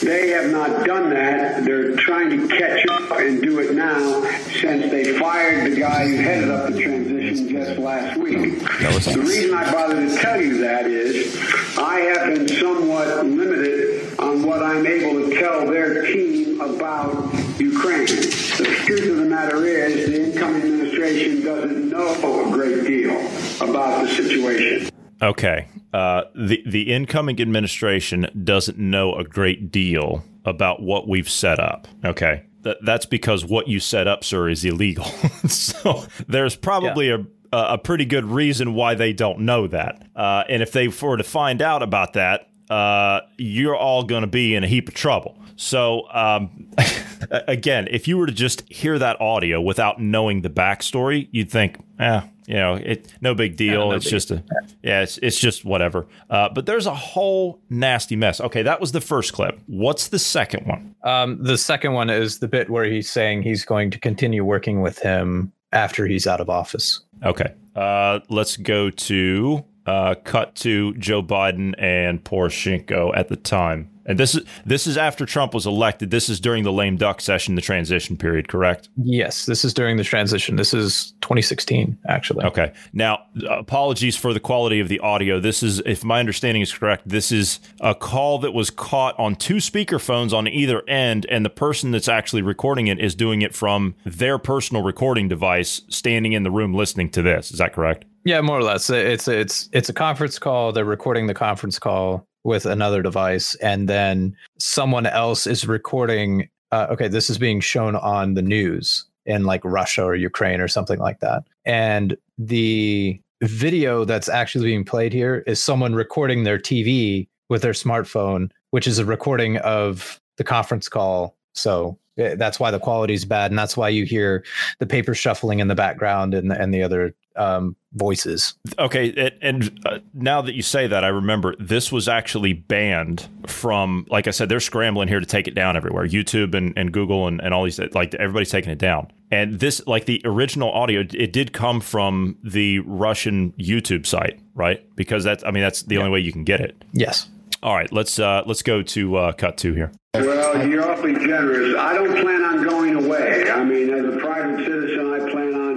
They 0.00 0.30
have 0.30 0.50
not 0.50 0.86
done 0.86 1.10
that. 1.10 1.64
They're 1.64 1.96
trying 1.96 2.30
to 2.30 2.48
catch 2.48 2.86
up 2.88 3.18
and 3.18 3.42
do 3.42 3.58
it 3.60 3.74
now 3.74 4.22
since 4.60 4.90
they 4.90 5.18
fired 5.18 5.72
the 5.72 5.80
guy 5.80 6.06
who 6.06 6.16
headed 6.16 6.50
up 6.50 6.72
the 6.72 6.80
transition 6.80 7.48
just 7.48 7.78
last 7.78 8.18
week. 8.18 8.60
The 8.60 9.18
reason 9.20 9.54
I 9.54 9.72
bother 9.72 10.08
to 10.08 10.16
tell 10.16 10.40
you 10.40 10.58
that 10.58 10.86
is 10.86 11.36
I 11.78 12.00
have 12.00 12.34
been 12.34 12.48
somewhat 12.48 13.26
limited 13.26 14.18
on 14.18 14.42
what 14.42 14.62
I'm 14.62 14.86
able 14.86 15.28
to 15.28 15.38
tell 15.38 15.66
their 15.66 16.06
team 16.06 16.60
about 16.60 17.32
Ukraine. 17.60 18.06
The 18.06 18.82
truth 18.86 19.10
of 19.10 19.16
the 19.16 19.24
matter 19.24 19.64
is 19.64 20.06
the 20.06 20.24
incoming 20.24 20.62
administration 20.62 21.44
doesn't 21.44 21.90
know 21.90 22.48
a 22.48 22.52
great 22.52 22.84
deal 22.84 23.16
about 23.60 24.02
the 24.02 24.08
situation. 24.08 24.90
Okay. 25.20 25.68
Uh, 25.92 26.22
the 26.34 26.62
the 26.66 26.92
incoming 26.92 27.40
administration 27.40 28.26
doesn't 28.44 28.78
know 28.78 29.14
a 29.14 29.24
great 29.24 29.70
deal 29.70 30.24
about 30.44 30.82
what 30.82 31.08
we've 31.08 31.28
set 31.30 31.58
up. 31.58 31.88
Okay. 32.04 32.44
That, 32.62 32.78
that's 32.84 33.06
because 33.06 33.44
what 33.44 33.68
you 33.68 33.80
set 33.80 34.06
up, 34.06 34.24
sir, 34.24 34.48
is 34.48 34.64
illegal. 34.64 35.04
so 35.48 36.04
there's 36.28 36.56
probably 36.56 37.08
yeah. 37.08 37.18
a 37.52 37.56
a 37.56 37.78
pretty 37.78 38.04
good 38.04 38.26
reason 38.26 38.74
why 38.74 38.94
they 38.94 39.12
don't 39.12 39.40
know 39.40 39.66
that. 39.66 40.06
Uh, 40.14 40.44
and 40.48 40.62
if 40.62 40.72
they 40.72 40.88
were 40.88 41.16
to 41.16 41.24
find 41.24 41.62
out 41.62 41.82
about 41.82 42.12
that, 42.12 42.50
uh, 42.70 43.20
you're 43.38 43.76
all 43.76 44.04
going 44.04 44.20
to 44.20 44.28
be 44.28 44.54
in 44.54 44.64
a 44.64 44.66
heap 44.68 44.88
of 44.88 44.94
trouble. 44.94 45.38
So, 45.56 46.02
um, 46.12 46.70
again, 47.30 47.88
if 47.90 48.08
you 48.08 48.18
were 48.18 48.26
to 48.26 48.32
just 48.32 48.70
hear 48.70 48.98
that 48.98 49.20
audio 49.20 49.60
without 49.60 50.00
knowing 50.00 50.42
the 50.42 50.50
backstory, 50.50 51.28
you'd 51.32 51.50
think, 51.50 51.76
eh, 51.98 52.20
you 52.46 52.54
know, 52.54 52.74
it 52.74 53.12
no 53.20 53.34
big 53.34 53.56
deal. 53.56 53.72
Yeah, 53.72 53.78
no 53.78 53.90
it's 53.92 54.04
big 54.06 54.10
just 54.10 54.30
a 54.30 54.42
yeah, 54.82 55.02
it's 55.02 55.18
it's 55.18 55.38
just 55.38 55.64
whatever. 55.64 56.06
Uh, 56.30 56.48
but 56.48 56.66
there's 56.66 56.86
a 56.86 56.94
whole 56.94 57.60
nasty 57.68 58.16
mess. 58.16 58.40
Okay, 58.40 58.62
that 58.62 58.80
was 58.80 58.92
the 58.92 59.00
first 59.00 59.32
clip. 59.32 59.60
What's 59.66 60.08
the 60.08 60.18
second 60.18 60.66
one? 60.66 60.94
Um, 61.04 61.42
the 61.42 61.58
second 61.58 61.92
one 61.92 62.08
is 62.10 62.38
the 62.38 62.48
bit 62.48 62.70
where 62.70 62.84
he's 62.84 63.10
saying 63.10 63.42
he's 63.42 63.64
going 63.64 63.90
to 63.90 63.98
continue 63.98 64.44
working 64.44 64.80
with 64.80 64.98
him 64.98 65.52
after 65.72 66.06
he's 66.06 66.26
out 66.26 66.40
of 66.40 66.48
office. 66.48 67.00
Okay, 67.22 67.52
uh, 67.76 68.20
let's 68.30 68.56
go 68.56 68.90
to 68.90 69.64
uh, 69.88 70.14
cut 70.16 70.54
to 70.54 70.92
Joe 70.94 71.22
Biden 71.22 71.74
and 71.78 72.22
Poroshenko 72.22 73.16
at 73.16 73.28
the 73.28 73.36
time. 73.36 73.88
And 74.04 74.18
this 74.18 74.34
is 74.34 74.44
this 74.64 74.86
is 74.86 74.96
after 74.96 75.26
Trump 75.26 75.52
was 75.52 75.66
elected. 75.66 76.10
This 76.10 76.30
is 76.30 76.40
during 76.40 76.64
the 76.64 76.72
lame 76.72 76.96
duck 76.96 77.20
session, 77.20 77.56
the 77.56 77.60
transition 77.60 78.16
period, 78.16 78.48
correct? 78.48 78.88
Yes, 78.96 79.44
this 79.44 79.66
is 79.66 79.74
during 79.74 79.98
the 79.98 80.04
transition. 80.04 80.56
This 80.56 80.72
is 80.72 81.12
2016, 81.20 81.98
actually. 82.08 82.44
Okay. 82.46 82.72
Now, 82.94 83.20
apologies 83.50 84.16
for 84.16 84.32
the 84.32 84.40
quality 84.40 84.80
of 84.80 84.88
the 84.88 84.98
audio. 85.00 85.40
This 85.40 85.62
is, 85.62 85.80
if 85.80 86.04
my 86.04 86.20
understanding 86.20 86.62
is 86.62 86.72
correct, 86.72 87.06
this 87.06 87.30
is 87.30 87.60
a 87.80 87.94
call 87.94 88.38
that 88.38 88.52
was 88.52 88.70
caught 88.70 89.18
on 89.18 89.36
two 89.36 89.56
speakerphones 89.56 90.32
on 90.32 90.48
either 90.48 90.88
end, 90.88 91.26
and 91.26 91.44
the 91.44 91.50
person 91.50 91.90
that's 91.90 92.08
actually 92.08 92.40
recording 92.40 92.86
it 92.86 92.98
is 92.98 93.14
doing 93.14 93.42
it 93.42 93.54
from 93.54 93.94
their 94.06 94.38
personal 94.38 94.82
recording 94.82 95.28
device, 95.28 95.82
standing 95.90 96.32
in 96.32 96.44
the 96.44 96.50
room 96.50 96.72
listening 96.72 97.10
to 97.10 97.20
this. 97.20 97.50
Is 97.50 97.58
that 97.58 97.74
correct? 97.74 98.06
Yeah, 98.28 98.42
more 98.42 98.58
or 98.58 98.62
less. 98.62 98.90
It's 98.90 99.26
it's 99.26 99.70
it's 99.72 99.88
a 99.88 99.94
conference 99.94 100.38
call. 100.38 100.70
They're 100.70 100.84
recording 100.84 101.28
the 101.28 101.34
conference 101.34 101.78
call 101.78 102.26
with 102.44 102.66
another 102.66 103.00
device, 103.00 103.54
and 103.54 103.88
then 103.88 104.36
someone 104.58 105.06
else 105.06 105.46
is 105.46 105.66
recording. 105.66 106.50
Uh, 106.70 106.88
okay, 106.90 107.08
this 107.08 107.30
is 107.30 107.38
being 107.38 107.60
shown 107.60 107.96
on 107.96 108.34
the 108.34 108.42
news 108.42 109.06
in 109.24 109.44
like 109.44 109.64
Russia 109.64 110.04
or 110.04 110.14
Ukraine 110.14 110.60
or 110.60 110.68
something 110.68 110.98
like 110.98 111.20
that, 111.20 111.44
and 111.64 112.18
the 112.36 113.18
video 113.40 114.04
that's 114.04 114.28
actually 114.28 114.66
being 114.66 114.84
played 114.84 115.14
here 115.14 115.42
is 115.46 115.62
someone 115.62 115.94
recording 115.94 116.44
their 116.44 116.58
TV 116.58 117.28
with 117.48 117.62
their 117.62 117.72
smartphone, 117.72 118.50
which 118.72 118.86
is 118.86 118.98
a 118.98 119.06
recording 119.06 119.56
of 119.58 120.20
the 120.36 120.44
conference 120.44 120.86
call. 120.86 121.34
So 121.54 121.98
eh, 122.18 122.34
that's 122.34 122.60
why 122.60 122.72
the 122.72 122.78
quality 122.78 123.14
is 123.14 123.24
bad, 123.24 123.50
and 123.50 123.58
that's 123.58 123.74
why 123.74 123.88
you 123.88 124.04
hear 124.04 124.44
the 124.80 124.86
paper 124.86 125.14
shuffling 125.14 125.60
in 125.60 125.68
the 125.68 125.74
background 125.74 126.34
and 126.34 126.52
and 126.52 126.74
the 126.74 126.82
other 126.82 127.14
um, 127.38 127.76
voices. 127.94 128.54
Okay, 128.78 129.14
and, 129.16 129.32
and 129.40 129.86
uh, 129.86 129.98
now 130.12 130.42
that 130.42 130.54
you 130.54 130.62
say 130.62 130.86
that, 130.86 131.04
I 131.04 131.08
remember 131.08 131.54
this 131.58 131.90
was 131.90 132.08
actually 132.08 132.52
banned 132.52 133.28
from. 133.46 134.06
Like 134.10 134.26
I 134.26 134.30
said, 134.30 134.48
they're 134.48 134.60
scrambling 134.60 135.08
here 135.08 135.20
to 135.20 135.26
take 135.26 135.48
it 135.48 135.54
down 135.54 135.76
everywhere. 135.76 136.06
YouTube 136.06 136.54
and, 136.54 136.76
and 136.76 136.92
Google 136.92 137.26
and, 137.26 137.40
and 137.40 137.54
all 137.54 137.64
these 137.64 137.78
like 137.94 138.14
everybody's 138.14 138.50
taking 138.50 138.70
it 138.72 138.78
down. 138.78 139.10
And 139.30 139.60
this, 139.60 139.86
like 139.86 140.06
the 140.06 140.22
original 140.24 140.72
audio, 140.72 141.00
it 141.00 141.32
did 141.32 141.52
come 141.52 141.80
from 141.80 142.38
the 142.42 142.78
Russian 142.80 143.52
YouTube 143.52 144.06
site, 144.06 144.40
right? 144.54 144.84
Because 144.96 145.22
that's, 145.22 145.44
I 145.44 145.50
mean, 145.50 145.62
that's 145.62 145.82
the 145.82 145.96
yeah. 145.96 146.00
only 146.00 146.12
way 146.12 146.20
you 146.20 146.32
can 146.32 146.44
get 146.44 146.60
it. 146.60 146.82
Yes. 146.92 147.28
All 147.60 147.74
right, 147.74 147.92
let's 147.92 148.20
uh, 148.20 148.42
let's 148.46 148.62
go 148.62 148.82
to 148.82 149.16
uh, 149.16 149.32
cut 149.32 149.58
two 149.58 149.74
here. 149.74 149.90
Well, 150.14 150.68
you're 150.68 150.88
awfully 150.88 151.14
generous. 151.14 151.76
I 151.76 151.92
don't 151.92 152.22
plan 152.22 152.44
on 152.44 152.62
going 152.62 152.94
away. 152.94 153.50
I 153.50 153.64
mean, 153.64 153.92
as 153.92 154.04
a 154.04 154.16
private 154.18 154.64
citizen, 154.64 155.12
I 155.12 155.18
plan 155.30 155.54
on 155.54 155.67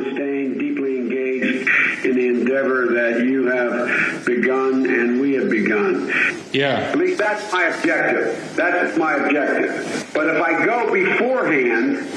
endeavor 2.51 2.87
that 2.93 3.23
you 3.23 3.45
have 3.47 4.25
begun 4.25 4.85
and 4.85 5.21
we 5.21 5.33
have 5.33 5.49
begun. 5.49 6.11
Yeah. 6.51 6.79
At 6.79 6.97
least 6.97 7.17
that's 7.17 7.51
my 7.51 7.67
objective. 7.67 8.55
That's 8.55 8.97
my 8.97 9.15
objective. 9.15 10.11
But 10.13 10.27
if 10.27 10.41
I 10.41 10.65
go 10.65 10.91
beforehand, 10.91 12.07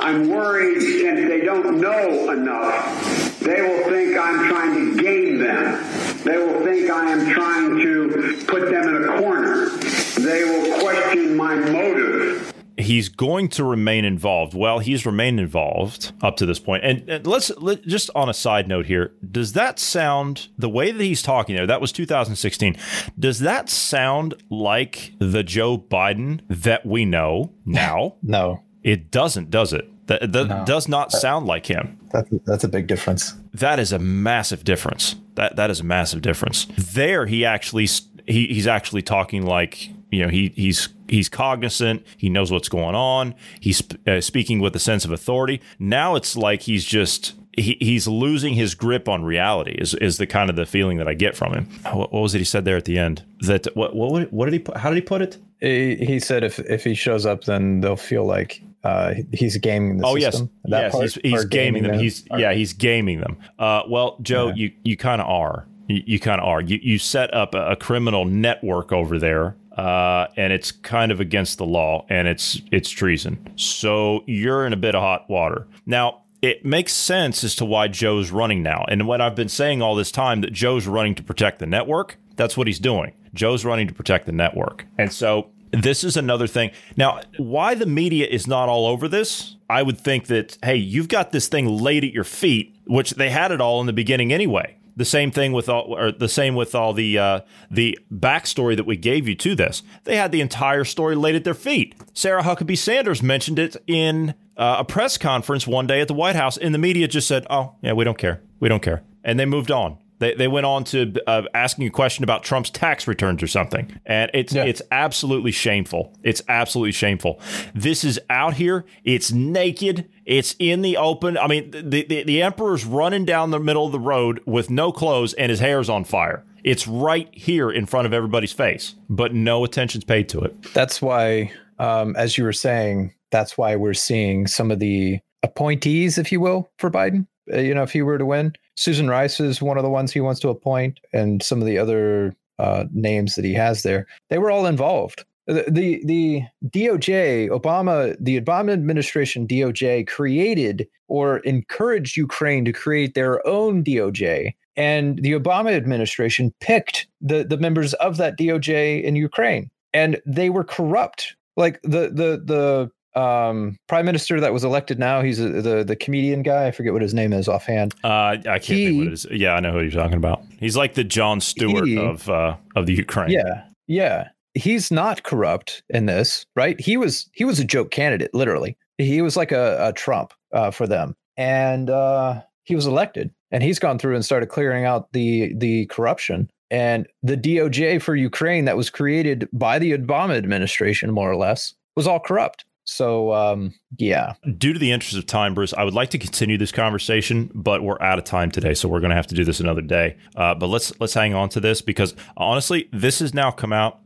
I'm 0.00 0.28
worried 0.28 0.80
since 0.80 1.28
they 1.28 1.42
don't 1.42 1.80
know 1.80 2.30
enough, 2.30 3.38
they 3.40 3.60
will 3.60 3.84
think 3.90 4.18
I'm 4.18 4.48
trying 4.48 4.96
to 4.96 5.02
game 5.02 5.38
them. 5.38 5.84
They 6.24 6.38
will 6.38 6.64
think 6.64 6.90
I 6.90 7.10
am 7.10 7.30
trying 7.30 7.78
to 7.78 8.44
put 8.46 8.70
them 8.70 8.88
in 8.88 9.04
a 9.04 9.20
corner. 9.20 9.68
They 9.68 10.44
will 10.44 10.80
question 10.80 11.36
my 11.36 11.54
motive. 11.56 12.57
He 12.78 12.98
he's 12.98 13.08
going 13.08 13.48
to 13.50 13.62
remain 13.62 14.04
involved. 14.04 14.54
Well, 14.54 14.80
he's 14.80 15.06
remained 15.06 15.38
involved 15.38 16.10
up 16.20 16.36
to 16.38 16.46
this 16.46 16.58
point. 16.58 16.84
And, 16.84 17.08
and 17.08 17.26
let's 17.28 17.48
let, 17.58 17.82
just 17.82 18.10
on 18.16 18.28
a 18.28 18.34
side 18.34 18.66
note 18.66 18.86
here, 18.86 19.12
does 19.30 19.52
that 19.52 19.78
sound 19.78 20.48
the 20.58 20.68
way 20.68 20.90
that 20.90 21.02
he's 21.02 21.22
talking 21.22 21.54
there? 21.54 21.66
That 21.66 21.80
was 21.80 21.92
2016. 21.92 22.76
Does 23.16 23.38
that 23.38 23.70
sound 23.70 24.34
like 24.50 25.12
the 25.20 25.44
Joe 25.44 25.78
Biden 25.78 26.40
that 26.48 26.84
we 26.84 27.04
know 27.04 27.52
now? 27.64 28.16
no, 28.24 28.64
it 28.82 29.12
doesn't, 29.12 29.50
does 29.50 29.72
it? 29.72 29.88
That, 30.08 30.32
that 30.32 30.48
no. 30.48 30.64
does 30.64 30.88
not 30.88 31.12
sound 31.12 31.46
like 31.46 31.66
him. 31.66 32.00
That's 32.12 32.30
that's 32.46 32.64
a 32.64 32.68
big 32.68 32.88
difference. 32.88 33.34
That 33.52 33.78
is 33.78 33.92
a 33.92 33.98
massive 34.00 34.64
difference. 34.64 35.14
That 35.34 35.54
that 35.54 35.70
is 35.70 35.80
a 35.80 35.84
massive 35.84 36.22
difference. 36.22 36.66
There, 36.78 37.26
he 37.26 37.44
actually 37.44 37.86
he, 38.26 38.46
he's 38.46 38.66
actually 38.66 39.02
talking 39.02 39.44
like 39.44 39.90
you 40.10 40.22
know 40.22 40.28
he 40.28 40.52
he's 40.56 40.88
he's 41.08 41.28
cognizant. 41.28 42.06
He 42.16 42.28
knows 42.28 42.50
what's 42.50 42.68
going 42.68 42.94
on. 42.94 43.34
He's 43.60 43.82
uh, 44.06 44.20
speaking 44.20 44.60
with 44.60 44.74
a 44.76 44.80
sense 44.80 45.04
of 45.04 45.12
authority. 45.12 45.60
Now 45.78 46.14
it's 46.14 46.36
like 46.36 46.62
he's 46.62 46.84
just 46.84 47.34
he, 47.58 47.76
he's 47.80 48.06
losing 48.06 48.54
his 48.54 48.74
grip 48.74 49.08
on 49.08 49.24
reality 49.24 49.72
is, 49.72 49.94
is 49.94 50.18
the 50.18 50.26
kind 50.26 50.50
of 50.50 50.56
the 50.56 50.66
feeling 50.66 50.98
that 50.98 51.08
I 51.08 51.14
get 51.14 51.36
from 51.36 51.52
him. 51.52 51.68
What, 51.92 52.12
what 52.12 52.20
was 52.20 52.34
it 52.34 52.38
he 52.38 52.44
said 52.44 52.64
there 52.64 52.76
at 52.76 52.84
the 52.84 52.98
end? 52.98 53.24
That 53.40 53.66
what 53.74 53.94
what 53.94 54.32
what 54.32 54.46
did 54.46 54.54
he 54.54 54.60
put, 54.60 54.76
how 54.76 54.90
did 54.90 54.96
he 54.96 55.02
put 55.02 55.22
it? 55.22 55.38
He, 55.60 55.96
he 55.96 56.20
said 56.20 56.44
if 56.44 56.58
if 56.60 56.84
he 56.84 56.94
shows 56.94 57.26
up, 57.26 57.44
then 57.44 57.80
they'll 57.80 57.96
feel 57.96 58.24
like 58.24 58.62
uh, 58.84 59.14
he's 59.32 59.56
gaming 59.56 59.98
the 59.98 60.06
oh, 60.06 60.16
system. 60.16 60.50
yes, 60.66 60.70
yes, 60.70 60.92
part, 60.92 61.02
he's, 61.02 61.14
he's 61.14 61.44
gaming, 61.46 61.48
gaming 61.48 61.82
them. 61.82 61.92
them. 61.92 62.00
He's 62.00 62.24
yeah, 62.36 62.52
he's 62.52 62.72
gaming 62.72 63.20
them. 63.20 63.38
Uh, 63.58 63.82
well, 63.88 64.18
Joe, 64.22 64.48
yeah. 64.48 64.54
you 64.54 64.72
you 64.84 64.96
kind 64.96 65.20
of 65.20 65.28
are. 65.28 65.66
You, 65.88 66.02
you 66.06 66.20
kind 66.20 66.40
of 66.40 66.46
are. 66.46 66.60
You 66.60 66.78
you 66.82 66.98
set 66.98 67.32
up 67.34 67.54
a, 67.54 67.70
a 67.72 67.76
criminal 67.76 68.24
network 68.24 68.92
over 68.92 69.18
there 69.18 69.56
uh, 69.78 70.26
and 70.36 70.52
it's 70.52 70.72
kind 70.72 71.12
of 71.12 71.20
against 71.20 71.56
the 71.58 71.64
law 71.64 72.04
and 72.08 72.26
it's 72.26 72.60
it's 72.72 72.90
treason. 72.90 73.52
So 73.56 74.24
you're 74.26 74.66
in 74.66 74.72
a 74.72 74.76
bit 74.76 74.96
of 74.96 75.02
hot 75.02 75.30
water. 75.30 75.68
Now, 75.86 76.22
it 76.42 76.64
makes 76.64 76.92
sense 76.92 77.44
as 77.44 77.54
to 77.56 77.64
why 77.64 77.86
Joe's 77.88 78.30
running 78.32 78.62
now. 78.62 78.84
And 78.88 79.06
what 79.06 79.20
I've 79.20 79.36
been 79.36 79.48
saying 79.48 79.80
all 79.80 79.94
this 79.94 80.10
time 80.10 80.40
that 80.40 80.52
Joe's 80.52 80.86
running 80.86 81.14
to 81.14 81.22
protect 81.22 81.60
the 81.60 81.66
network, 81.66 82.16
that's 82.36 82.56
what 82.56 82.66
he's 82.66 82.80
doing. 82.80 83.12
Joe's 83.34 83.64
running 83.64 83.86
to 83.86 83.94
protect 83.94 84.26
the 84.26 84.32
network. 84.32 84.84
And 84.98 85.12
so 85.12 85.50
this 85.70 86.02
is 86.02 86.16
another 86.16 86.46
thing. 86.46 86.70
Now, 86.96 87.20
why 87.36 87.74
the 87.74 87.86
media 87.86 88.26
is 88.26 88.46
not 88.46 88.68
all 88.68 88.86
over 88.86 89.06
this, 89.06 89.56
I 89.70 89.82
would 89.82 89.98
think 89.98 90.26
that, 90.26 90.58
hey, 90.62 90.76
you've 90.76 91.08
got 91.08 91.30
this 91.30 91.46
thing 91.46 91.66
laid 91.66 92.04
at 92.04 92.12
your 92.12 92.24
feet, 92.24 92.74
which 92.86 93.12
they 93.12 93.30
had 93.30 93.52
it 93.52 93.60
all 93.60 93.80
in 93.80 93.86
the 93.86 93.92
beginning 93.92 94.32
anyway. 94.32 94.77
The 94.98 95.04
same 95.04 95.30
thing 95.30 95.52
with 95.52 95.68
all, 95.68 95.94
or 95.96 96.10
the 96.10 96.28
same 96.28 96.56
with 96.56 96.74
all 96.74 96.92
the 96.92 97.16
uh, 97.18 97.40
the 97.70 97.96
backstory 98.12 98.74
that 98.76 98.84
we 98.84 98.96
gave 98.96 99.28
you 99.28 99.36
to 99.36 99.54
this. 99.54 99.84
They 100.02 100.16
had 100.16 100.32
the 100.32 100.40
entire 100.40 100.82
story 100.82 101.14
laid 101.14 101.36
at 101.36 101.44
their 101.44 101.54
feet. 101.54 101.94
Sarah 102.12 102.42
Huckabee 102.42 102.76
Sanders 102.76 103.22
mentioned 103.22 103.60
it 103.60 103.76
in 103.86 104.34
uh, 104.56 104.78
a 104.80 104.84
press 104.84 105.16
conference 105.16 105.68
one 105.68 105.86
day 105.86 106.00
at 106.00 106.08
the 106.08 106.14
White 106.14 106.34
House, 106.34 106.56
and 106.56 106.74
the 106.74 106.78
media 106.78 107.06
just 107.06 107.28
said, 107.28 107.46
"Oh, 107.48 107.76
yeah, 107.80 107.92
we 107.92 108.02
don't 108.02 108.18
care, 108.18 108.42
we 108.58 108.68
don't 108.68 108.82
care," 108.82 109.04
and 109.22 109.38
they 109.38 109.46
moved 109.46 109.70
on. 109.70 109.98
They, 110.18 110.34
they 110.34 110.48
went 110.48 110.66
on 110.66 110.84
to 110.84 111.14
uh, 111.26 111.42
asking 111.54 111.86
a 111.86 111.90
question 111.90 112.24
about 112.24 112.42
Trump's 112.42 112.70
tax 112.70 113.06
returns 113.06 113.42
or 113.42 113.46
something, 113.46 114.00
and 114.04 114.30
it's 114.34 114.52
yeah. 114.52 114.64
it's 114.64 114.82
absolutely 114.90 115.52
shameful. 115.52 116.16
It's 116.22 116.42
absolutely 116.48 116.92
shameful. 116.92 117.40
This 117.74 118.04
is 118.04 118.18
out 118.28 118.54
here. 118.54 118.84
It's 119.04 119.30
naked. 119.30 120.08
It's 120.24 120.56
in 120.58 120.82
the 120.82 120.96
open. 120.96 121.38
I 121.38 121.46
mean, 121.46 121.70
the, 121.70 122.04
the 122.04 122.24
the 122.24 122.42
emperor's 122.42 122.84
running 122.84 123.24
down 123.24 123.50
the 123.50 123.60
middle 123.60 123.86
of 123.86 123.92
the 123.92 124.00
road 124.00 124.40
with 124.46 124.70
no 124.70 124.92
clothes 124.92 125.34
and 125.34 125.50
his 125.50 125.60
hair's 125.60 125.88
on 125.88 126.04
fire. 126.04 126.44
It's 126.64 126.88
right 126.88 127.28
here 127.32 127.70
in 127.70 127.86
front 127.86 128.06
of 128.06 128.12
everybody's 128.12 128.52
face, 128.52 128.94
but 129.08 129.32
no 129.32 129.64
attention's 129.64 130.04
paid 130.04 130.28
to 130.30 130.40
it. 130.40 130.74
That's 130.74 131.00
why, 131.00 131.52
um, 131.78 132.16
as 132.16 132.36
you 132.36 132.44
were 132.44 132.52
saying, 132.52 133.14
that's 133.30 133.56
why 133.56 133.76
we're 133.76 133.94
seeing 133.94 134.46
some 134.46 134.70
of 134.70 134.78
the 134.78 135.20
appointees, 135.42 136.18
if 136.18 136.32
you 136.32 136.40
will, 136.40 136.70
for 136.78 136.90
Biden. 136.90 137.26
Uh, 137.52 137.58
you 137.58 137.74
know, 137.74 137.82
if 137.82 137.92
he 137.92 138.02
were 138.02 138.18
to 138.18 138.26
win, 138.26 138.52
Susan 138.78 139.10
Rice 139.10 139.40
is 139.40 139.60
one 139.60 139.76
of 139.76 139.82
the 139.82 139.90
ones 139.90 140.12
he 140.12 140.20
wants 140.20 140.38
to 140.38 140.50
appoint, 140.50 141.00
and 141.12 141.42
some 141.42 141.60
of 141.60 141.66
the 141.66 141.76
other 141.76 142.36
uh, 142.60 142.84
names 142.92 143.34
that 143.34 143.44
he 143.44 143.52
has 143.52 143.82
there. 143.82 144.06
They 144.30 144.38
were 144.38 144.52
all 144.52 144.66
involved. 144.66 145.24
The, 145.48 145.64
the, 145.68 146.00
the 146.04 146.42
DOJ, 146.64 147.48
Obama, 147.48 148.16
the 148.20 148.40
Obama 148.40 148.72
administration 148.72 149.48
DOJ 149.48 150.06
created 150.06 150.86
or 151.08 151.38
encouraged 151.38 152.16
Ukraine 152.16 152.64
to 152.66 152.72
create 152.72 153.14
their 153.14 153.44
own 153.44 153.82
DOJ, 153.82 154.54
and 154.76 155.18
the 155.24 155.32
Obama 155.32 155.72
administration 155.72 156.54
picked 156.60 157.08
the 157.20 157.42
the 157.42 157.56
members 157.56 157.94
of 157.94 158.16
that 158.18 158.38
DOJ 158.38 159.02
in 159.02 159.16
Ukraine, 159.16 159.70
and 159.92 160.20
they 160.24 160.50
were 160.50 160.62
corrupt. 160.62 161.34
Like 161.56 161.82
the 161.82 162.12
the 162.12 162.40
the 162.44 162.90
um, 163.18 163.76
prime 163.88 164.06
minister 164.06 164.40
that 164.40 164.52
was 164.52 164.64
elected 164.64 164.98
now. 164.98 165.22
He's 165.22 165.40
a, 165.40 165.48
the 165.48 165.84
the 165.84 165.96
comedian 165.96 166.42
guy. 166.42 166.66
I 166.66 166.70
forget 166.70 166.92
what 166.92 167.02
his 167.02 167.14
name 167.14 167.32
is 167.32 167.48
offhand. 167.48 167.94
Uh, 168.04 168.08
I 168.08 168.36
can't 168.42 168.64
he, 168.64 168.86
think 168.86 168.98
what 168.98 169.06
it 169.08 169.12
is. 169.12 169.26
Yeah, 169.30 169.54
I 169.54 169.60
know 169.60 169.72
who 169.72 169.80
you're 169.80 169.90
talking 169.90 170.16
about. 170.16 170.44
He's 170.58 170.76
like 170.76 170.94
the 170.94 171.04
Jon 171.04 171.40
Stewart 171.40 171.86
he, 171.86 171.98
of 171.98 172.28
uh, 172.28 172.56
of 172.76 172.86
the 172.86 172.94
Ukraine. 172.94 173.30
Yeah, 173.30 173.64
yeah. 173.86 174.28
He's 174.54 174.90
not 174.90 175.22
corrupt 175.22 175.82
in 175.90 176.06
this, 176.06 176.44
right? 176.56 176.80
He 176.80 176.96
was 176.96 177.28
he 177.32 177.44
was 177.44 177.58
a 177.58 177.64
joke 177.64 177.90
candidate, 177.90 178.32
literally. 178.34 178.76
He 178.98 179.22
was 179.22 179.36
like 179.36 179.52
a, 179.52 179.88
a 179.88 179.92
Trump 179.92 180.32
uh, 180.52 180.70
for 180.70 180.86
them, 180.86 181.14
and 181.36 181.90
uh, 181.90 182.42
he 182.64 182.74
was 182.74 182.86
elected. 182.86 183.30
And 183.50 183.62
he's 183.62 183.78
gone 183.78 183.98
through 183.98 184.14
and 184.14 184.24
started 184.24 184.46
clearing 184.46 184.84
out 184.84 185.12
the 185.12 185.54
the 185.54 185.86
corruption. 185.86 186.50
And 186.70 187.06
the 187.22 187.36
DOJ 187.36 188.02
for 188.02 188.14
Ukraine 188.14 188.66
that 188.66 188.76
was 188.76 188.90
created 188.90 189.48
by 189.54 189.78
the 189.78 189.92
Obama 189.96 190.36
administration, 190.36 191.10
more 191.10 191.30
or 191.30 191.36
less, 191.36 191.74
was 191.96 192.06
all 192.06 192.20
corrupt. 192.20 192.66
So, 192.88 193.34
um, 193.34 193.74
yeah. 193.98 194.32
Due 194.56 194.72
to 194.72 194.78
the 194.78 194.92
interest 194.92 195.16
of 195.16 195.26
time, 195.26 195.54
Bruce, 195.54 195.74
I 195.74 195.84
would 195.84 195.92
like 195.92 196.08
to 196.10 196.18
continue 196.18 196.56
this 196.56 196.72
conversation, 196.72 197.50
but 197.54 197.82
we're 197.82 198.00
out 198.00 198.18
of 198.18 198.24
time 198.24 198.50
today, 198.50 198.72
so 198.72 198.88
we're 198.88 199.00
going 199.00 199.10
to 199.10 199.16
have 199.16 199.26
to 199.26 199.34
do 199.34 199.44
this 199.44 199.60
another 199.60 199.82
day. 199.82 200.16
Uh, 200.34 200.54
but 200.54 200.68
let's 200.68 200.98
let's 200.98 201.12
hang 201.12 201.34
on 201.34 201.50
to 201.50 201.60
this 201.60 201.82
because 201.82 202.14
honestly, 202.38 202.88
this 202.90 203.18
has 203.18 203.34
now 203.34 203.50
come 203.50 203.74
out. 203.74 204.00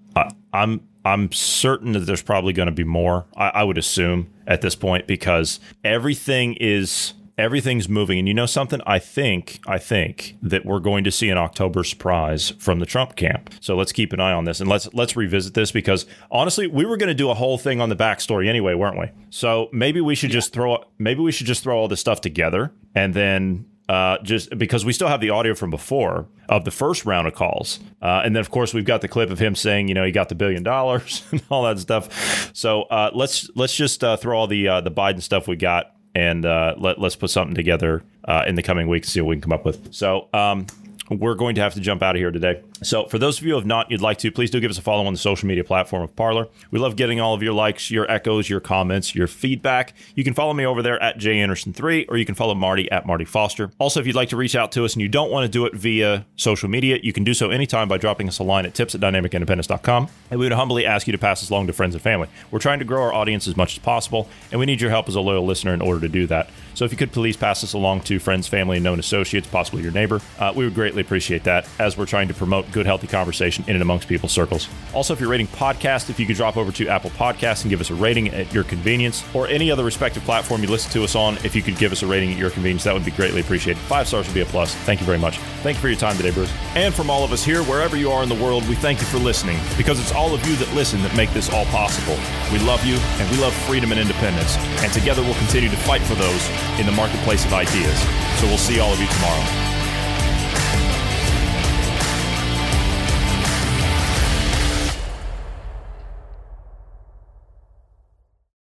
I'm 0.52 0.80
I'm 1.04 1.30
certain 1.30 1.92
that 1.92 2.00
there's 2.00 2.22
probably 2.22 2.52
going 2.52 2.66
to 2.66 2.72
be 2.72 2.84
more. 2.84 3.24
I, 3.36 3.48
I 3.48 3.62
would 3.62 3.78
assume 3.78 4.32
at 4.48 4.62
this 4.62 4.74
point 4.74 5.06
because 5.06 5.60
everything 5.84 6.54
is 6.54 7.14
everything's 7.38 7.88
moving. 7.88 8.18
And 8.18 8.28
you 8.28 8.34
know 8.34 8.46
something? 8.46 8.80
I 8.86 8.98
think 8.98 9.60
I 9.66 9.78
think 9.78 10.36
that 10.42 10.64
we're 10.64 10.80
going 10.80 11.04
to 11.04 11.10
see 11.10 11.28
an 11.30 11.38
October 11.38 11.84
surprise 11.84 12.50
from 12.58 12.78
the 12.78 12.86
Trump 12.86 13.16
camp. 13.16 13.50
So 13.60 13.76
let's 13.76 13.92
keep 13.92 14.12
an 14.12 14.20
eye 14.20 14.32
on 14.32 14.44
this 14.44 14.60
and 14.60 14.68
let's 14.68 14.92
let's 14.92 15.16
revisit 15.16 15.54
this 15.54 15.72
because 15.72 16.06
honestly, 16.30 16.66
we 16.66 16.84
were 16.84 16.96
going 16.96 17.08
to 17.08 17.14
do 17.14 17.30
a 17.30 17.34
whole 17.34 17.58
thing 17.58 17.80
on 17.80 17.88
the 17.88 17.96
backstory 17.96 18.48
anyway, 18.48 18.74
weren't 18.74 18.98
we? 18.98 19.06
So 19.30 19.68
maybe 19.72 20.00
we 20.00 20.14
should 20.14 20.30
yeah. 20.30 20.34
just 20.34 20.52
throw 20.52 20.84
maybe 20.98 21.20
we 21.20 21.32
should 21.32 21.46
just 21.46 21.62
throw 21.62 21.78
all 21.78 21.88
this 21.88 22.00
stuff 22.00 22.20
together 22.20 22.72
and 22.94 23.14
then 23.14 23.66
uh, 23.88 24.16
just 24.22 24.56
because 24.56 24.84
we 24.84 24.92
still 24.92 25.08
have 25.08 25.20
the 25.20 25.30
audio 25.30 25.54
from 25.54 25.68
before 25.68 26.26
of 26.48 26.64
the 26.64 26.70
first 26.70 27.04
round 27.04 27.26
of 27.26 27.34
calls, 27.34 27.80
uh, 28.00 28.22
and 28.24 28.34
then 28.34 28.40
of 28.40 28.50
course 28.50 28.72
we've 28.72 28.84
got 28.84 29.00
the 29.00 29.08
clip 29.08 29.28
of 29.28 29.38
him 29.38 29.54
saying, 29.54 29.88
you 29.88 29.92
know, 29.92 30.04
he 30.04 30.12
got 30.12 30.28
the 30.28 30.34
billion 30.34 30.62
dollars 30.62 31.22
and 31.30 31.42
all 31.50 31.64
that 31.64 31.78
stuff. 31.78 32.50
So 32.54 32.82
uh, 32.84 33.10
let's 33.12 33.50
let's 33.54 33.74
just 33.74 34.02
uh, 34.02 34.16
throw 34.16 34.38
all 34.38 34.46
the 34.46 34.66
uh, 34.68 34.80
the 34.80 34.90
Biden 34.90 35.20
stuff 35.20 35.48
we 35.48 35.56
got 35.56 35.94
and 36.14 36.44
uh, 36.44 36.74
let, 36.78 37.00
let's 37.00 37.16
put 37.16 37.30
something 37.30 37.54
together 37.54 38.02
uh, 38.24 38.44
in 38.46 38.54
the 38.54 38.62
coming 38.62 38.88
weeks, 38.88 39.08
see 39.08 39.20
what 39.20 39.28
we 39.28 39.36
can 39.36 39.42
come 39.42 39.52
up 39.52 39.64
with. 39.64 39.92
So, 39.94 40.28
um, 40.32 40.66
we're 41.10 41.34
going 41.34 41.54
to 41.56 41.60
have 41.60 41.74
to 41.74 41.80
jump 41.80 42.02
out 42.02 42.14
of 42.14 42.20
here 42.20 42.30
today. 42.30 42.62
So, 42.82 43.06
for 43.06 43.18
those 43.18 43.38
of 43.38 43.44
you 43.44 43.50
who 43.50 43.56
have 43.56 43.66
not, 43.66 43.90
you'd 43.90 44.00
like 44.00 44.18
to, 44.18 44.30
please 44.30 44.50
do 44.50 44.60
give 44.60 44.70
us 44.70 44.78
a 44.78 44.82
follow 44.82 45.06
on 45.06 45.12
the 45.12 45.18
social 45.18 45.48
media 45.48 45.64
platform 45.64 46.02
of 46.02 46.14
Parler. 46.16 46.48
We 46.70 46.78
love 46.78 46.96
getting 46.96 47.20
all 47.20 47.34
of 47.34 47.42
your 47.42 47.52
likes, 47.52 47.90
your 47.90 48.10
echoes, 48.10 48.48
your 48.48 48.60
comments, 48.60 49.14
your 49.14 49.26
feedback. 49.26 49.94
You 50.14 50.24
can 50.24 50.34
follow 50.34 50.52
me 50.52 50.66
over 50.66 50.82
there 50.82 51.00
at 51.02 51.18
Jay 51.18 51.36
Anderson3, 51.36 52.06
or 52.08 52.16
you 52.16 52.24
can 52.24 52.34
follow 52.34 52.54
Marty 52.54 52.90
at 52.90 53.06
Marty 53.06 53.24
Foster. 53.24 53.70
Also, 53.78 54.00
if 54.00 54.06
you'd 54.06 54.16
like 54.16 54.30
to 54.30 54.36
reach 54.36 54.56
out 54.56 54.72
to 54.72 54.84
us 54.84 54.94
and 54.94 55.02
you 55.02 55.08
don't 55.08 55.30
want 55.30 55.44
to 55.44 55.48
do 55.48 55.66
it 55.66 55.74
via 55.74 56.26
social 56.36 56.68
media, 56.68 56.98
you 57.02 57.12
can 57.12 57.24
do 57.24 57.34
so 57.34 57.50
anytime 57.50 57.88
by 57.88 57.98
dropping 57.98 58.28
us 58.28 58.38
a 58.38 58.42
line 58.42 58.66
at 58.66 58.74
tips 58.74 58.94
at 58.94 59.00
dynamicindependence.com. 59.00 60.08
And 60.30 60.40
we 60.40 60.46
would 60.46 60.52
humbly 60.52 60.84
ask 60.86 61.06
you 61.06 61.12
to 61.12 61.18
pass 61.18 61.40
this 61.40 61.50
along 61.50 61.68
to 61.68 61.72
friends 61.72 61.94
and 61.94 62.02
family. 62.02 62.28
We're 62.50 62.58
trying 62.58 62.80
to 62.80 62.84
grow 62.84 63.02
our 63.02 63.12
audience 63.12 63.46
as 63.46 63.56
much 63.56 63.74
as 63.74 63.78
possible, 63.78 64.28
and 64.50 64.58
we 64.58 64.66
need 64.66 64.80
your 64.80 64.90
help 64.90 65.08
as 65.08 65.14
a 65.14 65.20
loyal 65.20 65.46
listener 65.46 65.74
in 65.74 65.80
order 65.80 66.00
to 66.00 66.08
do 66.08 66.26
that. 66.26 66.50
So, 66.74 66.84
if 66.84 66.90
you 66.90 66.96
could 66.96 67.12
please 67.12 67.36
pass 67.36 67.60
this 67.60 67.74
along 67.74 68.00
to 68.02 68.18
friends, 68.18 68.48
family, 68.48 68.78
and 68.78 68.84
known 68.84 68.98
associates, 68.98 69.46
possibly 69.46 69.82
your 69.82 69.92
neighbor, 69.92 70.20
uh, 70.38 70.52
we 70.56 70.64
would 70.64 70.74
greatly 70.74 71.02
appreciate 71.02 71.44
that 71.44 71.68
as 71.78 71.96
we're 71.96 72.06
trying 72.06 72.28
to 72.28 72.34
promote 72.34 72.71
good, 72.72 72.86
healthy 72.86 73.06
conversation 73.06 73.64
in 73.68 73.74
and 73.74 73.82
amongst 73.82 74.08
people's 74.08 74.32
circles. 74.32 74.68
Also, 74.94 75.12
if 75.12 75.20
you're 75.20 75.28
rating 75.28 75.46
podcasts, 75.48 76.10
if 76.10 76.18
you 76.18 76.26
could 76.26 76.36
drop 76.36 76.56
over 76.56 76.72
to 76.72 76.88
Apple 76.88 77.10
Podcasts 77.10 77.62
and 77.62 77.70
give 77.70 77.80
us 77.80 77.90
a 77.90 77.94
rating 77.94 78.28
at 78.28 78.52
your 78.52 78.64
convenience, 78.64 79.24
or 79.34 79.46
any 79.48 79.70
other 79.70 79.84
respective 79.84 80.22
platform 80.24 80.62
you 80.62 80.68
listen 80.68 80.90
to 80.92 81.04
us 81.04 81.14
on, 81.14 81.36
if 81.44 81.54
you 81.54 81.62
could 81.62 81.76
give 81.76 81.92
us 81.92 82.02
a 82.02 82.06
rating 82.06 82.32
at 82.32 82.38
your 82.38 82.50
convenience, 82.50 82.84
that 82.84 82.94
would 82.94 83.04
be 83.04 83.10
greatly 83.10 83.40
appreciated. 83.40 83.80
Five 83.82 84.08
stars 84.08 84.26
would 84.26 84.34
be 84.34 84.40
a 84.40 84.46
plus. 84.46 84.74
Thank 84.74 85.00
you 85.00 85.06
very 85.06 85.18
much. 85.18 85.38
Thank 85.62 85.76
you 85.76 85.80
for 85.80 85.88
your 85.88 85.98
time 85.98 86.16
today, 86.16 86.30
Bruce. 86.30 86.52
And 86.74 86.94
from 86.94 87.10
all 87.10 87.24
of 87.24 87.32
us 87.32 87.44
here, 87.44 87.62
wherever 87.64 87.96
you 87.96 88.10
are 88.10 88.22
in 88.22 88.28
the 88.28 88.42
world, 88.42 88.68
we 88.68 88.74
thank 88.74 89.00
you 89.00 89.06
for 89.06 89.18
listening 89.18 89.58
because 89.76 90.00
it's 90.00 90.12
all 90.12 90.34
of 90.34 90.46
you 90.46 90.56
that 90.56 90.72
listen 90.74 91.02
that 91.02 91.16
make 91.16 91.32
this 91.32 91.50
all 91.50 91.66
possible. 91.66 92.18
We 92.52 92.58
love 92.60 92.84
you 92.84 92.96
and 92.96 93.30
we 93.30 93.42
love 93.42 93.54
freedom 93.66 93.92
and 93.92 94.00
independence. 94.00 94.56
And 94.82 94.92
together 94.92 95.22
we'll 95.22 95.34
continue 95.34 95.68
to 95.68 95.76
fight 95.76 96.02
for 96.02 96.14
those 96.14 96.48
in 96.78 96.86
the 96.86 96.92
marketplace 96.92 97.44
of 97.44 97.52
ideas. 97.52 97.98
So 98.40 98.46
we'll 98.46 98.58
see 98.58 98.80
all 98.80 98.92
of 98.92 99.00
you 99.00 99.06
tomorrow. 99.06 99.71